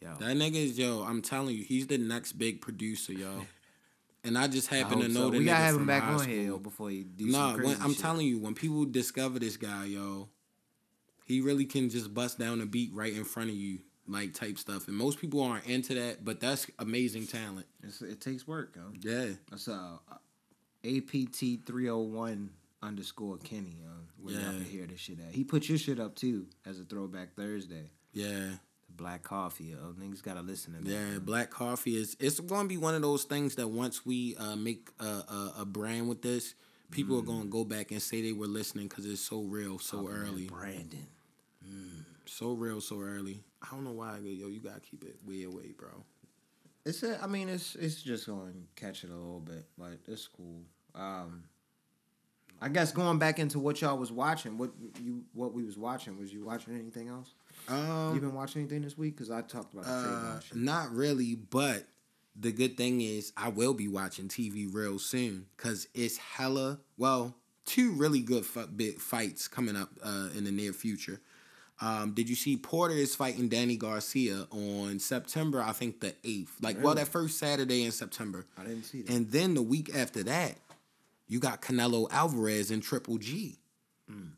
Yo, 0.00 0.14
That 0.18 0.36
nigga 0.36 0.54
is 0.56 0.78
yo. 0.78 1.02
I'm 1.02 1.22
telling 1.22 1.54
you, 1.56 1.62
he's 1.64 1.86
the 1.86 1.98
next 1.98 2.32
big 2.32 2.60
producer, 2.60 3.12
yo. 3.12 3.46
And 4.24 4.36
I 4.36 4.48
just 4.48 4.70
I 4.72 4.76
happen 4.76 4.98
to 4.98 5.08
know 5.08 5.26
so. 5.26 5.30
the 5.30 5.38
we 5.38 5.44
gotta 5.44 5.62
have 5.64 5.76
him 5.76 5.86
back 5.86 6.02
on 6.02 6.18
school. 6.18 6.32
here 6.32 6.42
yo, 6.46 6.58
before 6.58 6.90
he 6.90 7.04
do 7.04 7.26
Nah, 7.28 7.50
some 7.50 7.54
crazy 7.54 7.74
when, 7.74 7.82
I'm 7.82 7.92
shit. 7.92 8.00
telling 8.02 8.26
you, 8.26 8.38
when 8.40 8.52
people 8.54 8.84
discover 8.84 9.38
this 9.38 9.56
guy, 9.56 9.84
yo, 9.86 10.28
he 11.24 11.40
really 11.40 11.64
can 11.64 11.88
just 11.88 12.12
bust 12.12 12.36
down 12.38 12.60
a 12.60 12.66
beat 12.66 12.90
right 12.92 13.12
in 13.14 13.24
front 13.24 13.48
of 13.48 13.54
you, 13.54 13.78
like 14.08 14.34
type 14.34 14.58
stuff. 14.58 14.88
And 14.88 14.96
most 14.96 15.20
people 15.20 15.40
aren't 15.40 15.66
into 15.66 15.94
that, 15.94 16.24
but 16.24 16.40
that's 16.40 16.66
amazing 16.80 17.28
talent. 17.28 17.66
It's, 17.84 18.02
it 18.02 18.20
takes 18.20 18.46
work, 18.46 18.74
yo. 18.76 18.90
Yeah, 19.00 19.34
That's 19.50 19.68
uh, 19.68 19.98
APT 20.84 21.64
three 21.64 21.86
hundred 21.86 21.96
one 21.98 22.50
underscore 22.82 23.38
Kenny, 23.38 23.76
yo. 23.82 23.88
Where 24.20 24.34
y'all 24.34 24.42
Yeah. 24.42 24.50
can 24.58 24.64
hear 24.64 24.86
this 24.86 25.00
shit 25.00 25.18
at. 25.20 25.32
He 25.34 25.44
put 25.44 25.68
your 25.68 25.78
shit 25.78 26.00
up 26.00 26.16
too 26.16 26.46
as 26.66 26.80
a 26.80 26.84
throwback 26.84 27.34
Thursday. 27.36 27.90
Yeah, 28.12 28.26
The 28.86 28.92
black 28.96 29.22
coffee, 29.22 29.64
yo. 29.64 29.94
Niggas 30.00 30.22
gotta 30.22 30.42
listen 30.42 30.74
to 30.74 30.80
that. 30.82 30.90
yeah. 30.90 31.12
yo. 31.14 31.20
Black 31.20 31.50
coffee 31.50 31.96
is. 31.96 32.16
It's 32.20 32.40
going 32.40 32.62
to 32.62 32.68
be 32.68 32.76
one 32.76 32.94
of 32.94 33.02
those 33.02 33.24
things 33.24 33.54
that 33.56 33.68
once 33.68 34.04
we 34.06 34.34
uh, 34.36 34.56
make 34.56 34.88
a, 35.00 35.04
a, 35.04 35.54
a 35.60 35.64
brand 35.64 36.08
with 36.08 36.22
this, 36.22 36.54
people 36.90 37.16
Mm. 37.16 37.22
are 37.22 37.26
going 37.26 37.42
to 37.42 37.48
go 37.48 37.64
back 37.64 37.90
and 37.90 38.00
say 38.02 38.22
they 38.22 38.32
were 38.32 38.46
listening 38.46 38.88
because 38.88 39.04
it's 39.06 39.20
so 39.20 39.42
real, 39.42 39.78
so 39.78 39.98
Talking 39.98 40.10
about 40.16 40.28
early, 40.28 40.44
Brandon. 40.46 41.06
so 42.24 42.52
real, 42.52 42.80
so 42.80 43.00
early. 43.00 43.42
I 43.62 43.68
don't 43.74 43.84
know 43.84 43.92
why, 43.92 44.18
yo. 44.22 44.48
You 44.48 44.60
gotta 44.60 44.80
keep 44.80 45.04
it 45.04 45.16
way 45.26 45.42
away, 45.44 45.72
bro. 45.76 46.04
It's 46.84 47.02
a, 47.02 47.22
I 47.22 47.26
mean, 47.26 47.48
it's 47.48 47.74
it's 47.74 48.02
just 48.02 48.26
going 48.26 48.52
to 48.52 48.82
catch 48.82 49.04
it 49.04 49.10
a 49.10 49.14
little 49.14 49.40
bit, 49.40 49.66
but 49.76 49.98
it's 50.06 50.26
cool. 50.28 50.62
Um, 50.94 51.44
I 52.60 52.68
guess 52.68 52.92
going 52.92 53.18
back 53.18 53.38
into 53.38 53.58
what 53.58 53.80
y'all 53.80 53.98
was 53.98 54.10
watching, 54.10 54.56
what 54.58 54.70
you 55.02 55.24
what 55.34 55.52
we 55.52 55.64
was 55.64 55.76
watching, 55.76 56.18
was 56.18 56.32
you 56.32 56.44
watching 56.44 56.74
anything 56.74 57.08
else? 57.08 57.34
Um, 57.68 58.14
you 58.14 58.20
been 58.20 58.34
watching 58.34 58.62
anything 58.62 58.82
this 58.82 58.96
week? 58.96 59.16
Because 59.16 59.30
I 59.30 59.42
talked 59.42 59.72
about 59.74 59.86
Uh, 59.86 60.40
not 60.54 60.90
really, 60.92 61.34
but 61.34 61.86
the 62.38 62.52
good 62.52 62.76
thing 62.76 63.00
is 63.00 63.32
I 63.36 63.48
will 63.48 63.74
be 63.74 63.88
watching 63.88 64.28
TV 64.28 64.72
real 64.72 64.98
soon 64.98 65.46
because 65.56 65.88
it's 65.94 66.16
hella 66.16 66.78
well 66.96 67.34
two 67.64 67.92
really 67.92 68.20
good 68.20 68.46
fu- 68.46 68.66
big 68.66 68.98
fights 69.00 69.46
coming 69.48 69.76
up 69.76 69.90
uh, 70.02 70.28
in 70.36 70.44
the 70.44 70.52
near 70.52 70.72
future. 70.72 71.20
Um, 71.80 72.12
did 72.12 72.28
you 72.28 72.34
see 72.34 72.56
Porter 72.56 72.94
is 72.94 73.14
fighting 73.14 73.48
Danny 73.48 73.76
Garcia 73.76 74.46
on 74.50 74.98
September? 74.98 75.60
I 75.62 75.72
think 75.72 76.00
the 76.00 76.14
eighth. 76.24 76.56
Like, 76.60 76.82
well, 76.82 76.94
that 76.96 77.06
first 77.08 77.38
Saturday 77.38 77.84
in 77.84 77.92
September, 77.92 78.46
I 78.56 78.62
didn't 78.64 78.82
see 78.84 79.02
that. 79.02 79.12
and 79.14 79.30
then 79.30 79.54
the 79.54 79.62
week 79.62 79.94
after 79.94 80.22
that, 80.24 80.56
you 81.28 81.38
got 81.38 81.60
Canelo 81.62 82.10
Alvarez 82.10 82.70
and 82.72 82.82
Triple 82.82 83.18
G. 83.18 83.58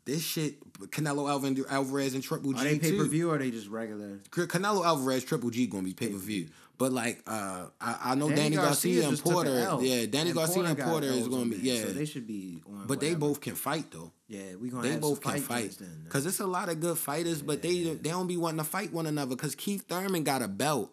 This 0.05 0.21
shit, 0.23 0.59
Canelo 0.89 1.29
Alvarez 1.69 2.13
and 2.15 2.23
Triple 2.23 2.53
G 2.53 2.59
Are 2.59 2.63
they 2.63 2.79
pay 2.79 2.97
per 2.97 3.05
view 3.05 3.29
or 3.29 3.35
are 3.35 3.37
they 3.37 3.51
just 3.51 3.67
regular? 3.67 4.19
Canelo 4.31 4.85
Alvarez, 4.85 5.23
Triple 5.23 5.49
G 5.49 5.67
gonna 5.67 5.83
be 5.83 5.93
pay 5.93 6.09
per 6.09 6.17
view. 6.17 6.47
But 6.77 6.93
like, 6.93 7.21
uh, 7.27 7.67
I, 7.79 7.97
I 8.05 8.15
know 8.15 8.27
Danny, 8.29 8.41
Danny 8.41 8.55
Garcia, 8.55 9.03
and 9.03 9.11
just 9.11 9.23
took 9.23 9.31
a 9.31 9.35
Porter. 9.35 9.77
Yeah, 9.81 10.07
Danny 10.07 10.31
and 10.31 10.33
Garcia 10.35 10.63
and 10.63 10.79
Porter 10.79 11.05
is 11.07 11.27
gonna 11.27 11.45
be 11.45 11.57
yeah. 11.57 11.83
So 11.83 11.91
they 11.91 12.05
should 12.05 12.25
be 12.25 12.63
on. 12.67 12.87
but 12.87 12.99
they 12.99 13.13
both 13.13 13.39
can 13.39 13.53
fight 13.53 13.91
though. 13.91 14.11
Yeah, 14.27 14.55
we 14.59 14.69
gonna 14.69 14.81
They 14.81 14.91
have 14.93 15.01
both 15.01 15.21
can 15.21 15.33
fight 15.33 15.43
fight 15.43 15.61
joints 15.61 15.75
then. 15.75 16.01
because 16.05 16.25
it's 16.25 16.39
a 16.39 16.47
lot 16.47 16.69
of 16.69 16.79
good 16.79 16.97
fighters, 16.97 17.43
but 17.43 17.61
they 17.61 17.83
they 17.83 18.09
don't 18.09 18.25
be 18.25 18.37
wanting 18.37 18.57
to 18.57 18.63
fight 18.63 18.91
one 18.91 19.05
another. 19.05 19.35
Because 19.35 19.53
Keith 19.53 19.85
Thurman 19.87 20.23
got 20.23 20.41
a 20.41 20.47
belt 20.47 20.91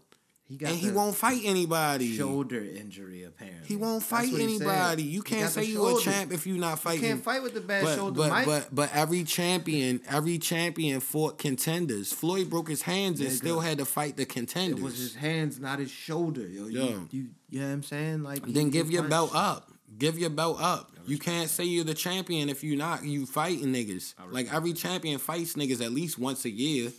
he 0.48 0.56
got 0.56 0.70
and 0.70 0.78
he 0.78 0.90
won't 0.90 1.14
fight 1.14 1.42
anybody. 1.44 2.16
shoulder 2.16 2.64
injury 2.64 3.24
apparently. 3.24 3.68
He 3.68 3.76
won't 3.76 4.02
fight 4.02 4.32
anybody. 4.32 5.02
You 5.02 5.20
can't 5.22 5.50
say 5.50 5.64
you 5.64 5.86
a 5.96 6.00
champ 6.00 6.32
if 6.32 6.46
you're 6.46 6.56
not 6.58 6.82
You 6.84 7.00
can't 7.00 7.22
fight 7.22 7.42
with 7.42 7.52
the 7.54 7.60
bad 7.60 7.84
but, 7.84 7.94
shoulder. 7.96 8.16
but, 8.16 8.30
Mike. 8.30 8.46
but 8.46 8.68
but 8.74 8.90
every 8.94 9.24
champion, 9.24 10.00
every 10.08 10.38
champion 10.38 11.00
fought 11.00 11.36
contenders. 11.38 12.12
Floyd 12.12 12.48
broke 12.48 12.68
his 12.68 12.82
hands 12.82 13.20
and 13.20 13.30
still 13.30 13.60
had 13.60 13.76
to 13.78 13.84
fight 13.84 14.16
the 14.16 14.22
it 14.22 14.30
contenders. 14.30 14.80
was 14.82 14.98
his 14.98 15.14
hands, 15.16 15.60
not 15.60 15.78
his 15.80 15.90
shoulder. 15.90 16.46
Yo, 16.48 16.66
you, 16.66 16.78
Yo. 16.80 17.08
you, 17.10 17.26
you 17.50 17.60
know 17.60 17.66
what 17.66 17.72
I'm 17.74 17.82
saying? 17.82 18.22
Like, 18.22 18.42
then 18.46 18.66
he 18.66 18.70
give 18.70 18.90
your 18.90 19.02
punched. 19.02 19.10
belt 19.10 19.34
up. 19.34 19.70
Give 19.98 20.18
your 20.18 20.30
belt 20.30 20.60
up. 20.60 20.90
You 21.06 21.18
can't 21.18 21.48
say 21.48 21.64
you're 21.64 21.84
the 21.84 21.94
champion 21.94 22.48
if 22.48 22.62
you're 22.62 22.76
not. 22.76 23.04
You 23.04 23.26
fighting 23.26 23.66
niggas. 23.68 24.14
Like 24.30 24.52
every 24.52 24.72
champion 24.74 25.18
fights 25.18 25.54
niggas 25.54 25.82
at 25.84 25.92
least 25.92 26.18
once 26.18 26.44
a 26.44 26.50
year, 26.50 26.90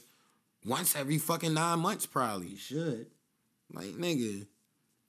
once 0.66 0.96
every 0.96 1.18
fucking 1.20 1.54
nine 1.54 1.80
months 1.80 2.06
He 2.06 2.10
probably. 2.12 2.56
should. 2.56 3.08
Like 3.72 3.88
nigga, 3.88 4.46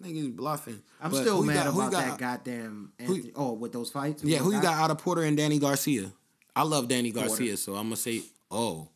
niggas 0.03 0.37
bluffing. 0.37 0.83
I'm 1.01 1.11
But 1.11 1.21
still 1.23 1.43
mad 1.43 1.65
got- 1.65 1.73
who 1.75 1.81
about 1.81 1.93
got- 1.93 2.05
that 2.05 2.19
goddamn. 2.19 2.93
who- 3.01 3.15
Anthony, 3.15 3.33
oh, 3.37 3.53
with 3.53 3.73
those 3.73 3.91
fights. 3.91 4.23
Yeah, 4.25 4.39
who 4.39 4.53
you 4.55 4.61
got 4.61 4.75
out 4.75 4.91
of 4.91 4.99
Porter 4.99 5.23
and 5.23 5.37
Danny 5.37 5.59
Garcia? 5.59 6.13
I 6.55 6.63
love 6.65 6.89
Danny 6.89 7.13
Porter. 7.13 7.29
Garcia, 7.29 7.57
so 7.57 7.75
I'm 7.77 7.85
gonna 7.85 7.97
say, 7.97 8.23
oh, 8.51 8.89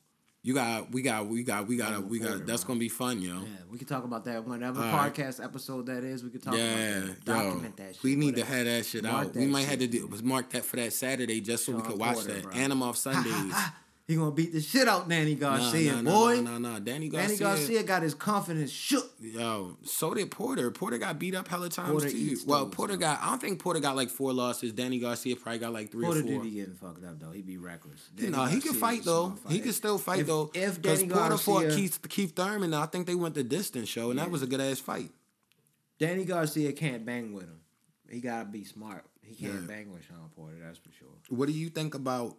you 0.42 0.52
got, 0.52 0.90
we 0.92 1.00
got, 1.00 1.26
we 1.26 1.42
got, 1.42 1.66
we 1.66 1.76
got, 1.78 2.04
we 2.06 2.18
got. 2.18 2.44
That's 2.44 2.64
bro. 2.64 2.74
gonna 2.74 2.80
be 2.80 2.90
fun, 2.90 3.22
yo. 3.22 3.32
Yeah, 3.34 3.46
we 3.70 3.78
can 3.78 3.86
talk 3.86 4.04
about 4.04 4.24
that 4.26 4.46
whenever 4.46 4.80
right. 4.80 5.14
podcast 5.14 5.42
episode 5.42 5.86
that 5.86 6.04
is. 6.04 6.22
We 6.22 6.28
can 6.28 6.40
talk 6.42 6.54
Yeah, 6.54 6.98
about 6.98 7.24
that. 7.24 7.26
yo, 7.26 7.34
Document 7.44 7.76
that 7.78 7.94
shit. 7.94 8.02
we 8.04 8.16
need 8.16 8.34
to 8.36 8.42
whatever. 8.42 8.56
have 8.58 8.64
that 8.66 8.84
shit 8.86 9.04
Mark 9.04 9.28
out. 9.28 9.34
We 9.34 9.44
that 9.46 9.50
might 9.50 9.62
have 9.66 9.78
to 9.78 9.86
do 9.86 10.06
was 10.06 10.22
mark 10.22 10.50
that 10.50 10.64
for 10.66 10.76
that 10.76 10.92
Saturday 10.92 11.40
just 11.40 11.64
so 11.64 11.72
we 11.72 11.78
Shawn 11.80 11.90
could 11.92 11.98
watch 11.98 12.14
Porter, 12.16 12.32
that. 12.34 12.42
bro. 12.52 12.82
Off 12.82 12.96
Sundays. 12.98 13.54
He 14.06 14.16
gonna 14.16 14.32
beat 14.32 14.52
the 14.52 14.60
shit 14.60 14.86
out 14.86 15.08
Danny 15.08 15.34
Garcia, 15.34 15.92
nah, 15.94 16.00
nah, 16.02 16.10
boy. 16.10 16.40
nah, 16.42 16.58
nah, 16.58 16.72
nah. 16.74 16.78
Danny 16.78 17.08
Garcia. 17.08 17.28
Danny 17.28 17.38
Garcia 17.38 17.82
got 17.84 18.02
his 18.02 18.14
confidence 18.14 18.70
shook. 18.70 19.10
Yo, 19.18 19.78
so 19.82 20.12
did 20.12 20.30
Porter. 20.30 20.70
Porter 20.70 20.98
got 20.98 21.18
beat 21.18 21.34
up 21.34 21.48
hella 21.48 21.70
times 21.70 21.90
Porter 21.90 22.10
too. 22.10 22.36
Well, 22.46 22.66
Porter 22.66 22.98
got. 22.98 23.22
I 23.22 23.30
don't 23.30 23.40
think 23.40 23.60
Porter 23.60 23.80
got 23.80 23.96
like 23.96 24.10
four 24.10 24.34
losses. 24.34 24.74
Danny 24.74 24.98
Garcia 24.98 25.36
probably 25.36 25.58
got 25.58 25.72
like 25.72 25.90
three 25.90 26.04
Porter 26.04 26.20
or 26.20 26.22
four. 26.24 26.42
be 26.42 26.50
getting 26.50 26.74
fucked 26.74 27.02
up 27.02 27.18
though. 27.18 27.30
He 27.30 27.40
be 27.40 27.56
reckless. 27.56 28.10
Danny 28.14 28.30
know, 28.30 28.44
he 28.44 28.60
can 28.60 28.74
fight 28.74 29.04
though. 29.04 29.36
smart 29.38 29.52
He 29.54 29.60
can 29.60 29.72
still 29.72 29.96
fight 29.96 30.20
If- 30.20 30.26
though. 30.26 30.50
If 30.52 30.82
Danny 30.82 31.08
Porter 31.08 31.38
fought 31.38 31.62
Garcia, 31.62 31.74
Keith, 31.76 32.06
Keith 32.10 32.36
Thurman, 32.36 32.74
I 32.74 32.84
think 32.84 33.06
they 33.06 33.14
went 33.14 33.34
the 33.34 33.42
distance 33.42 33.88
show, 33.88 34.10
and 34.10 34.18
that 34.18 34.30
was 34.30 34.42
a 34.42 34.46
good 34.46 34.60
ass 34.60 34.80
fight. 34.80 35.12
Danny 35.98 36.26
Garcia 36.26 36.72
can't 36.74 37.06
bang 37.06 37.32
with 37.32 37.44
him. 37.44 37.60
He 38.10 38.20
gotta 38.20 38.44
be 38.44 38.64
smart. 38.64 39.06
He 39.22 39.34
can't 39.34 39.62
Yeah. 39.62 39.66
bang 39.66 39.90
with 39.92 40.04
Shawn 40.04 40.28
Porter. 40.36 40.56
That's 40.62 40.76
for 40.76 40.90
sure. 40.98 41.08
What 41.30 41.46
do 41.46 41.52
you 41.52 41.70
think 41.70 41.94
about? 41.94 42.36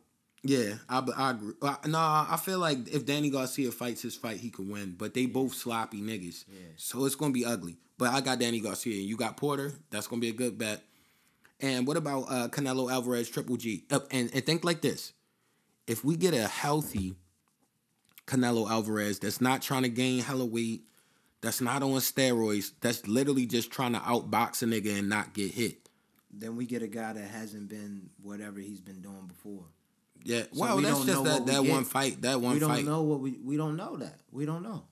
Yeah, 0.48 0.76
I, 0.88 1.00
I 1.18 1.32
agree. 1.32 1.54
Uh, 1.60 1.76
nah, 1.88 2.28
I 2.30 2.38
feel 2.38 2.60
like 2.60 2.88
if 2.94 3.04
Danny 3.06 3.32
Garcia 3.32 3.72
fights 3.72 4.04
his 4.04 4.16
fight, 4.16 4.38
he 4.38 4.52
could 4.52 4.70
win. 4.70 4.94
But 4.96 5.16
they 5.16 5.26
both 5.26 5.56
sloppy 5.56 6.02
niggas, 6.02 6.46
Yeah. 6.48 6.60
so 6.78 7.06
it's 7.06 7.16
gonna 7.16 7.34
be 7.34 7.44
ugly. 7.46 7.78
But 7.98 8.14
I 8.14 8.22
got 8.22 8.38
Danny 8.40 8.60
Garcia, 8.60 8.94
and 9.00 9.10
you 9.10 9.18
got 9.18 9.38
Porter. 9.38 9.74
That's 9.90 10.06
gonna 10.06 10.20
be 10.20 10.30
a 10.30 10.34
good 10.34 10.58
bet. 10.60 10.84
And 11.60 11.88
what 11.88 11.98
about 11.98 12.24
uh, 12.30 12.48
Canelo 12.50 12.92
Alvarez, 12.92 13.28
Triple 13.30 13.58
G? 13.58 13.86
Uh, 13.90 14.02
and 14.12 14.30
and 14.36 14.46
think 14.46 14.64
like 14.64 14.82
this: 14.82 15.14
if 15.88 16.06
we 16.06 16.16
get 16.16 16.36
a 16.36 16.48
healthy 16.48 17.16
Canelo 18.28 18.70
Alvarez 18.70 19.18
that's 19.20 19.42
not 19.42 19.62
trying 19.64 19.84
to 19.84 19.90
gain 19.90 20.22
hella 20.22 20.46
weight, 20.46 20.84
that's 21.42 21.62
not 21.62 21.82
on 21.82 21.90
steroids, 22.02 22.72
that's 22.82 23.08
literally 23.08 23.48
just 23.48 23.72
trying 23.72 23.94
to 23.94 24.00
outbox 24.00 24.62
a 24.62 24.66
nigga 24.66 25.00
and 25.00 25.10
not 25.10 25.34
get 25.34 25.52
hit. 25.52 25.90
Then 26.32 26.56
we 26.56 26.66
get 26.66 26.84
a 26.84 26.88
guy 26.88 27.14
that 27.14 27.30
hasn't 27.30 27.70
been 27.70 28.10
whatever 28.22 28.60
he's 28.60 28.82
been 28.82 29.02
doing 29.02 29.26
before. 29.28 29.64
Yeah, 30.26 30.42
So 30.52 30.60
well, 30.62 30.78
we 30.78 30.84
that's 30.84 31.06
just 31.06 31.24
that, 31.24 31.46
that 31.46 31.64
one 31.66 31.86
fight. 31.86 32.22
That 32.24 32.42
one 32.42 32.56
we 32.56 32.60
don't 32.60 32.70
fight. 32.70 32.84
know 32.86 33.04
what 33.04 33.20
we 33.22 33.38
we 33.44 33.56
don't 33.58 33.78
know 33.78 33.96
that. 33.98 34.20
We 34.32 34.46
don't 34.46 34.64
know. 34.64 34.84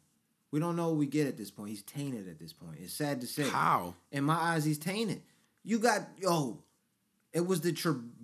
We 0.51 0.59
don't 0.59 0.75
know 0.75 0.89
what 0.89 0.97
we 0.97 1.07
get 1.07 1.25
at 1.27 1.35
this 1.37 1.49
point. 1.49 1.69
He's 1.71 1.81
tainted 1.81 2.29
at 2.29 2.37
this 2.39 2.53
point. 2.53 2.77
It's 2.79 2.93
sad 2.93 3.19
to 3.21 3.27
say. 3.27 3.49
How? 3.49 3.95
In 4.11 4.23
my 4.23 4.35
eyes, 4.35 4.63
he's 4.63 4.77
tainted. 4.77 5.21
You 5.63 5.79
got 5.79 6.01
yo. 6.19 6.59
It 7.33 7.47
was 7.47 7.61
the 7.61 7.71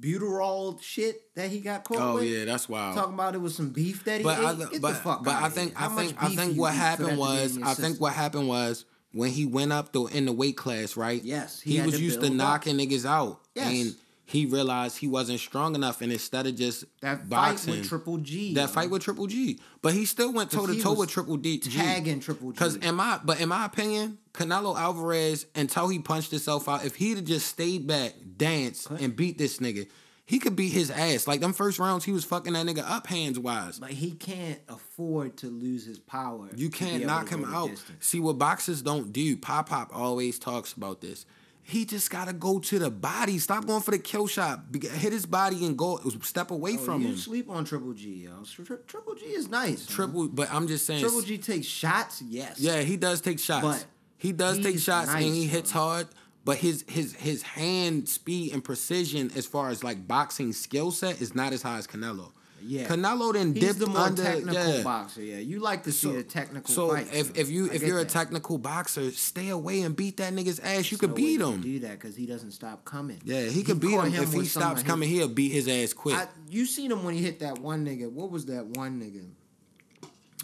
tributerol 0.04 0.82
shit 0.82 1.34
that 1.36 1.50
he 1.50 1.60
got 1.62 1.84
caught 1.84 1.98
Oh 2.00 2.14
with. 2.16 2.26
yeah, 2.26 2.46
that's 2.46 2.70
wild. 2.70 2.96
Talking 2.96 3.14
about 3.16 3.36
it 3.36 3.40
was 3.42 3.56
some 3.56 3.70
beef 3.70 4.04
that 4.06 4.18
he 4.20 4.24
but 4.24 4.38
ate. 4.40 4.46
I, 4.46 4.54
Get 4.72 4.82
but, 4.82 4.90
the 4.90 4.96
fuck 4.96 5.24
but 5.24 5.34
I 5.36 5.50
think 5.50 5.72
here. 5.72 5.80
How 5.80 5.92
I 5.92 5.96
think 6.06 6.24
I 6.24 6.28
think 6.36 6.58
what 6.60 6.74
happened 6.74 7.08
that 7.08 7.12
to 7.12 7.16
be 7.18 7.22
in 7.22 7.28
was 7.28 7.60
I 7.64 7.74
think 7.74 8.00
what 8.00 8.14
happened 8.14 8.48
was 8.48 8.86
when 9.14 9.32
he 9.32 9.46
went 9.48 9.72
up 9.74 9.94
though 9.94 10.06
in 10.08 10.26
the 10.26 10.32
weight 10.32 10.58
class, 10.58 10.96
right? 10.96 11.24
Yes, 11.24 11.60
he 11.62 11.78
he, 11.78 11.82
was 11.82 11.96
to 11.96 12.02
used 12.04 12.16
to 12.18 12.22
build 12.22 12.34
up. 12.34 12.38
knocking 12.38 12.78
niggas 12.78 13.06
out, 13.06 13.42
Yes. 13.56 13.68
and 13.68 13.96
he 14.30 14.46
realized 14.46 15.00
he 15.00 15.08
wasn't 15.08 15.40
strong 15.40 15.74
enough, 15.74 16.02
and 16.02 16.12
instead 16.12 16.46
of 16.46 16.56
just 16.56 16.86
that 17.02 17.28
boxing, 17.28 17.74
fight 17.74 17.80
with 17.80 17.90
Triple 17.90 18.18
G. 18.20 18.54
that 18.54 18.70
fight 18.70 18.92
with 18.92 19.02
Triple 19.02 19.26
G, 19.26 19.60
but 19.82 19.94
he 19.94 20.06
still 20.06 20.32
went 20.32 20.52
toe 20.52 20.68
to 20.68 20.80
toe 20.80 20.94
with 20.94 21.10
Triple 21.10 21.38
G. 21.38 21.58
tagging 21.58 22.20
Triple 22.20 22.52
G. 22.52 22.54
Because 22.54 22.76
in 22.76 22.94
my 22.94 23.20
but 23.24 23.42
in 23.42 23.50
my 23.50 23.66
opinion, 23.66 24.20
Canelo 24.34 24.78
Alvarez 24.78 25.48
until 25.56 25.88
he 25.90 25.98
punched 25.98 26.30
himself 26.30 26.70
out, 26.70 26.86
if 26.86 26.96
he'd 26.98 27.18
have 27.18 27.26
just 27.26 27.48
stayed 27.48 27.88
back, 27.88 28.14
danced, 28.38 28.92
and 28.92 29.16
beat 29.16 29.40
this 29.40 29.58
nigga, 29.58 29.88
he 30.28 30.38
could 30.38 30.56
beat 30.56 30.74
his 30.74 30.92
ass. 30.92 31.26
Like 31.26 31.40
them 31.40 31.54
first 31.54 31.80
rounds, 31.80 32.06
he 32.06 32.12
was 32.12 32.24
fucking 32.24 32.54
that 32.54 32.68
nigga 32.68 32.88
up 32.88 33.08
hands 33.08 33.40
wise. 33.40 33.82
Like 33.82 33.94
he 33.94 34.12
can't 34.12 34.60
afford 34.70 35.38
to 35.38 35.48
lose 35.48 35.88
his 35.88 35.98
power. 35.98 36.50
You 36.56 36.70
can't 36.70 37.04
knock 37.04 37.30
him 37.30 37.46
out. 37.52 37.72
See 38.00 38.20
what 38.20 38.38
boxers 38.38 38.84
don't 38.84 39.12
do. 39.12 39.38
Pop 39.38 39.70
Pop 39.70 39.90
always 39.92 40.38
talks 40.38 40.74
about 40.74 41.02
this. 41.02 41.26
He 41.70 41.86
just 41.86 42.10
gotta 42.10 42.34
go 42.34 42.60
to 42.60 42.80
the 42.80 42.90
body. 42.90 43.38
Stop 43.38 43.66
going 43.68 43.82
for 43.82 43.92
the 43.92 44.00
kill 44.00 44.26
shot. 44.28 44.62
Hit 44.74 45.14
his 45.14 45.26
body 45.26 45.66
and 45.66 45.78
go 45.78 45.98
step 46.24 46.52
away 46.52 46.74
Oh, 46.74 46.78
from 46.78 47.02
you 47.02 47.08
him. 47.10 47.14
You 47.14 47.20
sleep 47.20 47.50
on 47.50 47.64
Triple 47.66 47.94
G, 47.94 48.24
yo. 48.26 48.44
Tri- 48.44 48.78
Triple 48.88 49.16
G 49.16 49.26
is 49.26 49.50
nice. 49.50 49.88
man. 49.88 49.96
Triple, 49.96 50.28
but 50.30 50.52
I'm 50.52 50.68
just 50.68 50.86
saying. 50.86 51.02
Triple 51.02 51.22
G 51.22 51.38
takes 51.38 51.68
shots, 51.68 52.22
yes. 52.24 52.60
Yeah, 52.60 52.82
he 52.82 52.98
does 52.98 53.22
take 53.22 53.40
shots. 53.40 53.62
But 53.66 53.86
he 54.18 54.32
does 54.32 54.60
take 54.60 54.80
shots 54.80 55.10
and 55.10 55.22
he 55.24 55.46
hits 55.46 55.72
bro. 55.72 55.82
hard. 55.82 56.08
But 56.46 56.58
his 56.58 56.84
his 56.88 57.14
his 57.14 57.44
hand 57.44 58.10
speed 58.10 58.54
and 58.54 58.64
precision 58.64 59.30
as 59.36 59.46
far 59.46 59.70
as 59.70 59.84
like 59.84 60.08
boxing 60.08 60.54
skill 60.54 60.90
set 60.92 61.22
is 61.22 61.36
not 61.36 61.54
as 61.54 61.62
high 61.62 61.78
as 61.78 61.86
Canelo. 61.86 62.32
Yeah. 62.66 62.88
Canelo 62.88 63.34
then 63.34 63.54
He's 63.54 63.64
dipped 63.64 63.80
the 63.80 63.88
more 63.88 64.00
under. 64.00 64.22
technical 64.24 64.54
yeah. 64.78 64.84
boxer. 64.84 65.22
Yeah, 65.22 65.38
you 65.38 65.60
like 65.60 65.84
to 65.84 65.92
see 65.92 66.12
the 66.12 66.24
technical 66.24 66.74
So 66.74 66.90
fights. 66.90 67.14
if, 67.14 67.38
if 67.38 67.50
you 67.50 67.70
I 67.72 67.76
if 67.76 67.84
you're 67.84 68.00
a 68.00 68.06
technical 68.06 68.58
boxer, 68.58 69.12
stay 69.12 69.50
away 69.50 69.82
and 69.82 69.96
beat 69.96 70.18
that 70.18 70.34
nigga's 70.34 70.60
ass. 70.60 70.92
You 70.92 70.98
could 70.98 71.12
No 71.12 71.16
beat 71.16 71.42
him. 71.42 71.62
Do 71.62 71.80
that 71.80 72.00
because 72.00 72.16
he 72.16 72.26
doesn't 72.26 72.52
stop 72.52 72.86
coming. 72.86 73.22
Yeah, 73.24 73.44
he 73.46 73.64
could 73.64 73.80
beat 73.80 73.96
caught 73.96 74.10
him. 74.10 74.24
If 74.24 74.34
he 74.34 74.46
stops 74.46 74.84
coming, 74.84 75.10
he'll 75.10 75.28
beat 75.28 75.52
his 75.52 75.68
ass 75.68 75.94
quick. 75.94 76.16
I, 76.16 76.28
you 76.50 76.66
seen 76.66 76.92
him 76.92 77.04
when 77.04 77.14
he 77.16 77.22
hit 77.22 77.40
that 77.40 77.60
one 77.60 77.86
nigga. 77.86 78.12
What 78.12 78.32
was 78.32 78.46
that 78.48 78.66
one 78.66 79.00
nigga? 79.02 79.26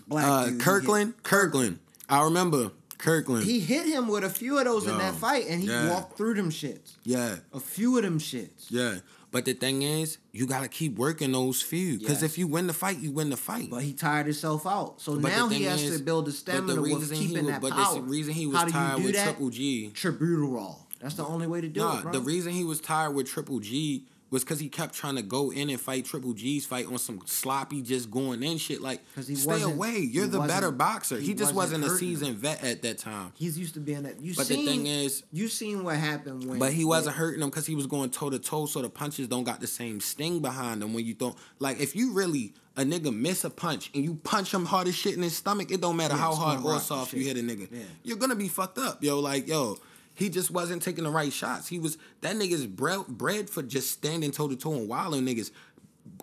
Black 0.07 0.25
uh, 0.25 0.43
dude, 0.45 0.53
hit- 0.53 0.61
Kirkland, 0.61 1.23
Kirkland. 1.23 1.79
I 2.07 2.23
remember 2.23 2.71
Kirkland. 2.97 3.43
He 3.43 3.59
hit 3.59 3.87
him 3.87 4.07
with 4.07 4.23
a 4.23 4.29
few 4.29 4.57
of 4.59 4.65
those 4.65 4.87
in 4.87 4.97
that 4.97 5.15
fight, 5.15 5.45
and 5.49 5.61
he 5.61 5.67
yeah. 5.67 5.89
walked 5.89 6.17
through 6.17 6.35
them 6.35 6.49
shits. 6.51 6.93
yeah, 7.03 7.37
A 7.53 7.59
few 7.59 7.97
of 7.97 8.03
them 8.03 8.19
shits. 8.19 8.67
yeah. 8.69 8.97
But 9.35 9.43
the 9.43 9.51
thing 9.53 9.81
is, 9.81 10.17
you 10.31 10.47
gotta 10.47 10.69
keep 10.69 10.97
working 10.97 11.33
those 11.33 11.61
few. 11.61 11.99
Because 11.99 12.21
Yes. 12.21 12.31
if 12.31 12.37
you 12.37 12.47
win 12.47 12.67
the 12.67 12.73
fight, 12.73 12.99
you 12.99 13.11
win 13.11 13.29
the 13.29 13.35
fight. 13.35 13.69
But 13.69 13.83
he 13.83 13.91
tired 13.91 14.27
himself 14.27 14.65
out. 14.65 15.01
So 15.01 15.17
But 15.19 15.27
now 15.27 15.49
he 15.49 15.63
has 15.63 15.83
is- 15.83 15.97
to 15.97 16.03
build 16.05 16.23
but 16.23 16.33
stamina 16.35 16.81
with 16.81 17.11
keeping 17.11 17.43
was- 17.43 17.47
that 17.51 17.61
but 17.61 17.73
power. 17.73 17.95
the 17.95 18.01
reason 18.03 18.33
he 18.33 18.47
was 18.47 18.55
How 18.55 18.63
do 18.63 18.67
you 18.69 18.73
tired 18.73 19.03
with 19.03 19.13
that? 19.15 19.23
Triple 19.25 19.49
G. 19.49 19.91
Tributerol. 19.93 20.77
That's 21.01 21.15
the 21.15 21.25
only 21.25 21.47
way 21.47 21.59
to 21.59 21.67
do 21.67 21.81
Nah, 21.81 21.97
it, 21.97 22.01
bro. 22.03 22.11
the 22.13 22.21
reason 22.21 22.53
he 22.53 22.63
was 22.63 22.79
tired 22.79 23.11
with 23.13 23.27
Triple 23.27 23.59
G 23.59 24.05
was 24.35 24.43
because 24.43 24.59
he 24.59 24.67
kept 24.67 24.93
trying 24.93 25.15
to 25.15 25.21
go 25.21 25.49
in 25.51 25.69
and 25.69 25.79
fight 25.79 26.03
Triple 26.03 26.33
G's 26.33 26.65
fight 26.65 26.87
on 26.87 26.97
some 26.97 27.21
sloppy, 27.25 27.81
just 27.81 28.11
going 28.11 28.43
in 28.43 28.57
shit. 28.57 28.81
Like, 28.81 28.99
he 29.15 29.33
stay 29.35 29.61
away. 29.61 29.99
You're 29.99 30.27
the 30.27 30.41
better 30.41 30.71
boxer. 30.71 31.17
He, 31.17 31.27
he 31.27 31.33
just 31.33 31.55
wasn't 31.55 31.83
wasn't, 31.83 31.95
a 31.95 31.97
seasoned 31.97 32.35
vet 32.37 32.61
at 32.61 32.81
that 32.81 32.97
time. 32.97 33.31
He's 33.35 33.57
used 33.57 33.75
to 33.75 33.79
being 33.79 34.03
that. 34.03 34.19
You 34.19 34.35
But 34.35 34.47
seen, 34.47 34.65
the 34.65 34.71
thing 34.71 34.87
is, 34.87 35.23
you 35.31 35.47
seen 35.47 35.85
what 35.85 35.95
happened 35.95 36.43
when. 36.43 36.59
But 36.59 36.73
he 36.73 36.83
wasn't 36.83 37.15
when- 37.15 37.19
hurting 37.21 37.41
him 37.41 37.49
because 37.49 37.65
he 37.65 37.75
was 37.75 37.87
going 37.87 38.09
toe 38.09 38.29
to 38.29 38.37
toe, 38.37 38.65
so 38.65 38.81
the 38.81 38.89
punches 38.89 39.29
don't 39.29 39.45
got 39.45 39.61
the 39.61 39.67
same 39.67 40.01
sting 40.01 40.41
behind 40.41 40.81
them 40.81 40.93
when 40.93 41.05
you 41.05 41.13
don't. 41.13 41.37
Like 41.59 41.79
if 41.79 41.95
you 41.95 42.11
really 42.11 42.53
a 42.75 42.81
nigga 42.83 43.15
miss 43.15 43.45
a 43.45 43.49
punch 43.49 43.89
and 43.95 44.03
you 44.03 44.15
punch 44.15 44.53
him 44.53 44.65
hard 44.65 44.89
as 44.89 44.95
shit 44.95 45.15
in 45.15 45.23
his 45.23 45.37
stomach, 45.37 45.71
it 45.71 45.79
don't 45.79 45.95
matter 45.95 46.13
Yeah, 46.15 46.19
how 46.19 46.35
hard 46.35 46.61
or 46.65 46.77
soft 46.79 47.13
you 47.13 47.23
hit 47.23 47.37
a 47.37 47.39
nigga. 47.39 47.69
Yeah. 47.71 47.79
You're 48.03 48.17
gonna 48.17 48.35
be 48.35 48.49
fucked 48.49 48.79
up, 48.79 49.01
yo. 49.01 49.19
Like 49.19 49.47
yo, 49.47 49.77
he 50.15 50.29
just 50.29 50.49
wasn't 50.49 50.81
taking 50.81 51.03
the 51.03 51.09
right 51.11 51.31
shots. 51.31 51.67
He 51.67 51.77
was 51.77 51.97
that 52.21 52.35
nigga's 52.35 52.65
bred, 52.65 53.07
bred 53.07 53.49
for 53.49 53.61
just 53.61 53.91
standing 53.91 54.31
toe 54.31 54.47
to 54.47 54.55
toe 54.55 54.73
and 54.73 54.87
wilding 54.87 55.25
niggas. 55.25 55.51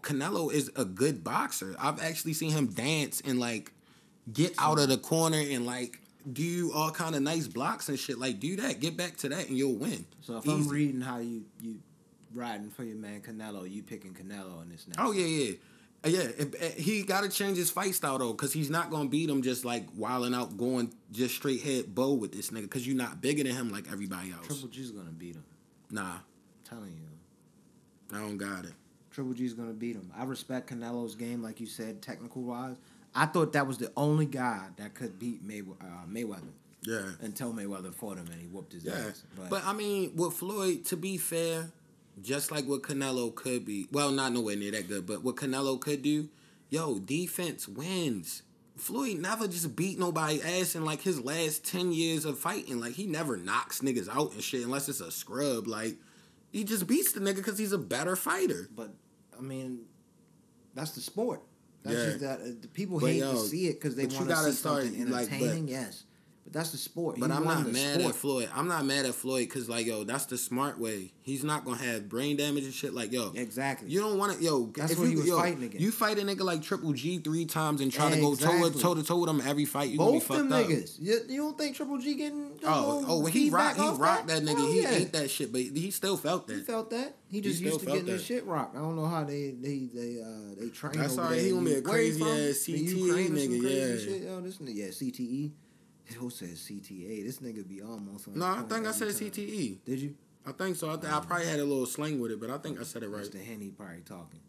Canelo 0.00 0.52
is 0.52 0.70
a 0.76 0.84
good 0.84 1.22
boxer. 1.22 1.76
I've 1.78 2.02
actually 2.02 2.32
seen 2.32 2.50
him 2.50 2.66
dance 2.66 3.22
and 3.24 3.38
like 3.38 3.72
get 4.32 4.54
out 4.58 4.78
of 4.78 4.88
the 4.88 4.98
corner 4.98 5.38
and 5.38 5.66
like 5.66 6.00
do 6.30 6.72
all 6.74 6.90
kind 6.90 7.14
of 7.14 7.22
nice 7.22 7.46
blocks 7.46 7.88
and 7.88 7.98
shit. 7.98 8.18
Like 8.18 8.40
do 8.40 8.56
that, 8.56 8.80
get 8.80 8.96
back 8.96 9.16
to 9.18 9.28
that, 9.28 9.48
and 9.48 9.56
you'll 9.56 9.76
win. 9.76 10.06
So 10.22 10.38
if 10.38 10.48
I'm 10.48 10.68
reading 10.68 11.00
how 11.00 11.18
you 11.18 11.44
you 11.60 11.78
riding 12.34 12.70
for 12.70 12.84
your 12.84 12.96
man 12.96 13.20
Canelo. 13.20 13.70
You 13.70 13.82
picking 13.82 14.14
Canelo 14.14 14.62
in 14.62 14.70
this 14.70 14.86
next. 14.86 15.00
Oh 15.00 15.12
yeah, 15.12 15.26
yeah. 15.26 15.52
Yeah, 16.04 16.20
it- 16.22 16.54
it- 16.56 16.78
he 16.78 17.02
got 17.02 17.20
to 17.22 17.28
change 17.28 17.56
his 17.56 17.70
fight 17.70 17.94
style 17.94 18.18
though, 18.18 18.34
cause 18.34 18.52
he's 18.52 18.70
not 18.70 18.90
gonna 18.90 19.08
beat 19.08 19.30
him 19.30 19.40
just 19.42 19.64
like 19.64 19.86
wilding 19.96 20.34
out, 20.34 20.56
going 20.56 20.92
just 21.12 21.34
straight 21.36 21.62
head 21.62 21.94
bow 21.94 22.12
with 22.14 22.32
this 22.32 22.50
nigga, 22.50 22.68
cause 22.68 22.84
you're 22.86 22.96
not 22.96 23.20
bigger 23.20 23.44
than 23.44 23.54
him 23.54 23.70
like 23.70 23.86
everybody 23.90 24.32
else. 24.32 24.46
Triple 24.46 24.68
G's 24.68 24.90
gonna 24.90 25.10
beat 25.10 25.36
him. 25.36 25.44
Nah, 25.90 26.14
I'm 26.14 26.20
telling 26.64 26.90
you. 26.92 28.16
I 28.16 28.20
don't 28.20 28.36
got 28.36 28.64
it. 28.64 28.72
Triple 29.10 29.32
G's 29.34 29.52
gonna 29.54 29.72
beat 29.72 29.94
him. 29.94 30.10
I 30.16 30.24
respect 30.24 30.70
Canelo's 30.70 31.14
game, 31.14 31.40
like 31.42 31.60
you 31.60 31.66
said, 31.66 32.02
technical 32.02 32.42
wise. 32.42 32.76
I 33.14 33.26
thought 33.26 33.52
that 33.52 33.66
was 33.66 33.78
the 33.78 33.92
only 33.96 34.26
guy 34.26 34.68
that 34.78 34.94
could 34.94 35.18
beat 35.18 35.42
May, 35.44 35.60
uh, 35.60 36.06
Mayweather 36.10 36.48
Yeah, 36.82 37.12
until 37.20 37.52
Mayweather 37.52 37.92
fought 37.94 38.16
him 38.16 38.26
and 38.32 38.40
he 38.40 38.48
whooped 38.48 38.72
his 38.72 38.84
yeah. 38.84 38.94
ass. 38.94 39.22
But, 39.50 39.64
I 39.66 39.72
mean, 39.74 40.16
with 40.16 40.32
Floyd, 40.34 40.84
to 40.86 40.96
be 40.96 41.16
fair, 41.18 41.70
just 42.20 42.50
like 42.50 42.66
what 42.66 42.82
Canelo 42.82 43.34
could 43.34 43.64
be, 43.64 43.86
well, 43.92 44.10
not 44.10 44.32
nowhere 44.32 44.56
near 44.56 44.70
that 44.72 44.88
good, 44.88 45.06
but 45.06 45.22
what 45.24 45.36
Canelo 45.36 45.80
could 45.80 46.02
do, 46.02 46.28
yo, 46.70 46.98
defense 46.98 47.66
wins. 47.66 48.42
Floyd 48.76 49.18
never 49.18 49.46
just 49.46 49.76
beat 49.76 49.98
nobody 49.98 50.40
ass 50.42 50.74
in 50.74 50.84
like 50.84 51.02
his 51.02 51.20
last 51.20 51.64
ten 51.64 51.92
years 51.92 52.24
of 52.24 52.38
fighting. 52.38 52.80
Like 52.80 52.92
he 52.94 53.06
never 53.06 53.36
knocks 53.36 53.80
niggas 53.80 54.08
out 54.08 54.32
and 54.32 54.42
shit 54.42 54.62
unless 54.64 54.88
it's 54.88 55.00
a 55.00 55.10
scrub. 55.10 55.66
Like 55.66 55.96
he 56.50 56.64
just 56.64 56.86
beats 56.86 57.12
the 57.12 57.20
nigga 57.20 57.36
because 57.36 57.58
he's 57.58 57.72
a 57.72 57.78
better 57.78 58.16
fighter. 58.16 58.68
but 58.74 58.90
I 59.38 59.42
mean, 59.42 59.80
that's 60.74 60.92
the 60.92 61.00
sport. 61.00 61.42
That's 61.82 61.96
Yeah. 61.98 62.04
just 62.06 62.20
that 62.20 62.40
uh, 62.40 62.44
the 62.62 62.68
people 62.68 62.98
But, 63.00 63.10
hate 63.10 63.18
yo, 63.18 63.32
to 63.32 63.38
see 63.38 63.66
it 63.66 63.74
because 63.74 63.94
they 63.96 64.06
want 64.06 64.28
to 64.30 64.36
see 64.36 64.52
start, 64.52 64.84
something 64.84 65.10
like, 65.10 65.28
but- 65.28 65.34
entertaining. 65.34 65.68
yes, 65.68 66.04
that's 66.52 66.70
the 66.70 66.78
sport. 66.78 67.16
But 67.18 67.30
He 67.30 67.36
I'm 67.36 67.44
not 67.44 67.66
mad 67.66 67.94
sport. 68.00 68.14
at 68.14 68.14
Floyd. 68.14 68.48
I'm 68.54 68.68
not 68.68 68.84
mad 68.84 69.06
at 69.06 69.14
Floyd 69.14 69.48
because 69.48 69.68
like 69.68 69.86
yo, 69.86 70.04
that's 70.04 70.26
the 70.26 70.38
smart 70.38 70.78
way. 70.78 71.12
He's 71.22 71.42
not 71.44 71.64
gonna 71.64 71.78
have 71.78 72.08
brain 72.08 72.36
damage 72.36 72.64
and 72.64 72.72
shit. 72.74 72.94
Like 72.94 73.12
yo, 73.12 73.32
Exactly. 73.34 73.88
You 73.88 74.00
don't 74.00 74.18
want 74.18 74.36
to 74.36 74.42
yo. 74.42 74.66
That's 74.76 74.96
what 74.96 75.04
you, 75.04 75.10
he 75.10 75.16
was 75.16 75.26
yo, 75.26 75.38
fighting 75.38 75.62
against. 75.62 75.80
You 75.80 75.90
fight 75.90 76.18
a 76.18 76.22
nigga 76.22 76.40
like 76.40 76.62
Triple 76.62 76.92
G 76.92 77.18
three 77.18 77.46
times 77.46 77.80
and 77.80 77.92
try 77.92 78.10
to 78.10 78.20
go 78.20 78.34
toe 78.34 78.94
to 78.94 79.02
toe 79.02 79.18
with 79.18 79.30
him 79.30 79.40
every 79.44 79.64
fight. 79.64 79.90
You 79.90 79.98
Both 79.98 80.28
gonna 80.28 80.40
them 80.40 80.48
be 80.48 80.54
fucked 80.54 80.64
up. 80.64 80.70
niggas. 80.70 80.96
You, 81.00 81.20
you 81.28 81.40
don't 81.42 81.58
think 81.58 81.76
Triple 81.76 81.98
G 81.98 82.14
getting? 82.14 82.52
Oh, 82.64 83.04
oh, 83.08 83.18
when 83.20 83.32
he 83.32 83.50
rocked, 83.50 83.76
he 83.76 83.82
rocked 83.82 84.00
rocked 84.00 84.26
that 84.28 84.42
nigga. 84.42 84.58
Hell 84.58 84.66
he 84.66 84.82
yeah. 84.82 84.90
ate 84.94 85.12
that 85.12 85.30
shit, 85.30 85.52
but 85.52 85.60
he 85.60 85.90
still 85.90 86.16
felt 86.16 86.46
that. 86.46 86.54
He 86.56 86.62
felt 86.62 86.90
that. 86.90 87.16
He 87.28 87.40
just 87.40 87.58
still 87.58 87.72
used 87.72 87.80
to 87.80 87.86
getting 87.86 88.06
his 88.06 88.24
shit 88.24 88.44
rocked. 88.46 88.76
I 88.76 88.80
don't 88.80 88.94
know 88.94 89.06
how 89.06 89.24
they 89.24 89.52
they 89.58 89.88
they 89.92 90.20
uh 90.20 90.54
they 90.60 90.68
train. 90.68 90.98
That's 90.98 91.14
over 91.16 91.28
right. 91.30 91.40
He 91.40 91.50
gonna 91.50 91.64
be 91.64 91.74
a 91.74 91.82
crazy 91.82 92.22
ass 92.22 92.66
CTE 92.66 92.96
Ukraine 92.96 93.24
or 93.24 93.26
some 93.26 93.36
nigga, 93.36 93.62
yeah. 93.62 94.04
Shit? 94.04 94.22
Yo, 94.22 94.40
this 94.42 94.58
nigga, 94.58 94.74
yeah, 94.74 94.86
CTE. 94.88 95.52
Who 96.14 96.30
said 96.30 96.50
CTA? 96.50 97.24
This 97.24 97.38
nigga 97.38 97.66
be 97.66 97.82
almost. 97.82 98.28
On 98.28 98.38
No, 98.38 98.46
I 98.46 98.62
think 98.62 98.86
I 98.86 98.92
said 98.92 99.08
time. 99.16 99.30
CTE. 99.30 99.78
Did 99.84 99.98
you? 100.00 100.14
I 100.46 100.52
think 100.52 100.76
so. 100.76 100.90
I, 100.92 100.96
th- 100.96 101.12
I 101.12 101.20
probably 101.20 101.46
had 101.46 101.60
a 101.60 101.64
little 101.64 101.86
slang 101.86 102.20
with 102.20 102.32
it, 102.32 102.40
but 102.40 102.50
I 102.50 102.58
think 102.58 102.80
I 102.80 102.82
said 102.82 103.02
it 103.02 103.08
right. 103.08 103.22
Mr. 103.24 103.42
Henny 103.44 103.68
probably 103.70 104.00
talking. 104.00 104.40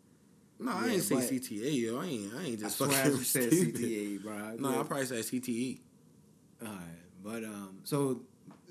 No, 0.60 0.72
I 0.72 0.88
Yeah, 0.88 0.94
ain't 0.94 1.04
say 1.04 1.16
CTA. 1.16 1.82
Yo, 1.82 2.00
I 2.00 2.06
ain't. 2.06 2.34
I 2.34 2.44
ain't 2.44 2.60
I 2.60 2.64
just 2.64 2.78
swear 2.78 2.90
fucking 2.90 3.12
you 3.18 3.24
said. 3.24 3.52
CTA, 3.52 4.24
bro. 4.24 4.56
No, 4.60 4.80
I 4.80 4.84
probably 4.84 5.06
said. 5.06 5.20
CTE. 5.24 5.80
All 6.62 6.68
right, 6.70 6.80
but 7.24 7.44
um, 7.44 7.80
so 7.84 8.22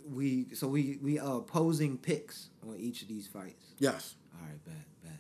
we 0.09 0.47
so 0.55 0.67
we 0.67 0.99
we 1.03 1.19
are 1.19 1.39
opposing 1.39 1.99
picks 1.99 2.49
on 2.67 2.77
each 2.79 3.03
of 3.03 3.09
these 3.09 3.27
fights. 3.27 3.67
Yes. 3.79 4.17
All 4.35 4.47
right, 4.49 4.65
bad, 4.65 4.85
bad. 5.05 5.19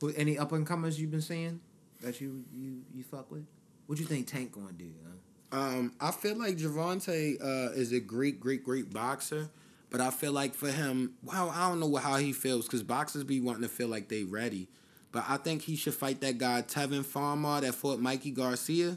Who, 0.00 0.08
any 0.16 0.36
up 0.38 0.52
and 0.52 0.66
comers 0.66 1.00
you've 1.00 1.10
been 1.12 1.20
seeing 1.22 1.60
that 2.02 2.20
you 2.20 2.44
you 2.52 2.82
you 2.92 3.02
fuck 3.04 3.30
with? 3.30 3.46
What 3.86 3.98
you 3.98 4.06
think 4.06 4.26
Tank 4.26 4.52
gonna 4.52 4.72
do? 4.72 4.90
Huh? 5.04 5.12
Um, 5.52 5.92
I 6.00 6.10
feel 6.12 6.36
like 6.36 6.56
Gervonta 6.56 7.40
uh, 7.40 7.72
is 7.72 7.92
a 7.92 8.00
great, 8.00 8.38
great, 8.38 8.64
great 8.64 8.92
boxer, 8.92 9.50
but 9.90 10.00
I 10.00 10.10
feel 10.10 10.32
like 10.32 10.54
for 10.54 10.70
him, 10.70 11.14
well, 11.24 11.50
I 11.50 11.68
don't 11.68 11.80
know 11.80 11.96
how 11.96 12.16
he 12.16 12.32
feels 12.32 12.66
because 12.66 12.82
boxers 12.82 13.24
be 13.24 13.40
wanting 13.40 13.62
to 13.62 13.68
feel 13.68 13.88
like 13.88 14.08
they 14.08 14.22
ready. 14.24 14.68
But 15.12 15.24
I 15.28 15.38
think 15.38 15.62
he 15.62 15.74
should 15.74 15.94
fight 15.94 16.20
that 16.20 16.38
guy 16.38 16.62
Tevin 16.62 17.04
Farmer 17.04 17.60
that 17.60 17.74
fought 17.74 17.98
Mikey 17.98 18.30
Garcia, 18.30 18.96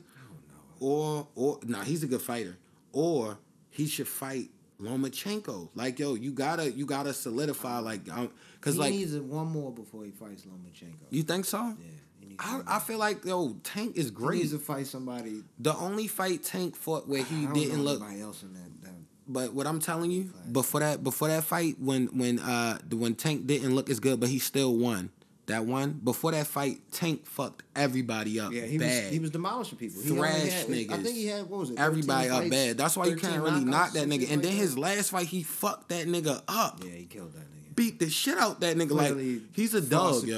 or 0.79 1.27
or 1.33 1.59
nah, 1.63 1.81
he's 1.81 2.03
a 2.03 2.07
good 2.07 2.21
fighter. 2.21 2.57
Or 2.91 3.39
he 3.71 3.87
should 3.87 4.07
fight 4.07 4.49
Lomachenko. 4.79 5.69
Like 5.73 5.97
yo, 5.97 6.13
you 6.13 6.31
gotta 6.31 6.71
you 6.71 6.85
gotta 6.85 7.13
solidify 7.13 7.79
like, 7.79 8.01
um, 8.11 8.29
cause 8.61 8.75
he 8.75 8.79
like 8.79 8.91
needs 8.91 9.15
one 9.17 9.47
more 9.47 9.71
before 9.71 10.03
he 10.03 10.11
fights 10.11 10.43
Lomachenko. 10.43 11.07
you 11.09 11.23
think 11.23 11.45
so? 11.45 11.75
yeah, 11.79 11.87
needs 12.33 12.63
I, 12.67 12.77
I 12.77 12.79
feel 12.79 12.97
like 12.97 13.25
yo 13.25 13.55
Tank 13.63 13.95
is 13.97 14.05
He 14.05 14.11
great. 14.11 14.39
needs 14.39 14.51
to 14.51 14.59
fight 14.59 14.87
somebody. 14.87 15.43
The 15.59 15.75
only 15.75 16.07
fight 16.07 16.43
Tank 16.43 16.75
fought 16.75 17.07
where 17.07 17.23
he 17.23 17.45
didn't 17.47 17.83
look 17.83 18.01
else 18.01 18.43
in 18.43 18.53
that. 18.53 18.81
that 18.83 18.93
But 19.27 19.53
what 19.53 19.67
I'm 19.67 19.79
telling 19.79 20.11
you, 20.11 20.25
Fight. 20.29 20.53
before 20.53 20.79
that 20.81 21.03
before 21.03 21.27
that 21.29 21.43
fight, 21.43 21.75
when 21.79 22.07
when 22.07 22.39
uh 22.39 22.77
the 22.87 22.97
when 22.97 23.15
Tank 23.15 23.47
didn't 23.47 23.73
look 23.75 23.89
as 23.89 23.99
good, 23.99 24.19
but 24.19 24.29
he 24.29 24.39
still 24.39 24.75
won. 24.75 25.09
That 25.47 25.65
one 25.65 25.99
before 26.01 26.31
that 26.31 26.47
fight, 26.47 26.79
Tank 26.91 27.25
fucked 27.25 27.63
everybody 27.75 28.39
up. 28.39 28.53
yeah, 28.53 28.61
he 28.61 28.77
bad. 28.77 29.03
was 29.03 29.11
he 29.13 29.19
was 29.19 29.29
demolishing 29.31 29.77
people. 29.77 30.01
He 30.01 30.09
Thrash 30.15 30.41
had- 30.41 30.69
I 30.69 30.97
think 31.03 31.15
he 31.17 31.27
had 31.27 31.49
what 31.49 31.59
was 31.59 31.69
it? 31.71 31.77
everybody 31.79 32.29
up 32.29 32.37
fights, 32.39 32.49
bad. 32.49 32.77
That's 32.77 32.95
why 32.95 33.07
you 33.07 33.17
can't 33.17 33.43
really 33.43 33.65
knock 33.65 33.91
that 33.91 34.07
nigga. 34.07 34.31
And 34.31 34.41
then 34.41 34.53
his 34.53 34.77
last 34.77 35.09
fight, 35.11 35.27
he 35.27 35.43
fucked 35.43 35.89
that 35.89 36.07
nigga 36.07 36.41
up. 36.47 36.81
Yeah, 36.85 36.91
he 36.91 37.05
killed 37.07 37.33
that. 37.33 37.43
Beat 37.75 37.99
the 37.99 38.09
shit 38.09 38.37
out 38.37 38.59
that 38.59 38.75
nigga. 38.75 38.89
Clearly 38.89 39.33
like 39.35 39.41
he's 39.53 39.73
a 39.73 39.81
dog, 39.81 40.23
yo. 40.23 40.37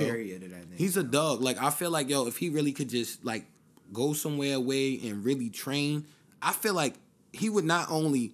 He's 0.75 0.97
a 0.97 1.03
dog. 1.03 1.41
Like 1.41 1.61
I 1.61 1.69
feel 1.69 1.89
like 1.89 2.09
yo, 2.09 2.27
if 2.27 2.37
he 2.37 2.49
really 2.49 2.71
could 2.71 2.89
just 2.89 3.25
like 3.25 3.45
go 3.93 4.13
somewhere 4.13 4.55
away 4.55 4.99
and 5.03 5.23
really 5.23 5.49
train, 5.49 6.05
I 6.41 6.51
feel 6.51 6.73
like 6.73 6.95
he 7.33 7.49
would 7.49 7.65
not 7.65 7.89
only 7.89 8.33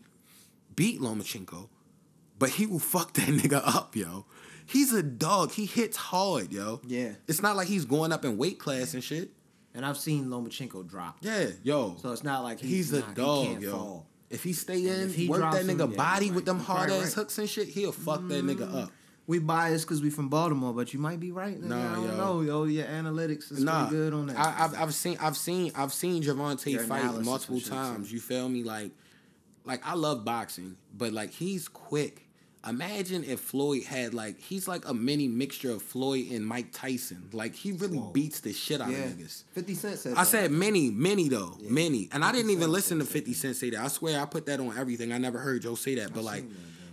beat 0.75 1.01
Lomachenko, 1.01 1.69
but 2.39 2.49
he 2.49 2.65
will 2.65 2.79
fuck 2.79 3.13
that 3.15 3.27
nigga 3.27 3.61
up, 3.63 3.95
yo. 3.95 4.25
He's 4.65 4.93
a 4.93 5.03
dog. 5.03 5.51
He 5.51 5.65
hits 5.65 5.97
hard, 5.97 6.53
yo. 6.53 6.79
Yeah. 6.87 7.11
It's 7.27 7.41
not 7.41 7.55
like 7.57 7.67
he's 7.67 7.83
going 7.85 8.13
up 8.13 8.23
in 8.23 8.37
weight 8.37 8.57
class 8.57 8.93
and 8.93 9.03
shit. 9.03 9.31
And 9.73 9.85
I've 9.85 9.97
seen 9.97 10.25
Lomachenko 10.25 10.87
drop. 10.87 11.17
Yeah, 11.21 11.47
yo. 11.63 11.95
So 12.01 12.11
it's 12.11 12.23
not 12.23 12.43
like 12.43 12.59
he's, 12.59 12.91
he's 12.91 12.93
a 12.93 12.99
not, 12.99 13.09
he 13.09 13.15
dog, 13.15 13.61
yo. 13.61 13.71
fall. 13.71 14.07
If 14.31 14.43
he 14.43 14.53
stay 14.53 14.87
in, 14.87 15.09
if 15.09 15.15
he 15.15 15.27
work 15.27 15.41
that 15.41 15.65
nigga 15.65 15.91
yeah, 15.91 15.97
body 15.97 16.27
you're 16.27 16.35
with 16.35 16.45
them 16.45 16.59
hard 16.59 16.89
ass 16.89 17.03
right. 17.03 17.13
hooks 17.13 17.37
and 17.37 17.49
shit, 17.49 17.67
he'll 17.67 17.91
fuck 17.91 18.25
that 18.29 18.45
nigga 18.45 18.59
mm-hmm. 18.59 18.77
up. 18.77 18.91
We 19.27 19.39
biased 19.39 19.85
because 19.85 20.01
we 20.01 20.09
from 20.09 20.29
Baltimore, 20.29 20.73
but 20.73 20.93
you 20.93 20.99
might 20.99 21.19
be 21.19 21.31
right. 21.31 21.59
Nigga. 21.59 21.67
Nah, 21.67 21.91
I 21.91 21.95
don't 21.95 22.05
yo. 22.05 22.17
know, 22.17 22.41
yo. 22.41 22.63
Your 22.63 22.85
analytics 22.85 23.51
is 23.51 23.63
Nah, 23.63 23.87
pretty 23.87 24.03
good 24.03 24.13
on 24.13 24.27
that. 24.27 24.37
I, 24.37 24.65
I've, 24.65 24.81
I've 24.81 24.93
seen 24.93 25.17
I've 25.21 25.37
seen 25.37 25.71
I've 25.75 25.93
seen 25.93 26.23
Gervonta 26.23 26.71
Your 26.71 26.83
fight 26.83 27.03
multiple 27.21 27.59
times. 27.59 28.09
too. 28.09 28.15
You 28.15 28.21
feel 28.21 28.49
me? 28.49 28.63
Like, 28.63 28.91
like 29.65 29.85
I 29.85 29.95
love 29.95 30.25
boxing, 30.25 30.77
but 30.95 31.11
like 31.13 31.31
he's 31.31 31.67
quick. 31.67 32.27
Imagine 32.67 33.23
if 33.23 33.39
Floyd 33.39 33.83
had 33.83 34.13
like 34.13 34.39
he's 34.39 34.67
like 34.67 34.87
a 34.87 34.93
mini 34.93 35.27
mixture 35.27 35.71
of 35.71 35.81
Floyd 35.81 36.27
and 36.31 36.45
Mike 36.45 36.71
Tyson. 36.71 37.29
Like 37.33 37.55
he 37.55 37.71
really 37.71 37.97
Whoa. 37.97 38.11
beats 38.11 38.41
the 38.41 38.53
shit 38.53 38.79
out 38.79 38.91
yeah, 38.91 38.97
of 38.99 39.11
niggas. 39.13 39.43
Fifty 39.53 39.73
Cent 39.73 39.97
said. 39.97 40.11
I 40.13 40.15
that. 40.17 40.25
said 40.27 40.51
many, 40.51 40.91
many 40.91 41.27
though, 41.27 41.57
Yeah. 41.59 41.71
many, 41.71 42.07
and 42.11 42.23
I 42.23 42.31
didn't 42.31 42.51
even 42.51 42.71
listen 42.71 42.99
to 42.99 43.05
Fifty 43.05 43.33
Cent 43.33 43.55
say 43.55 43.71
that. 43.71 43.79
I 43.79 43.87
swear 43.87 44.19
I 44.21 44.25
put 44.25 44.45
that 44.45 44.59
on 44.59 44.77
everything. 44.77 45.11
I 45.11 45.17
never 45.17 45.39
heard 45.39 45.63
Joe 45.63 45.73
say 45.73 45.95
that, 45.95 46.13
but 46.13 46.23
like, 46.23 46.43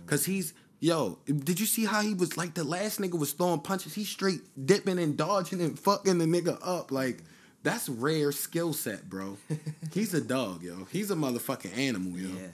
cause 0.07 0.25
he's 0.25 0.55
yo. 0.79 1.19
Did 1.25 1.59
you 1.59 1.67
see 1.67 1.85
how 1.85 2.01
he 2.01 2.15
was 2.15 2.35
like 2.35 2.55
the 2.55 2.63
last 2.63 2.99
nigga 2.99 3.19
was 3.19 3.33
throwing 3.33 3.59
punches? 3.59 3.93
He 3.93 4.05
straight 4.05 4.41
dipping 4.65 4.97
and 4.97 5.15
dodging 5.15 5.61
and 5.61 5.77
fucking 5.77 6.17
the 6.17 6.25
nigga 6.25 6.57
up 6.63 6.91
like. 6.91 7.23
That's 7.61 7.89
rare 7.89 8.31
skill 8.31 8.71
set, 8.71 9.09
bro. 9.09 9.35
He's 9.93 10.13
a 10.13 10.21
dog, 10.21 10.63
yo. 10.63 10.87
He's 10.93 11.11
a 11.11 11.15
motherfucking 11.15 11.77
animal, 11.77 12.17
yo. 12.17 12.29
Yeah. 12.29 12.47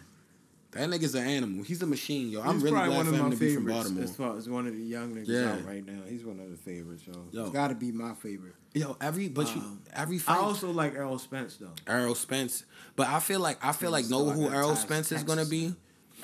That 0.76 0.90
nigga's 0.90 1.16
an 1.16 1.26
animal. 1.26 1.64
He's 1.64 1.82
a 1.82 1.88
machine, 1.88 2.30
yo. 2.30 2.42
I'm 2.42 2.56
He's 2.56 2.64
really 2.64 2.76
glad 2.76 2.90
one 2.90 3.06
for 3.06 3.14
him 3.16 3.32
to 3.32 3.38
be 3.38 3.56
from 3.56 3.66
Baltimore. 3.66 4.04
as 4.04 4.16
far 4.16 4.36
as 4.38 4.50
one 4.50 4.68
of 4.68 4.76
the 4.76 4.84
young 4.84 5.16
niggas 5.16 5.28
Yeah. 5.28 5.54
out 5.54 5.66
right 5.66 5.86
now. 5.86 6.02
He's 6.08 6.26
one 6.26 6.40
of 6.40 6.50
the 6.52 6.58
favorites, 6.58 7.04
yo. 7.08 7.14
Yo. 7.32 7.44
It's 7.44 7.52
got 7.54 7.70
to 7.70 7.76
be 7.76 7.94
my 7.94 8.14
favorite. 8.14 8.56
Yo, 8.74 8.98
every 9.00 9.30
but 9.30 9.56
you 9.56 9.62
Um, 9.62 9.80
every 9.94 10.20
I 10.28 10.36
also 10.36 10.72
like 10.72 10.96
Errol 10.96 11.18
Spence 11.18 11.56
though. 11.56 11.70
Errol 11.88 12.14
Spence. 12.14 12.66
But 12.98 13.08
I 13.08 13.22
feel 13.22 13.40
like 13.40 13.58
I 13.64 13.72
feel 13.72 13.90
like 13.90 14.10
know 14.10 14.30
who 14.30 14.50
Errol 14.50 14.76
Spence 14.76 15.14
is 15.14 15.24
gonna 15.24 15.46
be. 15.46 15.74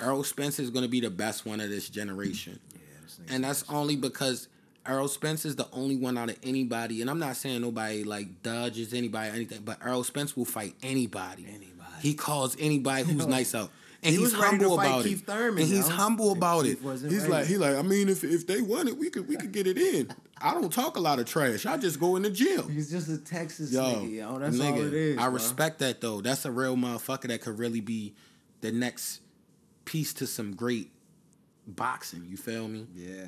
Errol 0.01 0.23
Spence 0.25 0.59
is 0.59 0.69
gonna 0.69 0.89
be 0.89 0.99
the 0.99 1.09
best 1.09 1.45
one 1.45 1.61
of 1.61 1.69
this 1.69 1.87
generation, 1.87 2.59
Yeah, 2.73 2.79
this 3.03 3.19
and 3.29 3.43
that's 3.45 3.63
only 3.69 3.95
because 3.95 4.49
Errol 4.85 5.07
Spence 5.07 5.45
is 5.45 5.55
the 5.55 5.67
only 5.71 5.95
one 5.95 6.17
out 6.17 6.29
of 6.29 6.37
anybody. 6.43 6.99
And 7.01 7.09
I'm 7.09 7.19
not 7.19 7.37
saying 7.37 7.61
nobody 7.61 8.03
like 8.03 8.41
dodges 8.43 8.93
anybody 8.93 9.29
or 9.29 9.33
anything, 9.35 9.61
but 9.63 9.77
Errol 9.85 10.03
Spence 10.03 10.35
will 10.35 10.43
fight 10.43 10.75
anybody. 10.83 11.45
Anybody. 11.47 11.69
He 12.01 12.15
calls 12.15 12.57
anybody 12.59 13.03
who's 13.03 13.27
nice 13.39 13.55
out. 13.55 13.69
And 14.03 14.15
he 14.15 14.19
he's 14.19 14.33
was 14.33 14.41
ready 14.41 14.57
to 14.57 14.63
humble 14.63 14.79
about 14.79 15.05
it. 15.05 15.19
Thurman, 15.19 15.61
and 15.61 15.71
he's 15.71 15.87
yo. 15.87 15.95
humble 15.95 16.31
about 16.31 16.65
it. 16.65 16.79
He's 16.79 17.03
ready. 17.03 17.27
like, 17.27 17.45
he 17.45 17.57
like, 17.57 17.75
I 17.75 17.83
mean, 17.83 18.09
if 18.09 18.23
if 18.23 18.47
they 18.47 18.61
want 18.61 18.89
it, 18.89 18.97
we 18.97 19.11
could 19.11 19.27
we 19.27 19.35
could 19.35 19.51
get 19.51 19.67
it 19.67 19.77
in. 19.77 20.11
I 20.41 20.53
don't 20.55 20.73
talk 20.73 20.97
a 20.97 20.99
lot 20.99 21.19
of 21.19 21.27
trash. 21.27 21.67
I 21.67 21.77
just 21.77 21.99
go 21.99 22.15
in 22.15 22.23
the 22.23 22.31
gym. 22.31 22.67
He's 22.67 22.89
just 22.89 23.09
a 23.09 23.19
Texas 23.19 23.71
Yo, 23.71 23.81
nigga, 23.81 24.11
yo. 24.11 24.39
That's 24.39 24.59
all 24.59 24.81
it 24.81 24.93
is. 24.93 25.17
I 25.19 25.25
bro. 25.25 25.33
respect 25.33 25.79
that 25.79 26.01
though. 26.01 26.19
That's 26.21 26.45
a 26.45 26.51
real 26.51 26.75
motherfucker 26.75 27.27
that 27.27 27.41
could 27.41 27.59
really 27.59 27.81
be 27.81 28.15
the 28.61 28.71
next 28.71 29.21
piece 29.85 30.13
to 30.15 30.25
some 30.25 30.55
great 30.55 30.91
boxing. 31.67 32.25
You 32.27 32.37
feel 32.37 32.67
me? 32.67 32.87
Yeah, 32.95 33.25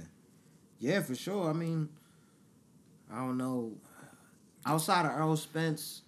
yeah, 0.79 1.01
for 1.01 1.13
sure. 1.13 1.51
I 1.51 1.53
mean, 1.53 1.89
I 3.11 3.17
don't 3.17 3.37
know. 3.37 3.73
Outside 4.65 5.05
of 5.05 5.11
Errol 5.11 5.37
Spence, 5.37 6.01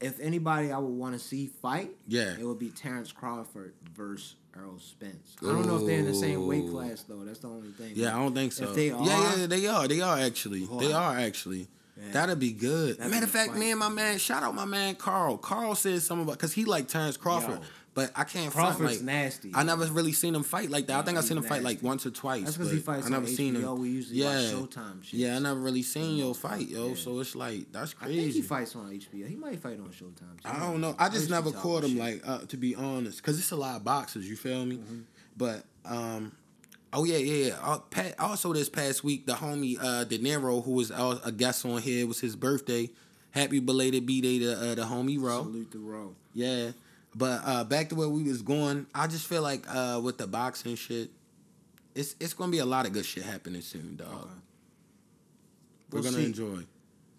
if 0.00 0.20
anybody 0.20 0.70
I 0.72 0.78
would 0.78 0.88
want 0.94 1.14
to 1.14 1.18
see 1.18 1.46
fight, 1.46 1.90
Yeah. 2.06 2.34
it 2.38 2.44
would 2.44 2.58
be 2.58 2.70
Terrence 2.70 3.12
Crawford 3.12 3.74
versus 3.96 4.36
Errol 4.56 4.78
Spence. 4.78 5.36
I 5.42 5.46
don't 5.46 5.66
know 5.66 5.76
if 5.78 5.86
they're 5.86 5.98
in 5.98 6.06
the 6.06 6.14
same 6.14 6.46
weight 6.46 6.68
class 6.70 7.02
though. 7.08 7.24
That's 7.24 7.38
the 7.40 7.48
only 7.48 7.70
thing. 7.72 7.92
Yeah, 7.94 8.14
I 8.16 8.18
don't 8.18 8.34
think 8.34 8.52
so. 8.52 8.64
If 8.70 8.74
they 8.74 8.88
yeah, 8.88 8.94
are- 8.96 9.38
yeah, 9.38 9.46
they 9.46 9.66
are. 9.66 9.88
They 9.88 10.00
are 10.00 10.18
actually. 10.18 10.66
They 10.80 10.92
are 10.92 11.16
actually. 11.18 11.68
Yeah. 11.96 12.12
That'd 12.12 12.38
be 12.38 12.52
good. 12.52 12.98
That'd 12.98 13.10
Matter 13.12 13.24
of 13.24 13.30
fact, 13.30 13.50
fight. 13.50 13.58
me 13.58 13.70
and 13.72 13.80
my 13.80 13.88
man, 13.88 14.18
shout 14.18 14.42
out 14.44 14.54
my 14.54 14.64
man 14.64 14.94
Carl. 14.94 15.36
Carl 15.36 15.74
said 15.74 16.00
something 16.00 16.22
about 16.24 16.36
because 16.38 16.52
he 16.52 16.64
like 16.64 16.86
Terrence 16.86 17.16
Crawford, 17.16 17.58
Yo. 17.58 17.64
But 17.98 18.12
I 18.14 18.22
can't 18.22 18.52
front 18.52 18.76
Crawford's 18.76 18.98
like 18.98 19.04
nasty. 19.04 19.50
I 19.52 19.64
never 19.64 19.84
really 19.86 20.12
seen 20.12 20.32
him 20.32 20.44
fight 20.44 20.70
like 20.70 20.86
that. 20.86 21.00
I 21.00 21.02
think 21.02 21.18
I 21.18 21.20
seen 21.20 21.36
him 21.36 21.42
fight 21.42 21.64
like 21.64 21.82
once 21.82 22.06
or 22.06 22.10
twice. 22.10 22.44
That's 22.44 22.56
because 22.56 22.70
he 22.70 22.78
fights 22.78 23.08
I 23.08 23.10
never 23.10 23.26
on 23.26 23.32
seen 23.32 23.56
HBO. 23.56 23.74
him. 23.74 23.80
We 23.80 23.88
usually 23.88 24.20
yeah, 24.20 24.26
watch 24.26 24.52
Showtime. 24.52 25.02
Shit. 25.02 25.18
yeah, 25.18 25.34
I 25.34 25.40
never 25.40 25.58
really 25.58 25.82
seen 25.82 26.16
your 26.16 26.32
fight, 26.32 26.68
yo. 26.68 26.90
Yeah. 26.90 26.94
So 26.94 27.18
it's 27.18 27.34
like 27.34 27.72
that's 27.72 27.94
crazy. 27.94 28.20
I 28.20 28.22
think 28.22 28.34
he 28.34 28.42
fights 28.42 28.76
on 28.76 28.88
HBO. 28.88 29.26
He 29.26 29.34
might 29.34 29.58
fight 29.58 29.80
on 29.80 29.88
Showtime. 29.88 30.40
Too. 30.40 30.44
I 30.44 30.60
don't 30.60 30.80
know. 30.80 30.94
I 30.96 31.08
just 31.08 31.28
never 31.28 31.50
caught 31.50 31.82
him 31.82 31.90
shit. 31.90 31.98
like 31.98 32.22
uh, 32.24 32.38
to 32.46 32.56
be 32.56 32.76
honest, 32.76 33.16
because 33.16 33.36
it's 33.36 33.50
a 33.50 33.56
lot 33.56 33.74
of 33.74 33.82
boxers. 33.82 34.30
You 34.30 34.36
feel 34.36 34.64
me? 34.64 34.76
Mm-hmm. 34.76 35.00
But 35.36 35.64
um, 35.84 36.30
oh 36.92 37.02
yeah, 37.02 37.16
yeah, 37.16 37.46
yeah. 37.46 37.56
Uh, 37.60 37.78
Pat, 37.78 38.14
also 38.20 38.52
this 38.52 38.68
past 38.68 39.02
week, 39.02 39.26
the 39.26 39.32
homie 39.32 39.76
uh, 39.82 40.04
De 40.04 40.18
Niro, 40.18 40.64
who 40.64 40.70
was 40.70 40.92
uh, 40.92 41.18
a 41.24 41.32
guest 41.32 41.66
on 41.66 41.82
here, 41.82 42.02
it 42.02 42.06
was 42.06 42.20
his 42.20 42.36
birthday. 42.36 42.90
Happy 43.32 43.58
belated 43.58 44.06
b 44.06 44.20
day 44.20 44.38
to 44.38 44.52
uh, 44.52 44.74
the 44.76 44.82
homie 44.82 45.20
Ro. 45.20 45.42
Salute 45.42 45.72
the 45.72 45.78
row. 45.80 46.14
Yeah, 46.32 46.70
but 47.14 47.40
uh, 47.44 47.64
back 47.64 47.88
to 47.90 47.94
where 47.94 48.08
we 48.08 48.22
was 48.22 48.42
going. 48.42 48.86
I 48.94 49.06
just 49.06 49.26
feel 49.26 49.42
like 49.42 49.64
uh, 49.68 50.00
with 50.02 50.18
the 50.18 50.26
boxing 50.26 50.76
shit, 50.76 51.10
it's 51.94 52.14
it's 52.20 52.34
gonna 52.34 52.52
be 52.52 52.58
a 52.58 52.66
lot 52.66 52.86
of 52.86 52.92
good 52.92 53.06
shit 53.06 53.24
happening 53.24 53.62
soon, 53.62 53.96
dog. 53.96 54.08
Okay. 54.08 54.30
We're 55.90 56.00
We'll 56.00 56.02
gonna 56.02 56.16
see. 56.22 56.26
enjoy. 56.26 56.58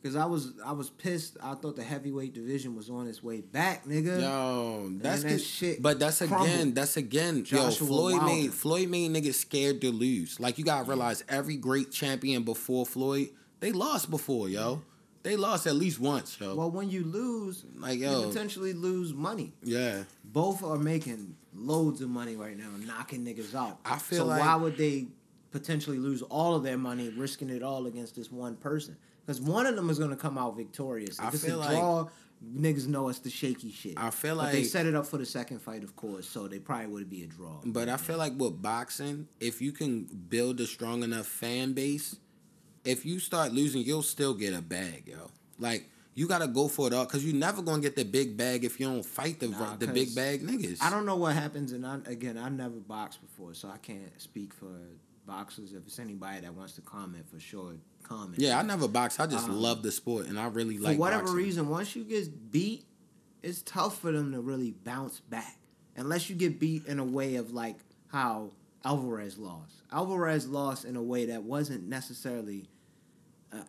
Cause 0.02 0.16
I 0.16 0.24
was 0.26 0.54
I 0.66 0.72
was 0.72 0.90
pissed. 0.90 1.36
I 1.44 1.56
thought 1.56 1.76
the 1.76 1.84
heavyweight 1.84 2.34
division 2.34 2.74
was 2.74 2.90
on 2.90 3.06
its 3.08 3.22
way 3.22 3.42
back, 3.42 3.84
nigga. 3.86 4.22
Yo, 4.22 4.88
that's 4.94 5.24
that 5.24 5.28
good 5.30 5.42
shit 5.42 5.82
But 5.82 6.00
that's 6.00 6.22
again, 6.22 6.74
that's 6.74 6.96
again, 6.96 7.44
Joshua 7.44 7.66
yo, 7.86 7.94
Floyd 7.94 8.14
Wilder. 8.20 8.26
made 8.26 8.54
Floyd 8.54 8.88
made 8.90 9.12
niggas 9.12 9.34
scared 9.34 9.82
to 9.82 9.92
lose. 9.92 10.40
Like 10.40 10.58
you 10.58 10.64
gotta 10.64 10.86
realize 10.88 11.26
every 11.28 11.58
great 11.58 11.92
champion 11.92 12.44
before 12.44 12.86
Floyd, 12.86 13.28
they 13.60 13.74
lost 13.74 14.10
before, 14.10 14.48
yo. 14.48 14.82
They 15.30 15.36
lost 15.36 15.68
at 15.68 15.76
least 15.76 16.00
once, 16.00 16.40
yo. 16.40 16.56
Well, 16.56 16.72
when 16.72 16.90
you 16.90 17.04
lose, 17.04 17.64
like 17.78 18.00
yo, 18.00 18.22
you 18.22 18.28
potentially 18.30 18.74
lose 18.74 19.14
money. 19.14 19.54
yeah. 19.62 20.06
Both 20.24 20.64
are 20.64 20.80
making 20.80 21.36
loads 21.54 22.02
of 22.02 22.10
money 22.10 22.36
right 22.36 22.58
now, 22.58 22.70
knocking 22.80 23.24
niggas 23.24 23.54
out. 23.54 23.78
I 23.86 24.00
feel 24.00 24.20
so. 24.20 24.26
like- 24.26 24.42
why 24.42 24.56
would 24.56 24.76
they 24.76 25.06
potentially 25.52 26.00
lose 26.00 26.24
all 26.24 26.56
of 26.56 26.64
their 26.64 26.80
money, 26.80 27.10
risking 27.10 27.52
it 27.52 27.62
all 27.62 27.86
against 27.86 28.16
this 28.16 28.32
one 28.32 28.56
person? 28.56 28.98
Because 29.24 29.40
one 29.40 29.68
of 29.68 29.76
them 29.76 29.92
is 29.92 30.00
going 30.00 30.10
to 30.10 30.16
come 30.16 30.36
out 30.40 30.58
victorious. 30.58 31.20
If 31.20 31.26
I 31.26 31.28
it's 31.28 31.46
feel 31.46 31.60
a 31.62 32.02
like- 32.02 32.08
niggas 32.44 32.88
know 32.88 33.10
it's 33.10 33.20
the 33.20 33.30
shaky 33.30 33.72
shit. 33.72 33.94
I 33.98 34.10
feel 34.10 34.38
but 34.38 34.52
they 34.52 34.64
set 34.64 34.88
it 34.88 34.96
up 34.96 35.06
for 35.06 35.20
the 35.20 35.28
second 35.28 35.60
fight, 35.60 35.84
of 35.84 35.96
course, 35.96 36.28
so 36.28 36.48
they 36.48 36.58
probably 36.58 36.88
would 36.88 37.10
be 37.10 37.22
a 37.22 37.28
draw. 37.28 37.62
But 37.64 37.88
I 37.88 37.98
feel 37.98 38.18
like 38.18 38.34
with 38.36 38.60
boxing, 38.64 39.28
if 39.40 39.62
you 39.62 39.74
can 39.74 40.06
build 40.06 40.60
a 40.60 40.66
strong 40.66 41.04
enough 41.04 41.28
fan 41.28 41.74
base, 41.74 42.16
if 42.86 43.06
you 43.06 43.20
start 43.20 43.52
losing, 43.54 43.82
you'll 43.84 44.02
still 44.04 44.34
get 44.34 44.54
a 44.54 44.62
bag, 44.62 45.04
yo. 45.08 45.30
Like 45.60 45.90
you 46.16 46.28
gotta 46.28 46.48
go 46.48 46.68
for 46.68 46.88
it 46.88 46.94
all, 46.94 47.06
cause 47.06 47.24
you're 47.24 47.36
never 47.36 47.62
gonna 47.62 47.82
get 47.82 47.96
the 47.96 48.06
big 48.06 48.36
bag 48.38 48.64
if 48.64 48.80
you 48.80 48.88
don't 48.88 49.06
fight 49.06 49.40
the 49.40 49.48
Nah, 49.50 49.76
the 49.76 49.88
big 49.88 50.14
bag 50.16 50.42
niggas. 50.42 50.80
I 50.82 50.90
don't 50.90 51.06
know 51.06 51.16
what 51.16 51.34
happens, 51.36 51.72
and 51.72 51.86
I, 51.86 52.00
again, 52.06 52.38
I 52.38 52.50
never 52.50 52.76
boxed 52.78 53.22
before, 53.22 53.54
so 53.54 53.70
I 53.70 53.78
can't 53.78 54.20
speak 54.22 54.54
for 54.54 54.68
boxers. 55.26 55.74
If 55.74 55.86
it's 55.88 56.00
anybody 56.00 56.42
that 56.42 56.54
wants 56.54 56.74
to 56.74 56.82
comment, 56.82 57.30
for 57.30 57.40
sure, 57.40 57.74
comment. 58.04 58.40
Yeah, 58.40 58.58
I 58.60 58.64
never 58.64 58.88
boxed. 58.88 59.20
I 59.20 59.28
just 59.28 59.48
Um, 59.48 59.62
love 59.62 59.84
the 59.84 59.92
sport, 59.92 60.28
and 60.28 60.40
I 60.40 60.48
really 60.48 60.78
like. 60.78 60.96
for 60.96 61.00
whatever 61.02 61.24
boxing. 61.24 61.38
reason, 61.38 61.70
once 61.70 61.96
you 61.96 62.04
get 62.04 62.52
beat, 62.52 62.86
it's 63.44 63.62
tough 63.62 64.00
for 64.00 64.12
them 64.12 64.32
to 64.34 64.42
really 64.42 64.72
bounce 64.72 65.20
back. 65.22 65.58
Unless 65.96 66.30
you 66.30 66.36
get 66.36 66.60
beat 66.60 66.86
in 66.86 67.00
a 67.00 67.04
way 67.06 67.36
of 67.36 67.52
like 67.52 67.78
how 68.08 68.52
Alvarez 68.90 69.38
lost. 69.38 69.76
Alvarez 69.92 70.48
lost 70.48 70.86
in 70.86 70.96
a 70.96 71.02
way 71.04 71.26
that 71.28 71.44
wasn't 71.44 71.88
necessarily 71.88 72.68
a, 73.52 73.60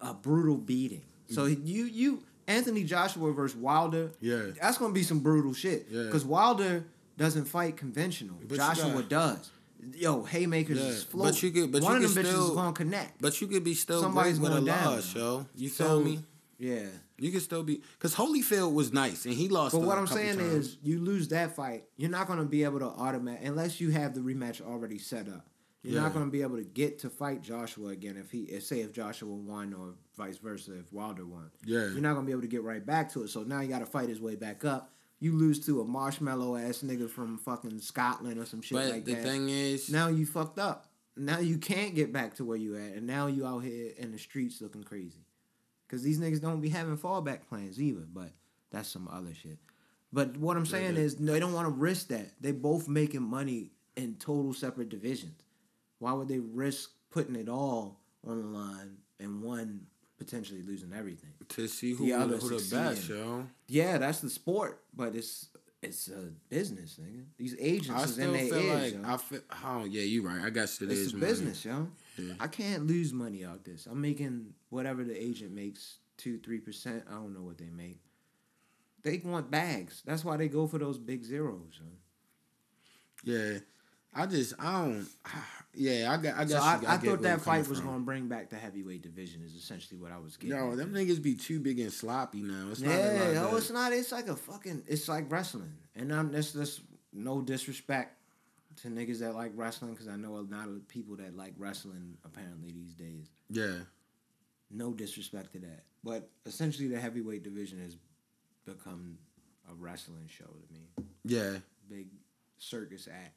a 0.00 0.14
brutal 0.14 0.56
beating. 0.56 1.02
So 1.28 1.46
mm-hmm. 1.46 1.66
you 1.66 1.84
you 1.84 2.22
Anthony 2.48 2.84
Joshua 2.84 3.32
versus 3.32 3.56
Wilder. 3.56 4.12
Yeah. 4.20 4.46
that's 4.60 4.78
gonna 4.78 4.94
be 4.94 5.02
some 5.02 5.20
brutal 5.20 5.52
shit. 5.52 5.86
Yeah. 5.90 6.04
Because 6.04 6.24
Wilder 6.24 6.84
doesn't 7.18 7.44
fight 7.44 7.76
conventional. 7.76 8.36
But 8.48 8.56
Joshua 8.56 9.02
does. 9.02 9.50
Yo, 9.94 10.24
haymakers 10.24 10.78
Yeah, 10.78 10.86
is 10.86 11.04
but 11.04 11.42
you 11.42 11.50
could- 11.52 11.72
but 11.72 11.82
One 11.82 12.00
you 12.00 12.06
of 12.06 12.14
them 12.14 12.22
could 12.22 12.30
bitches 12.30 12.34
still- 12.34 12.50
is 12.50 12.56
gonna 12.56 12.72
connect. 12.72 13.20
But 13.20 13.40
you 13.40 13.46
could 13.46 13.64
be 13.64 13.74
still 13.74 14.02
Somebody's 14.02 14.38
great 14.38 14.50
with 14.50 14.58
a 14.58 14.60
going 14.60 14.78
down. 14.78 14.94
loss, 14.96 15.14
yo. 15.14 15.46
You 15.54 15.68
So, 15.68 15.84
feel 15.84 16.04
me? 16.04 16.24
Yeah. 16.60 16.86
You 17.18 17.30
can 17.32 17.40
still 17.40 17.62
be 17.62 17.82
because 17.98 18.14
Holyfield 18.14 18.72
was 18.74 18.92
nice 18.92 19.24
and 19.24 19.34
he 19.34 19.48
lost. 19.48 19.72
But 19.74 19.80
what 19.82 19.98
I'm 19.98 20.06
saying 20.06 20.36
times. 20.38 20.52
is, 20.66 20.76
you 20.82 21.00
lose 21.00 21.28
that 21.28 21.56
fight, 21.56 21.84
you're 21.96 22.10
not 22.10 22.26
going 22.26 22.38
to 22.38 22.44
be 22.44 22.64
able 22.64 22.78
to 22.80 22.86
automatic 22.86 23.40
unless 23.46 23.80
you 23.80 23.90
have 23.90 24.14
the 24.14 24.20
rematch 24.20 24.60
already 24.60 24.98
set 24.98 25.26
up. 25.28 25.46
You're 25.82 25.94
Yeah. 25.94 26.02
not 26.02 26.12
going 26.12 26.26
to 26.26 26.30
be 26.30 26.42
able 26.42 26.58
to 26.58 26.64
get 26.64 26.98
to 27.00 27.08
fight 27.10 27.40
Joshua 27.42 27.88
again 27.88 28.18
if 28.18 28.30
he, 28.30 28.40
if, 28.42 28.64
say, 28.64 28.80
if 28.80 28.92
Joshua 28.92 29.34
won 29.34 29.72
or 29.72 29.94
vice 30.16 30.36
versa 30.36 30.78
if 30.78 30.92
Wilder 30.92 31.24
won. 31.24 31.50
Yeah. 31.64 31.86
you're 31.88 32.02
not 32.02 32.12
going 32.12 32.24
to 32.24 32.26
be 32.26 32.32
able 32.32 32.42
to 32.42 32.48
get 32.48 32.62
right 32.62 32.84
back 32.84 33.10
to 33.14 33.22
it. 33.22 33.30
So 33.30 33.42
now 33.42 33.60
you 33.60 33.68
got 33.68 33.78
to 33.78 33.86
fight 33.86 34.10
his 34.10 34.20
way 34.20 34.34
back 34.36 34.64
up. 34.64 34.92
You 35.18 35.32
lose 35.36 35.64
to 35.66 35.80
a 35.80 35.84
marshmallow 35.86 36.56
ass 36.56 36.82
nigga 36.82 37.08
from 37.08 37.38
fucking 37.38 37.78
Scotland 37.80 38.38
or 38.38 38.44
some 38.44 38.60
shit 38.60 38.76
But 38.76 38.90
like 38.90 39.04
the 39.06 39.14
that. 39.14 39.22
thing 39.24 39.48
is, 39.48 39.90
now 39.90 40.08
you 40.08 40.26
fucked 40.26 40.58
up. 40.58 40.86
Now 41.16 41.38
you 41.38 41.58
can't 41.58 41.94
get 41.94 42.12
back 42.12 42.34
to 42.36 42.44
where 42.44 42.56
you 42.56 42.76
at, 42.76 42.92
and 42.94 43.06
now 43.06 43.26
you 43.26 43.46
out 43.46 43.58
here 43.64 43.92
in 43.98 44.12
the 44.12 44.18
streets 44.18 44.60
looking 44.62 44.82
crazy. 44.82 45.26
Cause 45.90 46.02
these 46.02 46.20
niggas 46.20 46.40
don't 46.40 46.60
be 46.60 46.68
having 46.68 46.96
fallback 46.96 47.48
plans 47.48 47.80
either, 47.82 48.06
but 48.12 48.30
that's 48.70 48.88
some 48.88 49.08
other 49.12 49.34
shit. 49.34 49.58
But 50.12 50.36
what 50.36 50.56
I'm 50.56 50.66
saying 50.66 50.96
is 50.96 51.16
they 51.16 51.40
don't 51.40 51.52
want 51.52 51.66
to 51.66 51.72
risk 51.72 52.08
that. 52.08 52.30
They 52.40 52.52
both 52.52 52.88
making 52.88 53.22
money 53.22 53.72
in 53.96 54.14
total 54.16 54.52
separate 54.54 54.88
divisions. 54.88 55.40
Why 55.98 56.12
would 56.12 56.28
they 56.28 56.38
risk 56.38 56.90
putting 57.10 57.34
it 57.36 57.48
all 57.48 58.00
on 58.26 58.40
the 58.40 58.46
line 58.58 58.98
and 59.18 59.42
one 59.42 59.86
potentially 60.18 60.62
losing 60.62 60.92
everything? 60.92 61.30
to 61.48 61.66
see 61.66 61.92
who 61.92 62.06
the 62.06 62.12
other 62.12 62.36
who 62.36 62.48
the 62.50 62.76
best, 62.76 63.08
yo. 63.08 63.46
Yeah, 63.66 63.98
that's 63.98 64.20
the 64.20 64.30
sport, 64.30 64.80
but 64.94 65.16
it's 65.16 65.48
it's 65.82 66.08
a 66.08 66.30
business, 66.48 66.98
nigga. 67.02 67.24
These 67.38 67.56
agents 67.58 67.90
I 67.90 68.04
is 68.04 68.18
in 68.18 68.22
still 68.24 68.32
their 68.32 68.46
feel 68.46 68.56
ears, 68.62 68.94
like 68.94 69.02
yo. 69.02 69.12
I 69.12 69.16
feel. 69.16 69.40
Oh 69.64 69.84
yeah, 69.84 70.02
you're 70.02 70.22
right. 70.24 70.42
I 70.44 70.50
guess 70.50 70.80
it 70.82 70.90
It's 70.90 71.00
is 71.00 71.14
a 71.14 71.16
business, 71.16 71.64
yo. 71.64 71.88
I 72.38 72.46
can't 72.46 72.86
lose 72.86 73.12
money 73.12 73.44
out 73.44 73.64
this. 73.64 73.86
I'm 73.86 74.00
making 74.00 74.54
whatever 74.68 75.04
the 75.04 75.16
agent 75.16 75.52
makes 75.52 75.98
two, 76.16 76.38
three 76.38 76.58
percent. 76.58 77.04
I 77.08 77.12
don't 77.12 77.34
know 77.34 77.42
what 77.42 77.58
they 77.58 77.70
make. 77.70 78.00
They 79.02 79.20
want 79.24 79.50
bags. 79.50 80.02
That's 80.04 80.24
why 80.24 80.36
they 80.36 80.48
go 80.48 80.66
for 80.66 80.78
those 80.78 80.98
big 80.98 81.24
zeros. 81.24 81.80
Yo. 81.80 81.86
Yeah, 83.32 83.58
I 84.14 84.26
just 84.26 84.54
I 84.58 84.84
don't. 84.84 85.08
Yeah, 85.72 86.12
I 86.12 86.16
got. 86.16 86.36
I 86.36 86.44
guess. 86.46 86.50
So 86.50 86.58
I, 86.58 86.74
I, 86.74 86.96
get 86.96 87.04
thought 87.04 87.22
that 87.22 87.42
fight 87.42 87.68
was 87.68 87.78
from. 87.78 87.94
to 87.94 88.00
bring 88.00 88.26
back 88.26 88.50
the 88.50 88.56
heavyweight 88.56 89.02
division. 89.02 89.40
Is 89.44 89.54
essentially 89.54 90.00
what 90.00 90.10
I 90.10 90.18
was 90.18 90.36
getting. 90.36 90.56
At. 90.56 90.76
them 90.76 90.92
niggas 90.92 91.22
be 91.22 91.36
too 91.36 91.60
big 91.60 91.78
and 91.78 91.92
sloppy 91.92 92.42
now. 92.42 92.70
It's 92.72 92.80
not 92.80 92.90
yeah, 92.90 93.30
that. 93.34 93.54
it's 93.54 93.70
not. 93.70 93.92
It's 93.92 94.10
like 94.10 94.26
a 94.26 94.34
fucking. 94.34 94.82
It's 94.88 95.08
like 95.08 95.30
wrestling, 95.30 95.72
and 95.94 96.12
I'm 96.12 96.32
that's 96.32 96.50
that's 96.50 96.80
no 97.12 97.40
disrespect 97.40 98.19
to 98.82 98.88
niggas 98.88 99.18
that 99.20 99.34
like 99.34 99.52
wrestling 99.54 99.92
because 99.92 100.08
I 100.08 100.16
know 100.16 100.36
a 100.36 100.46
lot 100.54 100.68
of 100.68 100.86
people 100.88 101.16
that 101.16 101.36
like 101.36 101.54
wrestling 101.58 102.16
apparently 102.24 102.70
these 102.72 102.94
days. 102.94 103.28
Yeah, 103.50 103.74
No 104.70 104.92
disrespect 104.92 105.52
to 105.52 105.58
that, 105.60 105.84
but 106.04 106.30
essentially 106.46 106.88
the 106.88 106.98
heavyweight 107.00 107.42
division 107.42 107.80
has 107.80 107.96
become 108.64 109.18
a 109.70 109.74
wrestling 109.74 110.28
show 110.28 110.44
to 110.46 110.72
me. 110.72 111.06
yeah. 111.24 111.58
Big 111.88 112.06
circus 112.58 113.08
act, 113.10 113.34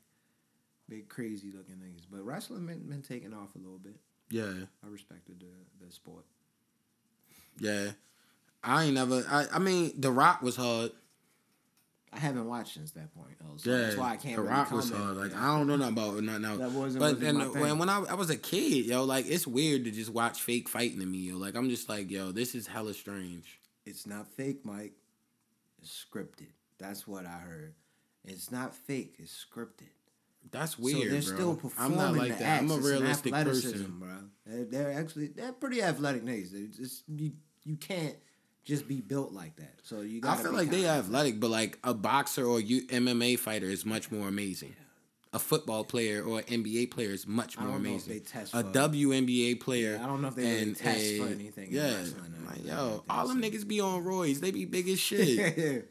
big 0.87 1.09
crazy 1.09 1.51
looking 1.51 1.75
niggas. 1.75 2.05
But 2.11 2.23
wrestling 2.25 2.65
been, 2.67 2.87
been 2.87 3.01
taking 3.01 3.33
off 3.33 3.55
a 3.55 3.57
little 3.59 3.79
bit. 3.79 3.95
Yeah, 4.29 4.51
I 4.83 4.87
respected 4.87 5.39
the 5.39 5.85
the 5.85 5.91
sport. 5.91 6.25
yeah. 7.59 7.91
I 8.65 8.85
ain't 8.85 8.93
never. 8.93 9.25
I, 9.29 9.45
I 9.55 9.59
mean, 9.59 9.91
The 9.99 10.09
Rock 10.09 10.41
was 10.41 10.55
hard. 10.55 10.91
I 12.15 12.19
haven't 12.19 12.47
watched 12.47 12.75
since 12.75 12.91
that 12.91 13.13
point, 13.15 13.35
though, 13.39 13.57
so 13.57 13.69
Yeah, 13.71 13.77
that's 13.83 13.97
why 13.97 14.11
I 14.11 14.17
can't. 14.17 14.35
The 14.35 14.41
really 14.43 14.71
was 14.71 14.91
hard. 14.91 15.17
Like. 15.17 15.35
I 15.35 15.57
don't 15.57 15.67
know 15.67 15.75
nothing 15.75 15.93
about 15.93 16.23
nothing 16.23 16.45
else. 16.45 16.59
That 16.59 16.71
wasn't 16.71 16.99
But 16.99 17.19
really 17.19 17.25
then 17.25 17.37
my 17.37 17.45
when, 17.61 17.77
when 17.79 17.89
I, 17.89 18.03
I 18.09 18.13
was 18.13 18.29
a 18.29 18.37
kid, 18.37 18.85
yo, 18.85 19.03
like 19.03 19.25
it's 19.27 19.47
weird 19.47 19.83
to 19.85 19.91
just 19.91 20.11
watch 20.11 20.41
fake 20.41 20.69
fighting 20.69 20.99
to 20.99 21.05
me, 21.05 21.19
yo. 21.19 21.37
Like 21.37 21.55
I'm 21.55 21.69
just 21.69 21.89
like, 21.89 22.09
yo, 22.11 22.31
this 22.31 22.55
is 22.55 22.67
hella 22.67 22.93
strange. 22.93 23.59
It's 23.85 24.05
not 24.07 24.27
fake, 24.27 24.61
Mike. 24.63 24.93
It's 25.81 26.05
scripted. 26.09 26.51
That's 26.79 27.07
what 27.07 27.25
I 27.25 27.37
heard. 27.39 27.73
It's 28.23 28.51
not 28.51 28.73
fake. 28.75 29.15
It's 29.19 29.45
scripted. 29.45 29.89
That's 30.51 30.77
weird, 30.77 30.97
so 31.03 31.09
they're 31.09 31.21
bro. 31.21 31.21
still 31.21 31.55
performing 31.55 31.99
I'm 31.99 32.05
not 32.05 32.17
like 32.19 32.37
the 32.37 32.43
that. 32.43 32.61
I'm 32.61 32.65
acts. 32.65 32.73
a 32.73 32.77
It's 32.77 32.85
an 32.85 32.91
realistic 32.91 33.33
person. 33.33 33.95
bro. 33.99 34.09
They're, 34.45 34.65
they're 34.65 34.99
actually 34.99 35.27
they're 35.27 35.53
pretty 35.53 35.81
athletic 35.81 36.23
niggas. 36.23 36.77
Just 36.77 37.03
you 37.07 37.31
you 37.63 37.75
can't 37.77 38.15
just 38.63 38.87
be 38.87 39.01
built 39.01 39.31
like 39.33 39.55
that. 39.57 39.73
So 39.83 40.01
you. 40.01 40.21
I 40.23 40.35
feel 40.37 40.53
like 40.53 40.69
they 40.69 40.87
athletic, 40.87 41.39
but 41.39 41.49
like 41.49 41.77
a 41.83 41.93
boxer 41.93 42.45
or 42.45 42.59
you 42.59 42.87
MMA 42.87 43.37
fighter 43.39 43.67
is 43.67 43.85
much 43.85 44.11
more 44.11 44.27
amazing. 44.27 44.75
a 45.33 45.39
football 45.39 45.83
player 45.83 46.21
or 46.23 46.41
NBA 46.43 46.91
player 46.91 47.09
is 47.09 47.25
much 47.25 47.57
I 47.57 47.63
more 47.63 47.73
don't 47.73 47.83
know 47.83 47.89
if 47.95 48.05
amazing. 48.07 48.13
they 48.13 48.19
test 48.19 48.53
a 48.53 48.63
WNBA 48.63 49.59
player. 49.59 49.93
Yeah, 49.97 50.03
I 50.03 50.07
don't 50.07 50.21
know 50.21 50.27
if 50.27 50.35
they 50.35 50.43
really 50.43 50.61
and 50.61 50.75
test 50.77 51.17
for 51.17 51.25
anything 51.27 51.69
in 51.69 51.75
Yeah, 51.75 52.03
like, 52.49 52.65
yo, 52.65 53.03
all 53.09 53.27
them 53.27 53.41
niggas 53.41 53.67
be 53.67 53.79
on 53.81 54.03
roids. 54.03 54.39
They 54.39 54.51
be 54.51 54.65
big 54.65 54.87
as 54.89 54.99
shit. 55.07 55.89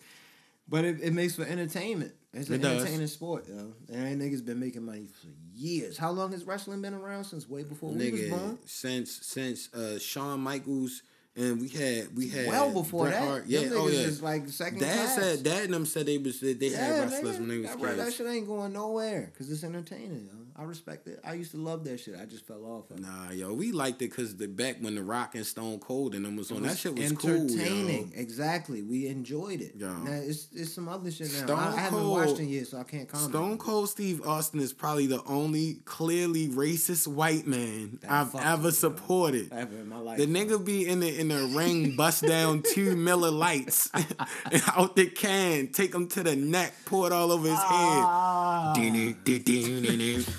but 0.69 0.85
it, 0.85 1.01
it 1.03 1.13
makes 1.13 1.35
for 1.35 1.43
entertainment. 1.45 2.13
It's 2.35 2.49
an 2.49 2.55
It 2.55 2.63
does. 2.63 2.81
entertaining 2.83 3.07
sport, 3.09 3.47
yo. 3.49 3.75
And 3.93 4.23
niggas 4.23 4.43
been 4.45 4.59
making 4.61 4.87
money 4.87 5.07
for 5.07 5.27
years. 5.53 5.99
How 5.99 6.13
long 6.13 6.33
has 6.33 6.45
wrestling 6.45 6.81
been 6.81 6.95
around? 6.95 7.25
Since 7.25 7.47
way 7.49 7.63
before 7.65 7.91
we 7.91 8.11
was 8.11 8.23
born. 8.31 8.59
Since 8.65 9.27
since 9.27 9.75
uh, 9.75 9.99
Shawn 9.99 10.41
Michaels 10.41 11.03
and 11.37 11.61
we 11.61 11.69
had 11.69 12.15
we 12.17 12.29
had 12.29 12.49
Well 12.49 12.73
before 12.73 13.05
Bret 13.07 13.21
that. 13.21 13.27
Hart. 13.29 13.45
Yeah, 13.47 13.61
oh 13.73 13.89
yeah. 13.89 14.01
is 14.01 14.23
like 14.23 14.49
second 14.49 14.81
Dad 14.81 14.95
class. 14.95 15.15
said 15.17 15.43
Dad 15.43 15.65
and 15.65 15.75
them 15.75 15.87
said 15.87 16.07
they 16.07 16.19
was 16.19 16.41
they 16.41 16.53
had 16.71 17.11
wrestlers 17.11 17.37
nigga. 17.37 17.41
when 17.41 17.49
they 17.49 17.59
was 17.59 17.71
that, 17.71 17.97
that 17.97 18.13
shit 18.13 18.27
ain't 18.27 18.47
going 18.47 18.73
nowhere 18.73 19.31
because 19.33 19.51
it's 19.51 19.65
entertaining. 19.65 20.29
Yo. 20.31 20.39
I 20.55 20.65
respect 20.65 21.07
it. 21.09 21.19
I 21.25 21.33
used 21.33 21.53
to 21.53 21.57
love 21.57 21.83
that 21.85 21.99
shit. 21.99 22.15
I 22.21 22.27
just 22.27 22.47
fell 22.47 22.63
off. 22.67 22.91
of. 22.91 23.01
Nah, 23.01 23.31
yo, 23.31 23.55
we 23.55 23.73
liked 23.73 24.03
it 24.03 24.11
because 24.11 24.37
the 24.37 24.47
back 24.47 24.77
when 24.83 24.95
the 24.95 25.03
Rock 25.03 25.35
and 25.35 25.47
Stone 25.47 25.79
Cold 25.79 26.15
and 26.15 26.27
them 26.27 26.37
was 26.37 26.51
It 26.51 26.57
on, 26.57 26.63
was 26.63 26.73
that 26.73 26.79
shit 26.79 26.95
was 26.95 27.11
entertaining. 27.11 28.11
cool. 28.11 28.21
Exactly. 28.21 28.83
We 28.83 29.07
enjoyed 29.07 29.63
it. 29.63 29.77
Yo. 29.79 29.91
Now 29.95 30.13
it's 30.13 30.49
it's 30.55 30.75
some 30.75 30.91
other 30.91 31.11
shit 31.11 31.33
now. 31.33 31.47
Stone 31.47 31.59
I, 31.59 31.69
I 31.73 31.77
haven't 31.81 31.99
Cold- 32.01 32.11
watched 32.21 32.41
it 32.41 32.45
yet, 32.45 32.67
so 32.67 32.77
I 32.77 32.83
can't 32.85 33.09
comment. 33.09 33.31
Stone 33.31 33.57
Cold 33.59 33.89
Steve 33.89 34.21
Austin 34.27 34.61
is 34.61 34.75
probably 34.75 35.07
the 35.07 35.23
only 35.25 35.81
clearly 35.87 36.49
racist 36.49 37.07
white 37.09 37.47
man 37.47 37.99
That 38.03 38.11
I've 38.11 38.35
ever 38.35 38.65
me, 38.65 38.71
supported. 38.73 39.51
Ever 39.53 39.75
in 39.79 39.89
my 39.89 39.99
life. 40.01 40.19
The 40.19 40.27
nigga 40.27 40.63
be 40.63 40.87
in 40.87 41.01
the 41.01 41.19
in 41.23 41.29
the 41.29 41.45
ring, 41.57 41.95
bust 41.97 42.27
down 42.27 42.63
two 42.63 42.97
Miller 42.97 43.31
Lights 43.31 43.89
out 44.77 44.97
the 44.97 45.07
can, 45.07 45.69
take 45.69 45.95
him 45.95 46.09
to 46.09 46.23
the 46.23 46.35
neck, 46.37 46.75
pour 46.85 47.07
it 47.07 47.13
all 47.13 47.31
over 47.33 47.49
his 47.49 47.57
Ah. 47.59 48.75
head. 48.77 48.83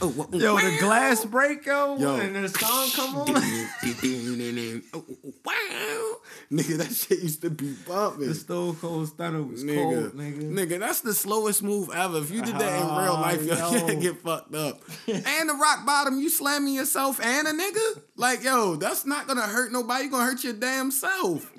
Oh, 0.01 0.27
Yo, 0.33 0.57
the 0.57 0.77
glass 0.79 1.23
break, 1.25 1.65
yo, 1.65 1.97
Yo. 1.97 2.15
and 2.15 2.35
the 2.35 2.49
song 2.49 2.89
come 2.95 3.15
on. 3.17 3.29
Oh, 4.93 5.05
wow, 5.45 6.15
nigga, 6.51 6.77
that 6.77 6.91
shit 6.93 7.19
used 7.23 7.41
to 7.41 7.49
be 7.49 7.73
bumping. 7.87 8.27
the 8.27 8.35
Stone 8.35 8.75
Cold 8.77 9.07
Stunner 9.07 9.41
was 9.43 9.63
Nigga, 9.63 10.11
cold, 10.11 10.13
nigga. 10.13 10.43
nigga, 10.51 10.79
that's 10.79 11.01
the 11.01 11.13
slowest 11.13 11.63
move 11.63 11.89
ever. 11.93 12.17
If 12.19 12.31
you 12.31 12.41
did 12.41 12.55
that 12.59 12.81
in 12.81 12.87
real 12.87 13.13
Ah, 13.17 13.21
life, 13.21 13.43
yo, 13.45 13.55
yo. 13.55 13.87
you'd 13.87 14.01
get 14.01 14.21
fucked 14.21 14.53
up. 14.55 14.81
and 15.07 15.49
the 15.49 15.53
rock 15.55 15.85
bottom, 15.85 16.19
you 16.19 16.29
slamming 16.29 16.73
yourself 16.73 17.19
and 17.23 17.47
a 17.47 17.51
nigga? 17.53 18.01
Like, 18.15 18.43
yo, 18.43 18.75
that's 18.75 19.05
not 19.05 19.27
gonna 19.27 19.41
hurt 19.41 19.71
nobody. 19.71 20.03
You're 20.03 20.11
gonna 20.11 20.25
hurt 20.25 20.43
your 20.43 20.53
damn 20.53 20.91
self. 20.91 21.51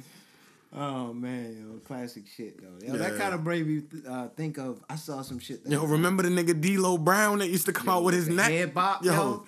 Oh 0.76 1.12
man, 1.12 1.56
yo, 1.56 1.78
classic 1.80 2.24
shit 2.26 2.60
though. 2.60 2.84
Yo, 2.86 2.96
that 2.96 3.16
kind 3.16 3.32
of 3.34 3.44
brave 3.44 3.68
you 3.68 3.84
uh, 4.08 4.28
think 4.28 4.58
of. 4.58 4.82
I 4.88 4.96
saw 4.96 5.22
some 5.22 5.38
shit. 5.38 5.64
That 5.64 5.70
Yo, 5.70 5.84
remember 5.86 6.22
the 6.22 6.30
nigga 6.30 6.60
D'Lo 6.60 6.98
Brown 6.98 7.38
that 7.38 7.48
used 7.48 7.66
to 7.66 7.72
come 7.72 7.88
out 7.88 8.02
with 8.04 8.14
his 8.14 8.28
neck? 8.28 8.50
head 8.50 8.74
bop, 8.74 9.04
yo. 9.04 9.44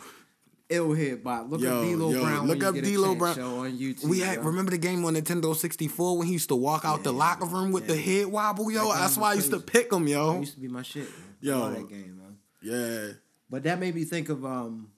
Ill 0.68 0.94
head 0.94 1.22
bop. 1.22 1.48
Look 1.48 1.60
Yo, 1.60 1.78
up 1.80 1.84
D'Lo 1.84 2.10
yo, 2.10 2.22
Brown. 2.22 2.46
look 2.48 2.62
up 2.64 2.74
you 2.74 2.82
get 2.82 2.90
a 2.90 2.94
D'Lo 2.94 3.14
Brown. 3.14 3.34
Show 3.36 3.58
on 3.60 3.72
YouTube. 3.78 4.04
We 4.08 4.20
had 4.20 4.44
remember 4.44 4.70
the 4.72 4.78
game 4.78 5.04
on 5.04 5.14
Nintendo 5.14 5.54
64 5.54 6.18
when 6.18 6.26
he 6.26 6.32
used 6.32 6.48
to 6.48 6.56
walk 6.56 6.84
out 6.84 7.04
the 7.04 7.12
locker 7.12 7.46
room 7.46 7.70
with 7.72 7.86
the 7.86 7.96
head 7.96 8.26
wobble, 8.26 8.70
yo. 8.70 8.92
That 8.92 8.98
That's 9.00 9.16
why 9.16 9.30
I 9.30 9.34
used 9.34 9.50
to 9.52 9.60
pick 9.60 9.92
him, 9.92 10.04
That 10.04 10.10
yo. 10.10 10.40
used 10.40 10.54
to 10.54 10.60
be 10.60 10.66
my 10.68 10.82
shit. 10.82 11.04
Man. 11.08 11.12
Yo. 11.40 11.64
I 11.66 11.70
that 11.70 11.88
game, 11.88 12.18
man. 12.20 12.36
Yeah. 12.62 13.12
But 13.50 13.62
that 13.64 13.78
made 13.78 13.94
me 13.94 14.04
think 14.04 14.28
of 14.28 14.44
um. 14.44 14.90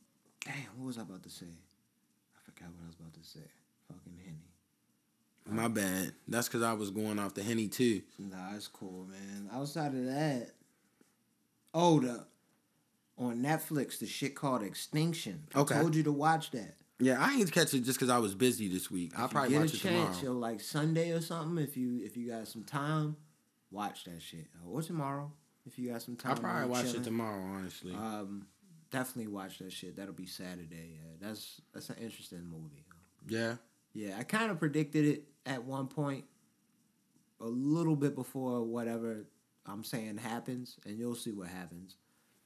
Damn, 0.44 0.54
what 0.76 0.86
was 0.86 0.96
I 0.98 1.02
about 1.02 1.22
to 1.22 1.30
say? 1.30 1.44
I 1.46 2.40
forgot 2.50 2.70
what 2.74 2.84
I 2.84 2.86
was 2.86 2.96
about 2.98 3.12
to 3.14 3.22
say. 3.28 3.40
Fucking 3.88 4.16
Henny. 4.24 4.36
My 5.51 5.68
bad. 5.68 6.12
That's 6.26 6.49
because 6.49 6.62
I 6.62 6.72
was 6.74 6.90
going 6.90 7.18
off 7.18 7.34
the 7.34 7.42
henny 7.42 7.68
too. 7.68 8.03
Nah, 8.18 8.55
it's 8.55 8.68
cool, 8.68 9.07
man. 9.09 9.49
Outside 9.53 9.94
of 9.94 10.05
that, 10.07 10.51
oh, 11.74 12.01
the 12.01 12.26
on 13.16 13.42
Netflix, 13.42 13.99
the 13.99 14.07
shit 14.07 14.34
called 14.34 14.62
Extinction. 14.62 15.44
Okay. 15.55 15.74
I 15.74 15.80
told 15.80 15.94
you 15.94 16.03
to 16.05 16.12
watch 16.12 16.51
that. 16.53 16.74
Yeah, 17.01 17.16
I 17.24 17.32
ain't 17.34 17.51
catch 17.53 17.74
it 17.74 17.80
just 17.80 17.99
because 17.99 18.11
I 18.11 18.18
was 18.18 18.34
busy 18.34 18.66
this 18.68 18.90
week. 18.90 19.12
I'll 19.16 19.26
If 19.26 19.30
you 19.30 19.34
probably 19.34 19.51
get 19.51 19.61
watch 19.61 19.72
a 19.72 19.76
it 19.76 19.80
chance, 19.80 20.18
tomorrow. 20.18 20.34
yo, 20.34 20.40
like 20.40 20.61
Sunday 20.61 21.11
or 21.12 21.20
something. 21.20 21.62
If 21.64 21.76
you 21.76 22.01
if 22.05 22.16
you 22.16 22.28
got 22.30 22.46
some 22.49 22.64
time, 22.64 23.16
watch 23.70 24.05
that 24.05 24.20
shit. 24.20 24.46
Or 24.68 24.82
tomorrow, 24.82 25.30
if 25.66 25.78
you 25.78 25.90
got 25.92 26.03
some 26.03 26.16
time. 26.16 26.32
I'll 26.32 26.38
probably 26.38 26.68
watch 26.68 26.84
chilling. 26.86 27.01
it 27.01 27.05
tomorrow, 27.05 27.42
honestly. 27.55 27.94
Um, 27.94 28.46
definitely 28.90 29.32
watch 29.32 29.59
that 29.59 29.72
shit. 29.72 29.96
That'll 29.96 30.12
be 30.12 30.26
Saturday. 30.26 30.96
Yeah, 31.01 31.28
that's 31.28 31.61
that's 31.72 31.88
an 31.90 31.96
interesting 32.01 32.44
movie. 32.44 32.84
yeah. 33.28 33.55
Yeah, 33.94 34.16
I 34.18 34.22
kind 34.22 34.51
of 34.51 34.59
predicted 34.61 35.05
it 35.07 35.24
at 35.49 35.64
one 35.64 35.86
point, 35.88 36.24
a 37.40 37.46
little 37.46 37.96
bit 37.96 38.14
before 38.14 38.62
whatever 38.64 39.26
I'm 39.66 39.84
saying 39.84 40.18
happens, 40.18 40.76
and 40.86 40.99
you'll 40.99 41.14
see 41.14 41.32
what 41.32 41.49
happens. 41.49 41.96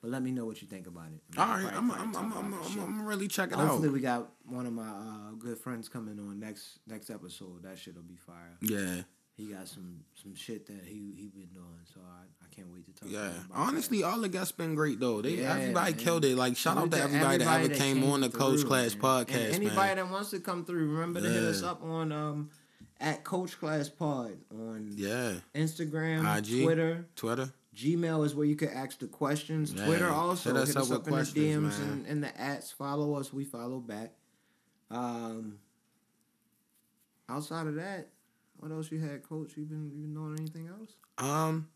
But 0.00 0.11
let 0.11 0.22
me 0.22 0.32
know 0.32 0.44
what 0.46 0.61
you 0.61 0.66
think 0.66 0.88
about 0.88 1.07
it. 1.14 1.38
All 1.38 1.46
We'll 1.59 1.68
I'm 1.68 1.90
I'm 1.92 2.16
I'm 2.16 2.55
I'm, 2.80 3.07
really 3.07 3.28
check 3.28 3.53
it 3.53 3.55
Hopefully, 3.55 3.86
out. 3.88 3.94
we 3.94 4.00
got 4.00 4.28
one 4.46 4.66
of 4.66 4.72
my 4.72 4.88
uh, 4.88 5.30
good 5.38 5.57
friends 5.59 5.88
coming 5.88 6.18
on 6.18 6.40
next 6.40 6.80
next 6.88 7.09
episode. 7.09 7.62
That 7.62 7.78
shit'll 7.78 8.03
be 8.03 8.16
fire. 8.16 8.59
Yeah, 8.61 9.03
He 9.36 9.46
got 9.53 9.68
some 9.68 10.00
some 10.20 10.34
shit 10.34 10.66
that 10.66 10.84
he 10.84 11.14
he 11.16 11.28
been 11.32 11.50
doing, 11.55 11.84
so 11.94 12.00
I, 12.00 12.24
I 12.44 12.48
can't 12.53 12.66
wait 12.72 12.84
to 12.86 12.92
talk. 12.92 13.09
to 13.11 13.14
yeah. 13.14 13.30
him 13.30 13.46
about 13.48 13.68
Honestly, 13.68 14.03
all 14.03 14.20
the 14.20 14.28
guests 14.28 14.50
been 14.50 14.74
great 14.74 14.98
though. 14.98 15.22
They 15.22 15.36
Yeah, 15.36 15.55
everybody 15.55 15.92
man. 15.92 16.00
killed 16.00 16.24
it. 16.24 16.36
Like 16.36 16.57
shout 16.57 16.78
out 16.78 16.90
to 16.90 16.96
Salute 16.96 17.14
everybody, 17.14 17.38
that 17.44 17.61
ever 17.66 17.72
came, 17.72 18.03
on 18.03 18.22
the 18.22 18.28
Coach 18.28 18.61
through, 18.62 18.68
Class 18.70 18.94
man. 18.94 19.03
podcast, 19.03 19.44
And 19.44 19.55
anybody 19.55 19.76
man. 19.76 19.96
that 19.98 20.11
wants 20.11 20.30
to 20.30 20.40
come 20.40 20.64
through, 20.64 20.90
remember 20.90 21.20
to 21.20 21.28
hit 21.28 21.44
us 21.44 21.62
up 21.62 21.80
on 21.84 22.11
um 22.11 22.50
at 23.03 23.24
Coach 23.24 23.59
Class 23.59 23.88
Pod 23.88 24.38
on 24.50 24.92
Yeah, 24.94 25.34
Instagram, 25.55 26.38
IG. 26.38 26.62
Twitter. 26.64 27.07
Twitter. 27.16 27.53
Gmail 27.76 28.24
is 28.24 28.34
where 28.34 28.46
you 28.46 28.55
can 28.55 28.68
ask 28.68 28.98
the 28.98 29.07
questions. 29.07 29.72
Yeah. 29.72 29.86
Twitter 29.86 30.09
also 30.09 30.50
Hit 30.55 30.68
hit 30.68 30.76
us 30.76 30.76
us, 30.76 30.90
up 30.90 30.98
up, 31.00 31.11
with 31.11 31.36
in 31.36 31.42
the 31.42 31.48
DMs 31.48 31.62
questions, 31.70 31.90
and, 31.90 32.07
and 32.07 32.24
the 32.24 32.40
ads. 32.40 32.70
Follow 32.70 33.14
us, 33.14 33.32
we 33.32 33.44
follow 33.44 33.80
back. 33.80 34.12
Um, 34.90 35.59
outside 37.28 37.66
of 37.66 37.74
that, 37.76 38.09
what 38.59 38.70
else 38.70 38.92
you 38.92 39.00
had, 39.00 39.22
Coach? 39.22 39.57
You 39.57 39.64
been 39.64 39.90
you 39.90 40.03
been 40.03 40.14
doing 40.14 40.36
anything 40.38 40.68
else? 40.68 40.90
Um, 41.18 41.68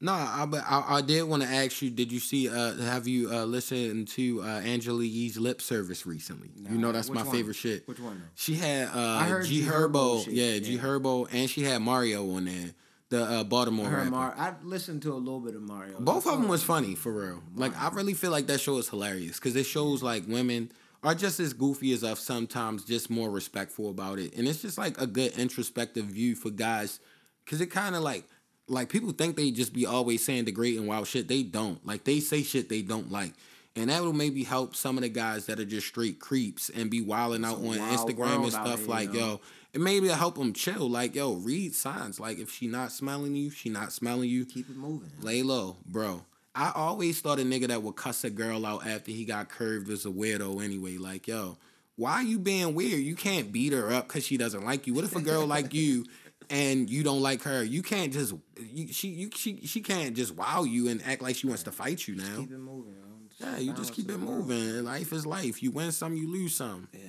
no, 0.00 0.12
I 0.12 0.46
but 0.46 0.62
I, 0.68 0.96
I 0.96 1.00
did 1.00 1.22
want 1.22 1.42
to 1.42 1.48
ask 1.48 1.80
you. 1.80 1.90
Did 1.90 2.12
you 2.12 2.20
see? 2.20 2.48
Uh, 2.48 2.74
have 2.76 3.08
you 3.08 3.30
uh 3.30 3.44
listened 3.44 4.08
to 4.08 4.42
uh 4.42 4.46
Angela 4.46 5.02
Yee's 5.02 5.38
lip 5.38 5.62
service 5.62 6.04
recently? 6.06 6.50
you 6.54 6.76
know 6.76 6.92
that's 6.92 7.08
my 7.08 7.22
one? 7.22 7.34
favorite 7.34 7.56
shit. 7.56 7.88
Which 7.88 7.98
one? 8.00 8.18
Though? 8.18 8.26
She 8.34 8.54
had 8.54 8.88
uh 8.92 9.42
G 9.42 9.62
Herbo, 9.62 10.20
Herbo 10.20 10.24
shit, 10.24 10.34
yeah, 10.34 10.58
G. 10.58 10.78
Herbo, 10.78 11.28
and 11.32 11.48
she 11.48 11.62
had 11.62 11.80
Mario 11.80 12.30
on 12.32 12.44
there, 12.44 12.72
the 13.08 13.24
uh, 13.24 13.44
Baltimore 13.44 13.88
rapper. 13.88 14.10
Mar- 14.10 14.34
I 14.36 14.54
listened 14.62 15.00
to 15.02 15.12
a 15.12 15.16
little 15.16 15.40
bit 15.40 15.54
of 15.54 15.62
Mario. 15.62 15.98
Both 15.98 16.26
I 16.26 16.34
of 16.34 16.40
them 16.40 16.48
was 16.48 16.62
funny 16.62 16.94
for 16.94 17.12
real. 17.12 17.42
Like 17.54 17.74
I 17.80 17.88
really 17.88 18.14
feel 18.14 18.30
like 18.30 18.48
that 18.48 18.60
show 18.60 18.76
is 18.76 18.88
hilarious 18.90 19.36
because 19.36 19.56
it 19.56 19.64
shows 19.64 20.02
like 20.02 20.24
women 20.28 20.72
are 21.02 21.14
just 21.14 21.40
as 21.40 21.54
goofy 21.54 21.92
as 21.92 22.04
us 22.04 22.20
sometimes, 22.20 22.84
just 22.84 23.08
more 23.08 23.30
respectful 23.30 23.88
about 23.88 24.18
it, 24.18 24.34
and 24.36 24.46
it's 24.46 24.60
just 24.60 24.76
like 24.76 25.00
a 25.00 25.06
good 25.06 25.32
introspective 25.38 26.04
view 26.04 26.34
for 26.34 26.50
guys 26.50 27.00
because 27.46 27.62
it 27.62 27.68
kind 27.68 27.94
of 27.94 28.02
like 28.02 28.24
like 28.68 28.88
people 28.88 29.12
think 29.12 29.36
they 29.36 29.50
just 29.50 29.72
be 29.72 29.86
always 29.86 30.24
saying 30.24 30.44
the 30.44 30.52
great 30.52 30.76
and 30.76 30.86
wild 30.86 31.06
shit. 31.06 31.28
They 31.28 31.42
don't. 31.42 31.84
Like 31.86 32.04
they 32.04 32.20
say 32.20 32.42
shit 32.42 32.68
they 32.68 32.82
don't 32.82 33.10
like. 33.10 33.32
And 33.76 33.90
that 33.90 34.02
will 34.02 34.14
maybe 34.14 34.42
help 34.42 34.74
some 34.74 34.96
of 34.96 35.02
the 35.02 35.10
guys 35.10 35.46
that 35.46 35.60
are 35.60 35.64
just 35.64 35.86
straight 35.86 36.18
creeps 36.18 36.70
and 36.70 36.90
be 36.90 37.02
wilding 37.02 37.44
out 37.44 37.58
on 37.58 37.66
wild 37.66 37.80
Instagram 37.80 38.44
and 38.44 38.52
stuff 38.52 38.80
here, 38.80 38.88
like, 38.88 39.12
yo. 39.12 39.20
yo, 39.20 39.40
and 39.74 39.84
maybe 39.84 40.06
it'll 40.06 40.16
help 40.16 40.36
them 40.36 40.54
chill. 40.54 40.88
Like, 40.88 41.14
yo, 41.14 41.34
read 41.34 41.74
signs. 41.74 42.18
Like, 42.18 42.38
if 42.38 42.50
she 42.50 42.68
not 42.68 42.90
smelling 42.90 43.36
you, 43.36 43.50
she 43.50 43.68
not 43.68 43.92
smelling 43.92 44.30
you. 44.30 44.46
Keep 44.46 44.70
it 44.70 44.76
moving. 44.76 45.10
Lay 45.20 45.42
low, 45.42 45.76
bro. 45.84 46.22
I 46.54 46.72
always 46.74 47.20
thought 47.20 47.38
a 47.38 47.42
nigga 47.42 47.68
that 47.68 47.82
would 47.82 47.96
cuss 47.96 48.24
a 48.24 48.30
girl 48.30 48.64
out 48.64 48.86
after 48.86 49.10
he 49.10 49.26
got 49.26 49.50
curved 49.50 49.88
was 49.88 50.06
a 50.06 50.08
weirdo 50.08 50.64
anyway. 50.64 50.96
Like, 50.96 51.28
yo, 51.28 51.58
why 51.96 52.14
are 52.14 52.22
you 52.22 52.38
being 52.38 52.74
weird? 52.74 53.00
You 53.00 53.14
can't 53.14 53.52
beat 53.52 53.74
her 53.74 53.92
up 53.92 54.08
because 54.08 54.24
she 54.24 54.38
doesn't 54.38 54.64
like 54.64 54.86
you. 54.86 54.94
What 54.94 55.04
if 55.04 55.14
a 55.14 55.20
girl 55.20 55.46
like 55.46 55.74
you 55.74 56.06
and 56.50 56.88
you 56.88 57.02
don't 57.02 57.22
like 57.22 57.42
her? 57.42 57.62
You 57.62 57.82
can't 57.82 58.12
just 58.12 58.34
you, 58.60 58.92
she 58.92 59.08
you 59.08 59.30
she 59.34 59.66
she 59.66 59.80
can't 59.80 60.16
just 60.16 60.34
wow 60.34 60.62
you 60.64 60.88
and 60.88 61.02
act 61.04 61.22
like 61.22 61.36
she 61.36 61.46
wants 61.46 61.62
to 61.64 61.72
fight 61.72 62.06
you 62.06 62.16
now. 62.16 62.36
Keep 62.36 62.52
it 62.52 62.58
moving. 62.58 62.94
Yeah, 63.38 63.58
you 63.58 63.72
just 63.74 63.92
keep 63.92 64.10
it 64.10 64.18
moving. 64.18 64.84
Life 64.84 65.12
is 65.12 65.26
life. 65.26 65.62
You 65.62 65.70
win 65.70 65.92
some, 65.92 66.14
you 66.14 66.30
lose 66.30 66.54
some. 66.54 66.88
Yeah. 66.92 67.00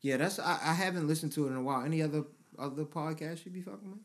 Yeah, 0.00 0.16
that's 0.18 0.38
I, 0.38 0.58
I 0.62 0.72
haven't 0.72 1.06
listened 1.06 1.32
to 1.32 1.46
it 1.46 1.50
in 1.50 1.56
a 1.56 1.62
while. 1.62 1.84
Any 1.84 2.02
other 2.02 2.24
other 2.58 2.84
podcasts 2.84 3.44
you 3.44 3.52
be 3.52 3.60
fucking 3.60 3.90
with? 3.90 4.00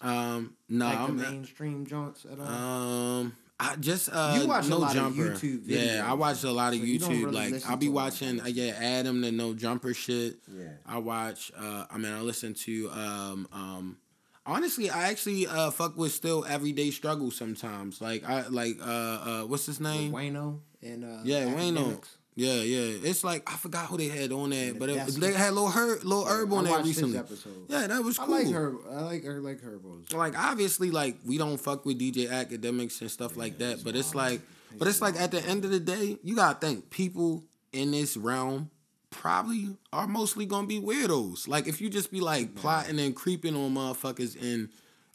Um, 0.00 0.54
no, 0.68 0.86
like 0.86 0.98
the 0.98 1.04
I'm 1.04 1.16
mainstream 1.16 1.86
joints 1.86 2.24
at 2.30 2.38
all? 2.38 2.46
Um, 2.46 3.36
I 3.60 3.74
just 3.76 4.08
uh 4.12 4.38
You 4.40 4.48
watch 4.48 4.66
a 4.66 4.68
no 4.70 4.78
lot 4.78 4.90
of 4.90 4.94
jumper. 4.96 5.30
YouTube 5.34 5.62
yeah, 5.64 6.02
I 6.06 6.14
videos, 6.14 6.18
watch 6.18 6.44
a 6.44 6.50
lot 6.52 6.72
of 6.74 6.78
so 6.78 6.84
you 6.84 6.98
YouTube. 7.00 7.08
really 7.24 7.50
like 7.52 7.68
I'll 7.68 7.76
be 7.76 7.86
a 7.86 7.90
lot 7.90 8.06
of 8.08 8.12
watching. 8.20 8.40
Uh, 8.40 8.46
yeah, 8.46 8.72
Adam 8.80 9.20
the 9.20 9.32
no 9.32 9.52
jumper 9.54 9.94
shit. 9.94 10.36
Yeah. 10.46 10.68
I 10.86 10.98
watch. 10.98 11.50
uh 11.58 11.84
I 11.90 11.98
mean, 11.98 12.12
I 12.12 12.20
listen 12.20 12.54
to. 12.54 12.90
um 12.90 13.48
um 13.52 13.98
Honestly, 14.46 14.88
I 14.90 15.08
actually 15.08 15.46
uh 15.46 15.70
fuck 15.72 15.96
with 15.96 16.12
still 16.12 16.44
everyday 16.48 16.90
struggle 16.90 17.30
sometimes. 17.30 18.00
Like 18.00 18.24
I 18.28 18.46
like 18.48 18.76
uh 18.80 18.84
uh 18.84 19.42
what's 19.42 19.66
his 19.66 19.80
name? 19.80 20.12
Wayno 20.12 20.60
and 20.82 21.04
uh, 21.04 21.18
Yeah, 21.24 21.46
Wayno. 21.46 22.00
Yeah, 22.38 22.62
yeah. 22.62 22.98
It's 23.02 23.24
like 23.24 23.50
I 23.52 23.56
forgot 23.56 23.86
who 23.86 23.96
they 23.96 24.06
had 24.06 24.30
on 24.30 24.50
there, 24.50 24.72
the 24.72 24.78
but 24.78 24.88
it, 24.90 25.06
they 25.08 25.32
had 25.32 25.54
little 25.54 25.70
herb, 25.70 26.04
little 26.04 26.24
herb 26.24 26.52
on 26.52 26.62
there 26.64 26.72
watched 26.74 26.86
recently. 26.86 27.20
Yeah, 27.66 27.88
that 27.88 28.04
was 28.04 28.16
cool. 28.16 28.32
I 28.32 28.38
like 28.38 28.52
her. 28.52 28.74
I 28.92 29.00
like 29.00 29.24
her. 29.24 29.40
Like 29.40 29.60
Herbos. 29.60 30.14
like 30.14 30.38
obviously 30.38 30.92
like 30.92 31.16
we 31.26 31.36
don't 31.36 31.56
fuck 31.56 31.84
with 31.84 31.98
DJ 31.98 32.28
Akademiks 32.28 33.00
and 33.00 33.10
stuff 33.10 33.36
like 33.36 33.58
that, 33.58 33.82
but 33.82 33.96
it's 33.96 34.14
like 34.14 34.40
But 34.78 34.86
it's 34.86 35.00
like 35.00 35.16
at 35.16 35.32
the 35.32 35.44
end 35.44 35.64
of 35.64 35.72
the 35.72 35.80
day, 35.80 36.18
you 36.22 36.36
gotta 36.36 36.58
think 36.58 36.90
people 36.90 37.42
in 37.72 37.90
this 37.90 38.16
realm 38.16 38.70
probably 39.10 39.76
are 39.92 40.06
mostly 40.06 40.46
gonna 40.46 40.68
be 40.68 40.80
weirdos. 40.80 41.48
Like 41.48 41.66
if 41.66 41.80
you 41.80 41.90
just 41.90 42.12
be 42.12 42.20
like 42.20 42.54
plotting 42.54 43.00
and 43.00 43.16
creeping 43.16 43.56
on 43.56 43.74
motherfuckers 43.74 44.40
and 44.40 44.68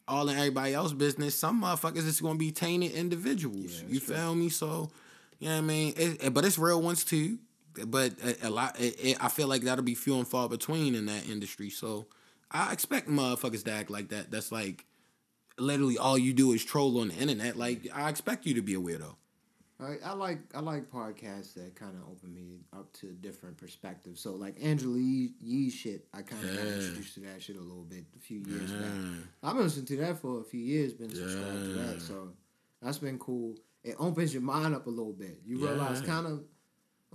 all 0.07 0.28
in 0.28 0.38
everybody 0.38 0.74
else 0.74 0.91
business, 0.91 1.36
some 1.36 1.61
motherfuckers 1.61 2.05
is 2.05 2.19
gonna 2.19 2.38
be 2.38 2.51
tainted 2.51 2.91
individuals. 2.91 3.82
Yeah, 3.82 3.93
you 3.93 3.99
true. 4.01 4.15
feel 4.15 4.36
me? 4.36 4.49
So, 4.49 4.91
you 5.43 5.49
know 5.49 5.55
what 5.55 5.63
I 5.63 5.67
mean? 5.67 5.93
It, 5.97 6.33
but 6.33 6.45
it's 6.45 6.57
real 6.57 6.81
ones 6.81 7.03
too. 7.03 7.37
But 7.87 8.13
a, 8.23 8.47
a 8.47 8.49
lot, 8.49 8.79
it, 8.79 8.95
it, 8.99 9.17
I 9.23 9.29
feel 9.29 9.47
like 9.47 9.63
that'll 9.63 9.83
be 9.83 9.95
few 9.95 10.17
and 10.17 10.27
far 10.27 10.47
between 10.47 10.93
in 10.95 11.05
that 11.07 11.27
industry. 11.27 11.69
So, 11.71 12.05
I 12.51 12.71
expect 12.71 13.09
motherfuckers 13.09 13.63
to 13.65 13.71
act 13.71 13.89
like 13.89 14.09
that. 14.09 14.29
That's 14.29 14.51
like 14.51 14.85
literally 15.57 15.97
all 15.97 16.17
you 16.17 16.33
do 16.33 16.51
is 16.53 16.63
troll 16.63 16.99
on 16.99 17.07
the 17.07 17.15
internet. 17.15 17.57
Like 17.57 17.87
I 17.93 18.09
expect 18.09 18.45
you 18.45 18.53
to 18.55 18.61
be 18.61 18.75
a 18.75 18.79
weirdo. 18.79 19.15
I, 19.79 19.95
I 20.05 20.13
like 20.13 20.39
I 20.53 20.59
like 20.59 20.89
podcasts 20.91 21.55
that 21.55 21.73
kind 21.75 21.95
of 21.97 22.03
open 22.11 22.33
me 22.33 22.59
up 22.71 22.93
to 22.93 23.07
different 23.07 23.57
perspectives. 23.57 24.21
So 24.21 24.33
like 24.33 24.55
Angela 24.61 24.97
Yee, 24.99 25.31
Yee 25.41 25.69
shit, 25.71 26.05
I 26.13 26.21
kind 26.21 26.43
of 26.43 26.55
got 26.55 26.67
introduced 26.67 27.15
to 27.15 27.21
that 27.21 27.41
shit 27.41 27.55
a 27.57 27.59
little 27.61 27.83
bit 27.83 28.05
a 28.15 28.19
few 28.19 28.39
years 28.39 28.71
Yeah. 28.71 28.77
back. 28.81 28.91
I've 29.41 29.55
been 29.55 29.63
listening 29.63 29.87
to 29.87 29.97
that 29.97 30.19
for 30.21 30.41
a 30.41 30.43
few 30.43 30.61
years, 30.61 30.93
been 30.93 31.09
subscribed 31.13 31.63
to 31.63 31.73
that, 31.73 32.01
so 32.01 32.29
that's 32.83 32.99
been 32.99 33.17
cool. 33.17 33.55
It 33.84 33.95
opens 33.99 34.34
your 34.34 34.43
mind 34.43 34.73
up 34.75 34.88
a 34.88 34.89
little 34.89 35.13
bit. 35.13 35.41
You 35.45 35.57
realize 35.57 36.01
kind 36.01 36.25
of 36.27 36.43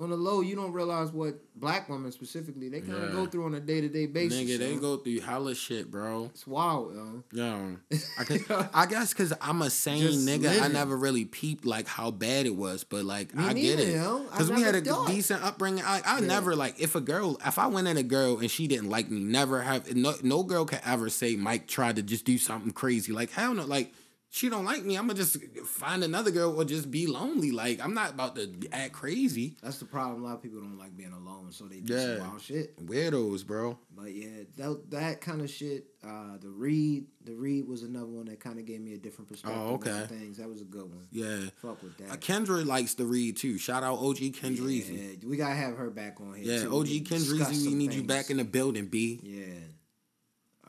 on 0.01 0.11
the 0.11 0.17
low, 0.17 0.43
you 0.43 0.55
don't 0.55 0.71
realize 0.73 1.11
what 1.11 1.41
black 1.57 1.89
women 1.89 2.13
specifically 2.13 2.69
they 2.69 2.81
kind 2.81 3.03
of 3.03 3.09
Yeah. 3.09 3.15
go 3.17 3.27
through 3.27 3.47
on 3.47 3.55
a 3.55 3.61
day 3.61 3.81
to 3.81 3.89
day 3.89 4.07
basis. 4.07 4.39
Nigga, 4.39 4.57
they 4.59 4.77
go 4.77 4.97
through 4.99 5.19
hella 5.21 5.57
shit, 5.57 5.91
bro. 5.91 6.27
It's 6.27 6.47
wild, 6.47 6.95
yo. 6.95 7.25
Yeah, 7.33 7.71
I, 8.17 8.23
can, 8.23 8.45
I 8.75 8.87
guess 8.87 9.13
because 9.13 9.33
I'm 9.41 9.61
a 9.61 9.71
sane 9.71 10.03
Just 10.03 10.25
nigga, 10.29 10.61
I 10.63 10.69
never 10.69 10.97
really 10.97 11.25
peeped 11.25 11.67
like 11.67 11.89
how 11.89 12.13
bad 12.13 12.47
it 12.47 12.55
was, 12.55 12.85
but 12.85 13.05
like 13.05 13.35
Me 13.35 13.43
I 13.45 13.53
get 13.55 13.81
it 13.81 13.93
because 14.31 14.53
we 14.53 14.63
had 14.63 14.77
a 14.77 14.83
thought. 14.83 15.09
decent 15.09 15.43
upbringing. 15.43 15.83
I, 15.85 16.01
I 16.07 16.21
Yeah. 16.21 16.27
never 16.29 16.55
like 16.55 16.79
if 16.81 16.95
a 16.95 17.01
girl, 17.01 17.37
if 17.45 17.59
I 17.59 17.67
went 17.67 17.89
in 17.89 17.97
a 17.97 18.05
girl 18.05 18.39
and 18.39 18.49
she 18.49 18.69
didn't 18.69 18.91
like 18.91 19.11
me, 19.11 19.19
never 19.19 19.63
have 19.63 19.97
no 19.97 20.15
no 20.23 20.45
girl 20.45 20.65
could 20.65 20.81
ever 20.87 21.09
say 21.09 21.35
Mike 21.35 21.67
tried 21.67 21.97
to 21.97 22.03
just 22.05 22.25
do 22.25 22.39
something 22.39 22.71
crazy. 22.71 23.11
Like 23.11 23.33
hell 23.33 23.53
no, 23.53 23.65
like 23.65 23.93
she 24.31 24.49
don't 24.51 24.65
like 24.67 24.85
me, 24.85 24.97
I'm 24.97 25.07
gonna 25.07 25.15
just 25.19 25.39
find 25.65 26.05
another 26.05 26.31
girl 26.31 26.55
or 26.55 26.65
just 26.65 26.91
be 26.91 27.07
lonely. 27.07 27.51
Like 27.51 27.81
I'm 27.83 27.95
not 27.95 28.11
about 28.11 28.37
to 28.37 28.51
act 28.73 28.93
crazy. 28.93 29.57
That's 29.63 29.79
the 29.79 29.87
problem. 29.87 30.23
A 30.23 30.27
lot 30.27 30.35
of 30.35 30.43
people 30.43 30.61
don't 30.61 30.77
like 30.79 30.95
being 30.97 31.13
alone, 31.13 31.51
so 31.51 31.65
they 31.65 31.81
do 31.81 31.95
Yeah. 31.95 32.19
some 32.19 32.29
wild 32.29 32.43
shit. 32.43 32.87
Weirdos, 32.87 33.47
bro. 33.47 33.79
But 33.97 34.13
yeah, 34.15 34.45
that 34.57 34.91
that 34.91 35.21
kind 35.23 35.41
of 35.41 35.49
shit. 35.51 35.87
Uh, 36.05 36.37
the 36.41 36.49
read, 36.49 37.07
the 37.25 37.35
read 37.35 37.67
was 37.67 37.83
another 37.83 38.07
one 38.07 38.27
that 38.27 38.39
kind 38.39 38.59
of 38.59 38.65
gave 38.67 38.81
me 38.81 38.93
a 38.95 38.99
different 38.99 39.29
perspective. 39.29 39.61
Oh, 39.61 39.75
okay. 39.75 39.91
on 39.91 40.07
things 40.07 40.37
that 40.37 40.49
was 40.49 40.61
a 40.61 40.65
good 40.65 40.85
one. 40.85 41.07
Yeah. 41.11 41.41
Fuck 41.57 41.83
with 41.83 41.97
that. 41.99 42.11
Uh, 42.13 42.17
Kendra 42.17 42.65
likes 42.65 42.95
the 42.95 43.05
read 43.07 43.37
too. 43.37 43.59
Shout 43.59 43.83
out 43.83 43.99
OG 43.99 44.33
Kendreezy. 44.33 45.19
Yeah, 45.23 45.29
we 45.29 45.37
gotta 45.37 45.55
have 45.55 45.77
her 45.77 45.91
back 45.91 46.21
on 46.21 46.35
here. 46.35 46.53
Yeah, 46.53 46.63
too, 46.65 46.77
OG 46.77 46.87
Kendreezy, 47.05 47.67
we 47.67 47.75
need 47.75 47.95
you 47.95 48.03
back 48.03 48.31
in 48.31 48.37
the 48.37 48.45
building, 48.45 48.87
B. 48.87 49.21
Yeah. 49.23 49.55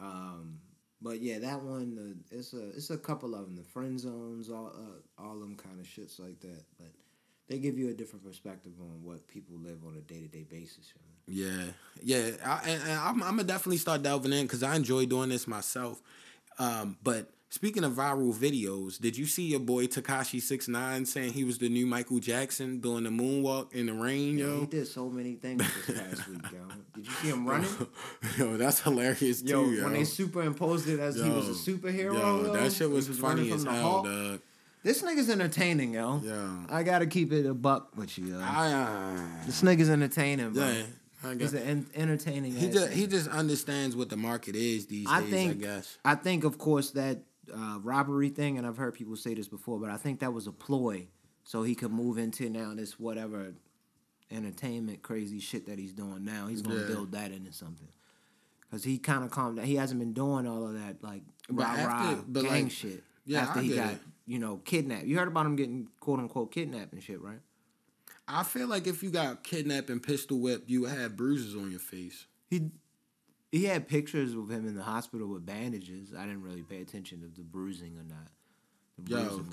Um, 0.01 0.58
but 1.01 1.21
yeah, 1.21 1.39
that 1.39 1.61
one, 1.61 1.97
uh, 2.31 2.35
it's 2.37 2.53
a 2.53 2.69
it's 2.69 2.89
a 2.89 2.97
couple 2.97 3.33
of 3.35 3.41
them. 3.45 3.55
The 3.55 3.63
friend 3.63 3.99
zones, 3.99 4.49
all 4.49 4.73
uh, 4.75 5.21
all 5.23 5.39
them 5.39 5.55
kind 5.55 5.79
of 5.79 5.85
shits 5.85 6.19
like 6.19 6.39
that. 6.41 6.63
But 6.77 6.91
they 7.47 7.57
give 7.57 7.77
you 7.77 7.89
a 7.89 7.93
different 7.93 8.25
perspective 8.25 8.73
on 8.79 9.03
what 9.03 9.27
people 9.27 9.55
live 9.57 9.79
on 9.85 9.95
a 9.95 10.01
day 10.01 10.21
to 10.21 10.27
day 10.27 10.43
basis. 10.43 10.93
You 10.95 11.45
know? 11.45 11.73
Yeah, 12.01 12.27
yeah. 12.31 12.35
I, 12.45 12.69
and 12.69 12.91
I'm, 12.91 13.23
I'm 13.23 13.29
gonna 13.31 13.43
definitely 13.43 13.77
start 13.77 14.03
delving 14.03 14.33
in 14.33 14.43
because 14.45 14.63
I 14.63 14.75
enjoy 14.75 15.05
doing 15.05 15.29
this 15.29 15.47
myself. 15.47 16.01
Um, 16.57 16.97
but 17.01 17.29
speaking 17.49 17.83
of 17.83 17.93
viral 17.93 18.33
videos, 18.33 18.99
did 18.99 19.17
you 19.17 19.25
see 19.25 19.43
your 19.47 19.59
boy 19.59 19.87
Tekashi 19.87 20.41
Six 20.41 20.67
Nine 20.67 21.05
saying 21.05 21.33
he 21.33 21.43
was 21.43 21.57
the 21.57 21.69
new 21.69 21.85
Michael 21.85 22.19
Jackson 22.19 22.79
doing 22.79 23.03
the 23.03 23.09
moonwalk 23.09 23.73
in 23.73 23.87
the 23.87 23.93
rain, 23.93 24.37
Yeah, 24.37 24.45
he 24.45 24.51
yo? 24.51 24.65
did 24.65 24.87
so 24.87 25.09
many 25.09 25.35
things 25.35 25.61
this 25.87 25.97
past 25.99 26.27
week, 26.27 26.41
yo. 26.51 26.59
Did 26.95 27.05
you 27.07 27.11
see 27.13 27.27
him 27.29 27.47
running? 27.47 27.69
yo, 28.37 28.57
that's 28.57 28.79
hilarious 28.81 29.41
Yo, 29.41 29.65
too, 29.65 29.71
yo. 29.71 29.83
when 29.85 29.93
they 29.93 30.03
superimposed 30.03 30.87
it 30.87 30.99
as 30.99 31.15
he 31.15 31.29
was 31.29 31.47
a 31.49 31.71
superhero, 31.71 32.13
Yo, 32.13 32.43
yo, 32.45 32.53
that 32.53 32.71
shit 32.71 32.87
he 32.87 32.93
was, 32.93 33.07
funny 33.19 33.51
as 33.51 33.63
hell, 33.63 34.03
dog. 34.03 34.41
This 34.81 35.01
nigga's 35.01 35.29
entertaining, 35.29 35.93
yo. 35.95 36.21
Yeah. 36.23 36.65
I 36.69 36.83
gotta 36.83 37.05
keep 37.05 37.33
it 37.33 37.45
a 37.45 37.53
buck 37.53 37.97
with 37.97 38.17
you, 38.17 38.27
yo. 38.27 38.39
I, 38.41 38.71
uh, 38.71 39.45
this 39.45 39.61
nigga's 39.61 39.89
entertaining, 39.89 40.51
bro. 40.53 40.63
yeah, 40.69 41.33
He's 41.37 41.53
an 41.53 41.63
en- 41.63 41.87
entertaining. 41.95 42.53
He 42.53 42.69
just 42.69 42.91
he 42.93 43.05
just 43.05 43.27
understands 43.27 43.93
what 43.97 44.07
the 44.07 44.15
market 44.15 44.55
is 44.55 44.85
these 44.85 45.05
I 45.09 45.19
days. 45.19 45.29
think- 45.31 45.51
I 45.51 45.55
guess. 45.55 45.97
I 46.05 46.15
think, 46.15 46.45
of 46.45 46.57
course, 46.57 46.91
that 46.91 47.19
uh, 47.53 47.79
robbery 47.83 48.29
thing, 48.29 48.57
and 48.57 48.65
I've 48.67 48.77
heard 48.77 48.93
people 48.93 49.15
say 49.15 49.33
this 49.33 49.47
before, 49.47 49.79
but 49.79 49.89
I 49.89 49.97
think 49.97 50.19
that 50.19 50.33
was 50.33 50.47
a 50.47 50.51
ploy 50.51 51.07
so 51.43 51.63
he 51.63 51.75
could 51.75 51.91
move 51.91 52.17
into 52.17 52.49
now 52.49 52.73
this 52.75 52.99
whatever 52.99 53.53
entertainment 54.31 55.01
crazy 55.01 55.39
shit 55.39 55.65
that 55.67 55.79
he's 55.79 55.93
doing 55.93 56.23
now. 56.23 56.47
He's 56.47 56.61
gonna 56.61 56.81
Yeah. 56.81 56.87
build 56.87 57.11
that 57.13 57.31
into 57.31 57.51
something. 57.51 57.87
Cause 58.71 58.83
he 58.83 58.99
kind 58.99 59.23
of 59.23 59.31
calmed 59.31 59.57
down. 59.57 59.65
He 59.65 59.75
hasn't 59.75 59.99
been 59.99 60.13
doing 60.13 60.45
all 60.45 60.67
of 60.67 60.73
that 60.75 61.03
like 61.03 61.23
rah 61.49 61.73
rah 61.85 62.15
gang 62.31 62.43
like, 62.65 62.71
shit. 62.71 63.03
yeah, 63.25 63.39
after 63.41 63.59
I 63.59 63.63
he 63.63 63.75
got 63.75 63.93
it. 63.93 63.99
you 64.27 64.37
know 64.37 64.57
kidnapped. 64.57 65.05
You 65.05 65.17
heard 65.17 65.27
about 65.27 65.47
him 65.47 65.55
getting 65.55 65.87
quote 65.99 66.19
unquote 66.19 66.51
kidnapped 66.51 66.93
and 66.93 67.01
shit, 67.01 67.19
right? 67.19 67.39
I 68.27 68.43
feel 68.43 68.67
like 68.67 68.85
if 68.85 69.01
you 69.01 69.09
got 69.09 69.43
kidnapped 69.43 69.89
and 69.89 70.03
pistol 70.03 70.39
whipped, 70.39 70.69
you 70.69 70.81
would 70.81 70.91
have 70.91 71.17
bruises 71.17 71.55
on 71.55 71.71
your 71.71 71.79
face. 71.79 72.27
He 72.47 72.69
he 73.51 73.65
had 73.65 73.87
pictures 73.87 74.33
of 74.33 74.49
him 74.49 74.67
in 74.67 74.75
the 74.75 74.83
hospital 74.83 75.27
with 75.27 75.45
bandages. 75.45 76.13
I 76.17 76.25
didn't 76.25 76.43
really 76.43 76.61
pay 76.63 76.81
attention 76.81 77.21
to 77.21 77.27
the 77.27 77.43
bruising 77.43 77.95
or 77.97 78.03
not. 78.03 78.27
The 78.97 79.11
Yo, 79.15 79.45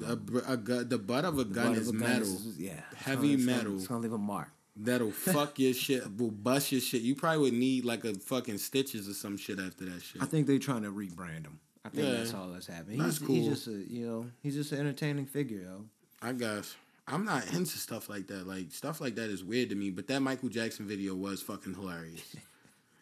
a, 0.49 0.53
a 0.53 0.57
gu- 0.57 0.84
the 0.84 0.99
butt 0.99 1.24
of 1.24 1.38
a 1.38 1.44
the 1.44 1.55
gun 1.55 1.74
is 1.74 1.88
a 1.88 1.92
gun 1.92 2.01
metal. 2.01 2.22
is- 2.22 2.59
yeah, 2.59 2.80
Heavy 2.97 3.34
it's 3.34 3.44
gonna- 3.44 3.57
metal. 3.59 3.76
It's 3.76 3.86
gonna 3.86 4.01
leave 4.01 4.12
a 4.12 4.18
mark. 4.18 4.49
That'll 4.78 5.11
fuck 5.12 5.59
your 5.59 5.72
shit, 5.72 6.03
will 6.18 6.30
bust 6.30 6.72
your 6.72 6.80
shit. 6.80 7.01
You 7.03 7.14
probably 7.14 7.38
would 7.51 7.55
need 7.55 7.84
like 7.84 8.05
a 8.05 8.14
fucking 8.14 8.59
stitches 8.59 9.09
or 9.09 9.14
some 9.14 9.36
shit 9.36 9.59
after 9.59 9.84
that 9.86 10.03
shit. 10.03 10.20
I 10.22 10.26
think 10.26 10.47
they're 10.47 10.59
trying 10.59 10.82
to 10.82 10.90
rebrand 10.90 11.44
him. 11.47 11.61
I 11.84 11.88
think 11.88 12.07
Yeah. 12.09 12.12
that's 12.14 12.34
all 12.34 12.49
that's 12.49 12.66
happening. 12.66 12.99
That's 12.99 13.18
he's, 13.18 13.26
cool. 13.26 13.36
he's 13.36 13.49
just 13.49 13.66
a 13.68 13.70
you 13.90 14.07
know 14.07 14.26
he's 14.42 14.55
just 14.57 14.72
an 14.72 14.80
entertaining 14.80 15.26
figure, 15.26 15.61
yo. 15.61 15.84
I 16.20 16.32
guess. 16.32 16.74
I'm 17.09 17.24
not 17.24 17.53
into 17.55 17.78
stuff 17.78 18.09
like 18.09 18.26
that. 18.26 18.49
Like 18.49 18.72
stuff 18.72 19.01
like 19.01 19.14
that 19.14 19.30
is 19.30 19.44
weird 19.44 19.70
to 19.70 19.76
me. 19.76 19.90
But 19.90 20.09
that 20.09 20.20
Michael 20.20 20.49
Jackson 20.49 20.86
video 20.88 21.14
was 21.14 21.40
fucking 21.40 21.74
hilarious. 21.74 22.34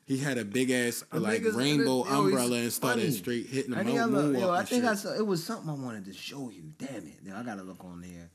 He 0.07 0.19
had 0.19 0.37
a 0.39 0.45
big 0.45 0.71
ass 0.71 1.03
The 1.11 1.19
like 1.21 1.43
niggas- 1.43 1.57
rainbow 1.57 2.03
he's 2.03 2.13
umbrella 2.13 2.57
and 2.59 2.73
started 2.73 3.01
funny. 3.03 3.13
straight 3.13 3.47
hitting 3.47 3.71
the 3.71 3.79
I 3.79 3.81
I, 3.81 3.85
moon, 4.07 4.33
look, 4.33 4.41
yo, 4.43 4.51
I 4.51 4.63
think 4.65 4.83
shit. 4.83 4.91
I 4.91 4.95
saw 4.95 5.15
it 5.15 5.27
was 5.27 5.43
something 5.43 5.71
I 5.71 5.75
wanted 5.75 6.05
to 6.07 6.13
show 6.13 6.51
you. 6.51 6.73
Damn 6.79 7.07
it, 7.07 7.21
yo, 7.25 7.35
I 7.37 7.43
gotta 7.43 7.63
look 7.63 7.83
on 7.85 8.01
there. 8.03 8.31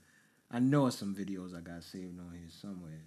I 0.51 0.59
know 0.59 0.87
it's 0.87 0.97
some 0.97 1.13
videos 1.15 1.55
I 1.55 1.61
got 1.61 1.83
saved 1.83 2.19
on 2.19 2.31
here 2.33 2.47
somewhere. 2.61 3.03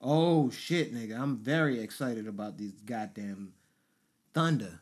Oh 0.00 0.48
shit, 0.50 0.94
nigga! 0.94 1.20
I'm 1.20 1.36
very 1.38 1.80
excited 1.80 2.26
about 2.26 2.56
these 2.56 2.72
goddamn 2.86 3.52
Thunder. 4.32 4.80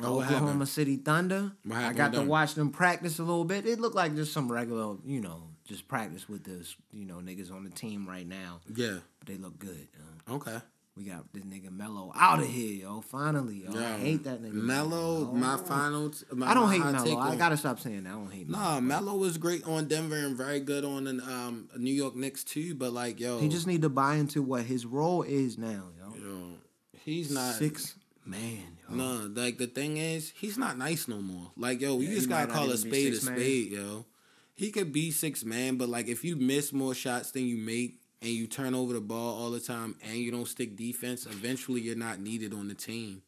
My 0.00 0.06
Oh, 0.08 0.14
what 0.16 0.24
Oklahoma 0.26 0.50
happened? 0.52 0.68
City 0.68 0.96
Thunder. 0.96 1.52
I 1.72 1.92
got 1.92 2.12
to 2.14 2.22
watch 2.22 2.54
them 2.54 2.70
practice 2.70 3.18
a 3.18 3.22
little 3.24 3.44
bit. 3.44 3.66
It 3.66 3.80
looked 3.80 3.96
like 3.96 4.14
just 4.14 4.32
some 4.32 4.50
regular, 4.50 4.96
you 5.04 5.20
know, 5.20 5.42
just 5.64 5.88
practice 5.88 6.28
with 6.28 6.44
this, 6.44 6.76
you 6.92 7.04
know, 7.04 7.16
niggas 7.16 7.52
on 7.52 7.64
the 7.64 7.70
team 7.70 8.08
right 8.08 8.26
now. 8.26 8.60
Yeah. 8.74 8.98
But 9.18 9.28
they 9.28 9.36
look 9.36 9.58
good. 9.58 9.88
Yo. 10.28 10.34
Okay. 10.36 10.58
We 10.98 11.04
got 11.04 11.32
this 11.32 11.44
nigga 11.44 11.70
Melo 11.70 12.12
out 12.16 12.40
of 12.40 12.46
here, 12.48 12.74
yo. 12.82 13.00
Finally, 13.02 13.62
yo. 13.64 13.70
I 13.80 13.98
hate 13.98 14.24
that 14.24 14.42
nigga. 14.42 14.52
Melo, 14.54 15.32
my 15.32 15.56
final. 15.56 16.10
t- 16.10 16.24
My, 16.32 16.50
I 16.50 16.54
don't 16.54 16.68
hate 16.72 16.80
Melo. 16.84 17.18
I 17.20 17.36
gotta 17.36 17.56
stop 17.56 17.78
saying 17.78 18.02
that. 18.02 18.10
I 18.10 18.12
don't 18.14 18.32
hate 18.32 18.48
Melo. 18.48 18.62
Nah, 18.64 18.80
Melo 18.80 19.14
was 19.16 19.38
great 19.38 19.64
on 19.64 19.86
Denver 19.86 20.16
and 20.16 20.36
very 20.36 20.58
good 20.58 20.84
on 20.84 21.04
the 21.04 21.10
um, 21.22 21.68
New 21.76 21.92
York 21.94 22.16
Knicks 22.16 22.42
too. 22.42 22.74
But 22.74 22.92
like, 22.92 23.20
yo, 23.20 23.38
He 23.38 23.48
just 23.48 23.68
need 23.68 23.82
to 23.82 23.88
buy 23.88 24.16
into 24.16 24.42
what 24.42 24.64
his 24.64 24.84
role 24.84 25.22
is 25.22 25.56
now, 25.56 25.84
yo. 25.96 26.14
yo, 26.20 26.48
he's 27.04 27.30
not 27.30 27.54
Six 27.54 27.94
man, 28.26 28.76
yo. 28.90 28.96
No, 28.96 29.30
like 29.40 29.58
the 29.58 29.68
thing 29.68 29.98
is, 29.98 30.32
he's 30.36 30.58
not 30.58 30.76
nice 30.76 31.06
no 31.06 31.20
more. 31.20 31.52
Like, 31.56 31.80
yo, 31.80 32.00
you 32.00 32.08
Yeah, 32.08 32.14
just 32.16 32.28
gotta 32.28 32.52
call 32.52 32.68
a 32.72 32.76
spade 32.76 33.12
a 33.12 33.16
six 33.16 33.24
man. 33.24 33.36
spade, 33.38 33.70
yo. 33.72 34.04
He 34.56 34.72
could 34.72 34.92
be 34.92 35.12
six 35.12 35.44
man, 35.44 35.76
but 35.76 35.88
like 35.88 36.08
if 36.08 36.24
you 36.24 36.34
miss 36.34 36.72
more 36.72 36.92
shots 36.94 37.30
than 37.30 37.44
you 37.46 37.56
make 37.56 38.00
and 38.20 38.30
you 38.30 38.46
turn 38.46 38.74
over 38.74 38.92
the 38.92 39.00
ball 39.00 39.40
all 39.40 39.50
the 39.50 39.60
time 39.60 39.94
and 40.04 40.16
you 40.16 40.30
don't 40.30 40.48
stick 40.48 40.76
defense, 40.76 41.26
eventually 41.26 41.80
you're 41.80 41.96
not 41.96 42.18
needed 42.20 42.52
on 42.52 42.68
the 42.68 42.74
team. 42.74 43.22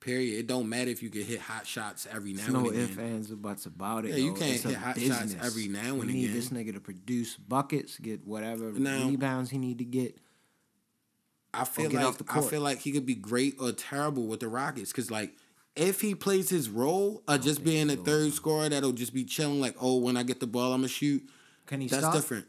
Period. 0.00 0.38
It 0.40 0.46
don't 0.48 0.68
matter 0.68 0.90
if 0.90 1.00
you 1.02 1.10
can 1.10 1.22
hit 1.22 1.40
hot 1.40 1.64
shots 1.66 2.08
every 2.12 2.32
now 2.32 2.48
no 2.48 2.68
and 2.70 2.76
ifs, 2.78 2.92
again. 2.94 3.04
ands, 3.14 3.30
or 3.30 3.36
buts 3.36 3.66
about 3.66 4.04
it. 4.04 4.10
Yeah, 4.10 4.16
you 4.16 4.26
yo. 4.28 4.34
can't 4.34 4.54
It's 4.54 4.62
hit 4.64 4.74
hot 4.74 4.98
shots 4.98 5.36
every 5.40 5.68
now 5.68 5.80
and 5.94 6.00
we 6.00 6.06
need 6.06 6.24
again. 6.24 6.34
this 6.36 6.48
nigga 6.48 6.72
to 6.74 6.80
produce 6.80 7.36
buckets, 7.36 7.98
get 7.98 8.26
whatever 8.26 8.72
Now- 8.72 9.08
rebounds 9.08 9.50
he 9.50 9.58
need 9.58 9.78
to 9.78 9.84
get. 9.84 10.16
I 11.54 11.64
feel 11.64 11.90
like 11.90 12.14
I 12.34 12.40
feel 12.40 12.62
like 12.62 12.78
he 12.78 12.92
could 12.92 13.04
be 13.04 13.14
great 13.14 13.56
or 13.60 13.72
terrible 13.72 14.26
with 14.26 14.40
the 14.40 14.48
Rockets 14.48 14.90
because 14.90 15.10
like 15.10 15.32
if 15.76 16.00
he 16.00 16.14
plays 16.14 16.48
his 16.48 16.70
role 16.70 17.22
of 17.28 17.40
oh, 17.40 17.42
just 17.42 17.62
being 17.62 17.90
a 17.90 17.96
third 17.96 18.32
scorer 18.32 18.68
that'll 18.70 18.92
just 18.92 19.12
be 19.12 19.24
chilling 19.24 19.60
like 19.60 19.76
oh 19.80 19.98
when 19.98 20.16
I 20.16 20.22
get 20.22 20.40
the 20.40 20.46
ball 20.46 20.72
I'm 20.72 20.80
gonna 20.80 20.88
shoot 20.88 21.22
Can 21.66 21.82
he 21.82 21.88
that's 21.88 22.02
stop? 22.04 22.14
different. 22.14 22.46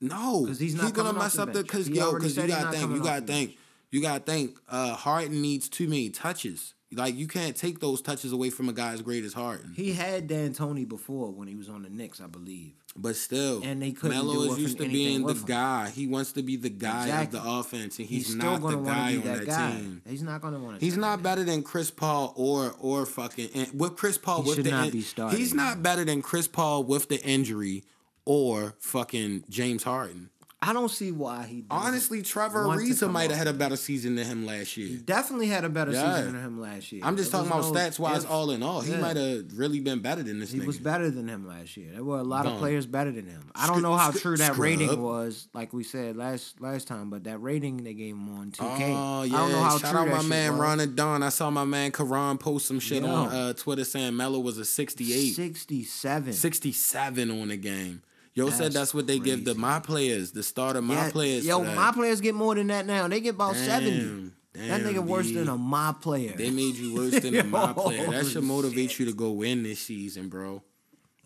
No, 0.00 0.44
'Cause 0.46 0.60
he's 0.60 0.74
he 0.74 0.78
not 0.80 0.94
gonna 0.94 1.12
mess 1.12 1.38
up 1.38 1.52
the 1.52 1.62
because 1.62 1.88
yo 1.88 2.12
because 2.12 2.36
you 2.36 2.46
gotta 2.46 2.76
think 2.76 2.90
you 2.94 3.02
gotta 3.02 3.26
think 3.26 3.56
You 3.90 4.02
gotta 4.02 4.22
think. 4.22 4.56
Uh, 4.68 4.94
Harden 4.94 5.40
needs 5.40 5.68
too 5.68 5.88
many 5.88 6.10
touches. 6.10 6.74
Like 6.92 7.16
you 7.16 7.26
can't 7.26 7.56
take 7.56 7.80
those 7.80 8.00
touches 8.02 8.32
away 8.32 8.50
from 8.50 8.68
a 8.68 8.72
guy 8.72 8.92
as 8.92 9.00
great 9.02 9.24
as 9.24 9.32
Harden. 9.32 9.72
He 9.74 9.92
had 9.92 10.26
D'Antoni 10.28 10.86
before 10.88 11.30
when 11.30 11.48
he 11.48 11.54
was 11.54 11.68
on 11.68 11.82
the 11.82 11.88
Knicks, 11.90 12.20
I 12.20 12.26
believe. 12.26 12.72
But 12.96 13.16
still, 13.16 13.60
And 13.64 13.80
they 13.80 13.92
couldn't 13.92 14.16
Melo 14.16 14.42
is 14.52 14.58
used 14.58 14.78
to 14.78 14.88
being 14.88 15.24
the 15.24 15.34
guy. 15.34 15.88
He 15.90 16.06
wants 16.06 16.32
to 16.32 16.42
be 16.42 16.56
the 16.56 16.68
guy 16.70 17.04
Exactly. 17.04 17.38
of 17.38 17.44
the 17.44 17.50
offense, 17.50 17.98
and 17.98 18.08
he's, 18.08 18.26
He's, 18.28 18.36
not 18.36 18.60
the 18.60 18.76
guy 18.76 19.16
on 19.16 19.22
that, 19.22 19.38
that 19.38 19.46
guy. 19.46 19.70
team. 19.76 20.02
He's 20.08 20.22
not 20.22 20.40
gonna 20.42 20.58
want 20.58 20.80
to. 20.80 20.84
He's 20.84 20.96
not 20.96 21.22
better 21.22 21.44
than 21.44 21.62
Chris 21.62 21.90
Paul 21.90 22.32
or 22.36 22.74
or 22.78 23.06
fucking 23.06 23.50
and 23.54 23.78
with 23.80 23.96
Chris 23.96 24.18
Paul 24.18 24.42
He 24.42 24.48
with 24.50 24.64
the 24.64 24.70
not 24.70 24.86
in- 24.86 24.92
be 24.92 25.00
starting. 25.02 25.38
He's 25.38 25.54
not 25.54 25.82
better 25.82 26.04
than 26.04 26.20
Chris 26.22 26.46
Paul 26.48 26.84
with 26.84 27.08
the 27.08 27.22
injury 27.24 27.84
or 28.28 28.74
fucking 28.78 29.44
James 29.48 29.82
Harden. 29.84 30.28
I 30.60 30.72
don't 30.72 30.90
see 30.90 31.12
why 31.12 31.46
he. 31.46 31.64
Honestly, 31.70 32.20
Trevor 32.20 32.64
Ariza 32.64 33.08
might 33.08 33.30
have 33.30 33.38
had 33.38 33.46
a 33.46 33.52
better 33.52 33.76
season 33.76 34.16
than 34.16 34.26
him 34.26 34.44
last 34.44 34.70
He 34.74 34.82
year. 34.82 34.98
definitely 35.04 35.46
had 35.46 35.64
a 35.64 35.68
better 35.68 35.92
Yeah. 35.92 36.16
season 36.16 36.32
than 36.34 36.42
him 36.44 36.60
last 36.60 36.90
year. 36.90 37.00
I'm 37.04 37.16
just 37.16 37.30
There 37.30 37.40
talking 37.44 37.52
about 37.60 37.72
no 37.72 37.80
stats 37.80 37.96
wise, 38.00 38.24
all 38.24 38.50
in 38.50 38.64
all. 38.64 38.80
He 38.80 38.90
Yeah. 38.90 38.98
might 39.00 39.16
have 39.16 39.44
really 39.56 39.78
been 39.78 40.00
better 40.00 40.20
than 40.24 40.40
this 40.40 40.50
He 40.50 40.58
nigga. 40.58 40.66
was 40.66 40.78
better 40.80 41.12
than 41.12 41.28
him 41.28 41.46
last 41.46 41.76
year. 41.76 41.92
There 41.92 42.02
were 42.02 42.18
a 42.18 42.24
lot 42.24 42.44
of 42.44 42.58
players 42.58 42.86
better 42.86 43.12
than 43.12 43.28
him. 43.28 43.44
I 43.54 43.68
don't 43.68 43.82
know 43.82 43.96
how 43.96 44.10
true 44.10 44.36
that 44.36 44.54
scrub. 44.54 44.58
rating 44.58 45.00
was, 45.00 45.46
like 45.54 45.72
we 45.72 45.84
said 45.84 46.16
last 46.16 46.60
last 46.60 46.88
time, 46.88 47.08
but 47.08 47.22
that 47.22 47.38
rating 47.40 47.84
they 47.84 47.94
gave 47.94 48.14
him 48.16 48.28
on 48.36 48.50
2K. 48.50 48.92
Oh 48.96 49.22
yeah! 49.22 49.36
I 49.36 49.38
don't 49.38 49.52
know 49.52 49.62
how 49.62 49.78
Shout 49.78 49.90
true 49.92 50.00
out 50.00 50.08
my 50.08 50.22
man 50.28 50.58
Ron 50.58 50.80
and 50.80 50.96
Don. 50.96 51.22
I 51.22 51.28
saw 51.28 51.50
my 51.50 51.64
man 51.64 51.92
Karan 51.92 52.36
post 52.36 52.66
some 52.66 52.80
shit 52.80 53.04
Yo. 53.04 53.08
on 53.08 53.28
uh, 53.32 53.52
Twitter 53.52 53.84
saying 53.84 54.16
Melo 54.16 54.40
was 54.40 54.58
a 54.58 54.64
68. 54.64 55.34
67. 55.36 56.32
67 56.32 57.30
on 57.30 57.46
the 57.48 57.56
game. 57.56 58.02
Yo 58.38 58.50
said 58.50 58.66
That's 58.66 58.74
that's 58.74 58.94
what 58.94 59.06
they 59.08 59.18
give 59.18 59.44
the 59.44 59.54
my 59.56 59.80
players, 59.80 60.30
the 60.30 60.42
starter 60.44 60.80
my 60.80 60.94
Yeah, 60.94 61.10
players. 61.10 61.44
Yo, 61.44 61.62
my 61.64 61.90
players 61.92 62.20
get 62.20 62.34
more 62.36 62.54
than 62.54 62.68
that 62.68 62.86
now. 62.86 63.08
They 63.08 63.20
get 63.20 63.34
about 63.34 63.54
Damn, 63.54 63.64
70. 63.64 64.32
that 64.68 64.80
nigga 64.82 64.94
damn, 64.94 65.06
worse 65.08 65.30
than 65.32 65.48
a 65.48 65.56
my 65.56 65.92
player. 66.00 66.34
They 66.36 66.50
made 66.50 66.76
you 66.76 66.94
worse 66.94 67.18
than 67.18 67.34
a 67.34 67.42
my 67.58 67.72
player. 67.72 68.10
That 68.10 68.26
should 68.26 68.44
motivate 68.44 68.92
shit. 68.92 69.00
you 69.00 69.06
to 69.06 69.12
go 69.12 69.32
win 69.32 69.64
this 69.64 69.80
season, 69.80 70.28
bro. 70.28 70.62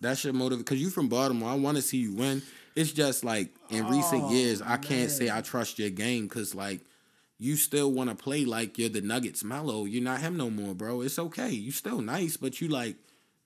That 0.01 0.19
should 0.19 0.35
motivate 0.35 0.65
because 0.65 0.81
you 0.81 0.89
from 0.91 1.09
Baltimore. 1.09 1.51
I 1.51 1.55
want 1.55 1.77
to 1.77 1.83
see 1.83 1.99
you 1.99 2.15
win. 2.15 2.43
It's 2.75 2.93
just 2.93 3.25
like 3.25 3.51
in 3.69 3.87
recent 3.89 4.23
Oh, 4.25 4.33
years, 4.33 4.63
I 4.63 4.79
can't 4.79 5.11
say 5.11 5.31
I 5.31 5.43
trust 5.43 5.79
your 5.79 5.91
game 5.91 6.29
because 6.29 6.55
like 6.55 6.81
you 7.39 7.57
still 7.57 7.93
want 7.93 8.09
to 8.09 8.17
play 8.17 8.47
like 8.47 8.79
you're 8.79 8.89
the 8.89 9.03
Nuggets 9.03 9.45
Melo. 9.45 9.85
You're 9.85 10.03
not 10.03 10.21
him 10.21 10.39
no 10.39 10.49
more, 10.49 10.75
bro. 10.75 11.03
It's 11.03 11.19
okay. 11.19 11.51
You 11.51 11.73
still 11.73 12.01
nice, 12.01 12.39
but 12.39 12.61
you 12.63 12.69
like 12.69 12.97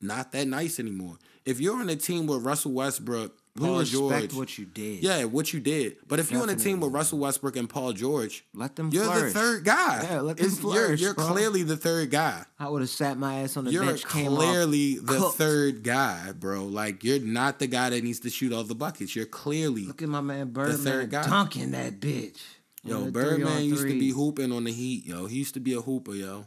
not 0.00 0.30
that 0.32 0.46
nice 0.46 0.78
anymore. 0.78 1.18
If 1.44 1.60
you're 1.60 1.76
on 1.80 1.88
a 1.88 1.96
team 1.96 2.26
with 2.26 2.42
Russell 2.44 2.72
Westbrook, 2.72 3.32
we 3.32 3.45
Paul 3.56 3.78
respect 3.80 3.92
George, 3.92 4.34
what 4.34 4.58
you 4.58 4.66
did. 4.66 5.02
yeah, 5.02 5.24
what 5.24 5.52
you 5.52 5.60
did. 5.60 5.96
But 6.06 6.18
if 6.20 6.30
you're 6.30 6.42
on 6.42 6.48
a 6.48 6.56
team 6.56 6.80
with 6.80 6.92
Russell 6.92 7.18
Westbrook 7.18 7.56
and 7.56 7.68
Paul 7.68 7.92
George, 7.92 8.44
Let 8.54 8.76
them 8.76 8.90
you're 8.92 9.04
flourish. 9.04 9.32
the 9.32 9.38
third 9.38 9.64
guy. 9.64 10.02
Yeah, 10.10 10.20
let 10.20 10.36
them 10.36 10.46
It's- 10.46 10.62
you're 10.62 10.72
flourish, 10.72 11.00
you're 11.00 11.14
bro. 11.14 11.26
clearly 11.26 11.62
the 11.62 11.76
third 11.76 12.10
guy. 12.10 12.44
I 12.58 12.68
would 12.68 12.82
have 12.82 12.90
sat 12.90 13.18
my 13.18 13.40
ass 13.40 13.56
on 13.56 13.64
the 13.64 13.70
bench. 13.70 13.74
You're 13.74 13.84
bench. 13.86 14.06
Came 14.06 14.32
off 14.32 14.38
clearly 14.38 14.98
the 14.98 15.18
cooked. 15.18 15.38
third 15.38 15.82
guy, 15.82 16.32
bro. 16.32 16.64
Like 16.64 17.02
you're 17.04 17.20
not 17.20 17.58
the 17.58 17.66
guy 17.66 17.90
that 17.90 18.02
needs 18.04 18.20
to 18.20 18.30
shoot 18.30 18.52
all 18.52 18.64
the 18.64 18.74
buckets. 18.74 19.14
You're 19.16 19.26
clearly 19.26 19.82
Look 19.86 20.02
at 20.02 20.08
my 20.08 20.20
man 20.20 20.50
Birdman 20.52 20.78
third 20.78 21.10
guy. 21.10 21.26
dunking 21.28 21.70
that 21.72 22.00
bitch. 22.00 22.38
yo. 22.84 23.04
The 23.04 23.10
Birdman 23.10 23.64
used 23.64 23.82
to 23.86 23.98
be 23.98 24.10
hooping 24.10 24.52
on 24.52 24.64
the 24.64 24.72
Heat, 24.72 25.06
yo. 25.06 25.26
He 25.26 25.38
used 25.38 25.54
to 25.54 25.60
be 25.60 25.72
a 25.72 25.80
hooper, 25.80 26.14
yo. 26.14 26.46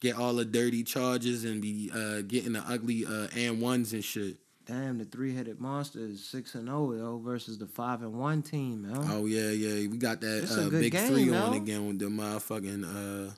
Get 0.00 0.16
all 0.16 0.32
the 0.32 0.46
dirty 0.46 0.82
charges 0.82 1.44
and 1.44 1.60
be 1.60 1.90
uh, 1.94 2.22
getting 2.22 2.54
the 2.54 2.60
ugly 2.66 3.04
uh, 3.04 3.26
and 3.36 3.60
ones 3.60 3.92
and 3.92 4.02
shit. 4.02 4.38
Damn, 4.70 4.98
the 4.98 5.04
three 5.04 5.34
headed 5.34 5.58
monster 5.58 5.98
is 5.98 6.24
six 6.24 6.54
and 6.54 6.66
zero 6.66 6.92
yo 6.92 7.18
versus 7.18 7.58
the 7.58 7.66
five 7.66 8.02
and 8.02 8.12
one 8.12 8.40
team, 8.40 8.88
yo. 8.88 9.02
Oh 9.10 9.26
yeah, 9.26 9.50
yeah. 9.50 9.88
We 9.88 9.98
got 9.98 10.20
that 10.20 10.48
uh, 10.48 10.70
big 10.70 10.92
game, 10.92 11.08
three 11.08 11.34
on 11.34 11.54
again 11.54 11.88
with 11.88 11.98
the 11.98 12.04
motherfucking 12.04 12.84
uh, 12.84 13.32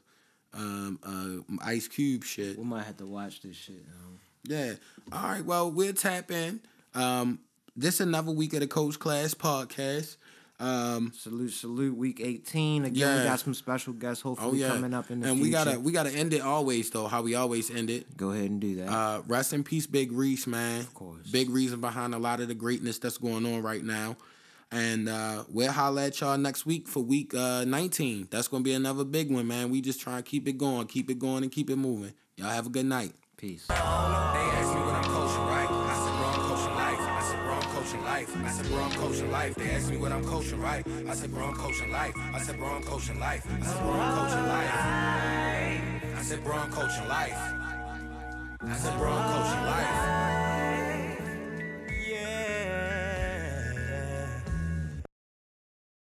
um, 0.52 0.98
uh, 1.02 1.56
Ice 1.64 1.88
Cube 1.88 2.22
shit. 2.22 2.58
We 2.58 2.64
might 2.64 2.84
have 2.84 2.98
to 2.98 3.06
watch 3.06 3.40
this 3.40 3.56
shit. 3.56 3.76
Yo. 3.76 4.54
Yeah. 4.54 4.74
All 5.10 5.22
right. 5.22 5.42
Well, 5.42 5.70
we'll 5.70 5.94
tap 5.94 6.30
in. 6.30 6.60
Um, 6.94 7.38
this 7.74 8.00
another 8.00 8.32
week 8.32 8.52
of 8.52 8.60
the 8.60 8.66
Coach 8.66 8.98
Class 8.98 9.32
podcast. 9.32 10.18
Um, 10.62 11.12
Salute, 11.16 11.50
salute. 11.52 11.96
Week 11.96 12.20
eighteen 12.20 12.84
again. 12.84 12.94
Yeah. 12.94 13.18
We 13.18 13.24
got 13.24 13.40
some 13.40 13.52
special 13.54 13.92
guests. 13.94 14.22
oh 14.24 14.30
Hopefully 14.30 14.60
yeah, 14.60 14.68
coming 14.68 14.94
up 14.94 15.10
in 15.10 15.20
the 15.20 15.28
and 15.28 15.36
future. 15.38 15.44
we 15.44 15.50
gotta 15.50 15.80
we 15.80 15.92
gotta 15.92 16.10
end 16.12 16.32
it 16.32 16.40
always 16.40 16.88
though. 16.90 17.08
How 17.08 17.20
we 17.22 17.34
always 17.34 17.68
end 17.70 17.90
it. 17.90 18.16
go 18.16 18.30
ahead 18.30 18.48
and 18.48 18.60
do 18.60 18.76
that. 18.76 18.88
Uh, 18.88 19.22
rest 19.26 19.52
in 19.52 19.64
peace, 19.64 19.86
Big 19.88 20.12
Reese, 20.12 20.46
man. 20.46 20.80
Of 20.82 20.94
course. 20.94 21.28
Big 21.30 21.50
reason 21.50 21.80
behind 21.80 22.14
a 22.14 22.18
lot 22.18 22.38
of 22.40 22.46
the 22.46 22.54
greatness 22.54 22.98
that's 22.98 23.18
going 23.18 23.44
on 23.44 23.60
right 23.62 23.82
now. 23.82 24.16
And 24.70 25.08
uh, 25.08 25.44
we'll 25.50 25.72
holla 25.72 26.06
at 26.06 26.20
y'all 26.20 26.38
next 26.38 26.64
week 26.64 26.86
for 26.88 27.00
week 27.00 27.34
uh, 27.34 27.64
19. 27.64 28.28
That's 28.30 28.46
gonna 28.48 28.62
be 28.62 28.72
another 28.72 29.04
big 29.04 29.30
one, 29.32 29.48
man. 29.48 29.68
We 29.68 29.80
just 29.80 30.00
try 30.00 30.16
to 30.16 30.22
keep 30.22 30.46
it 30.46 30.58
going, 30.58 30.86
keep 30.86 31.10
it 31.10 31.18
going, 31.18 31.42
and 31.42 31.50
keep 31.50 31.70
it 31.70 31.76
moving. 31.76 32.12
Y'all 32.36 32.48
have 32.50 32.66
a 32.66 32.70
good 32.70 32.86
night. 32.86 33.12
Peace. 33.36 33.66
Life. 38.26 38.44
I 38.44 38.50
said, 38.50 38.66
bro, 38.66 38.82
I'm 38.82 38.90
coaching 38.92 39.30
life. 39.30 39.54
They 39.54 39.70
ask 39.70 39.90
me 39.90 39.96
what 39.96 40.12
I'm 40.12 40.24
coaching, 40.24 40.60
right? 40.60 40.86
I 41.08 41.14
said, 41.14 41.32
bro, 41.32 41.44
I'm 41.44 41.54
coaching 41.54 41.90
life. 41.90 42.14
I 42.16 42.38
said, 42.38 42.58
bro, 42.58 42.68
I'm 42.68 42.82
coaching 42.82 43.18
life. 43.18 43.46
I 43.46 43.64
said, 43.64 43.80
bro, 43.82 43.92
I'm 43.92 44.12
coaching 44.12 44.46
life. 44.48 44.74
I 46.16 46.22
said, 46.22 46.44
bro, 46.44 46.54
I'm 46.54 46.70
coaching 46.70 47.08
life. 47.08 47.38
I 48.64 48.76
said, 48.76 48.98
bro, 48.98 49.10
I'm 49.10 49.32
coaching 49.32 49.66
life. 49.66 50.51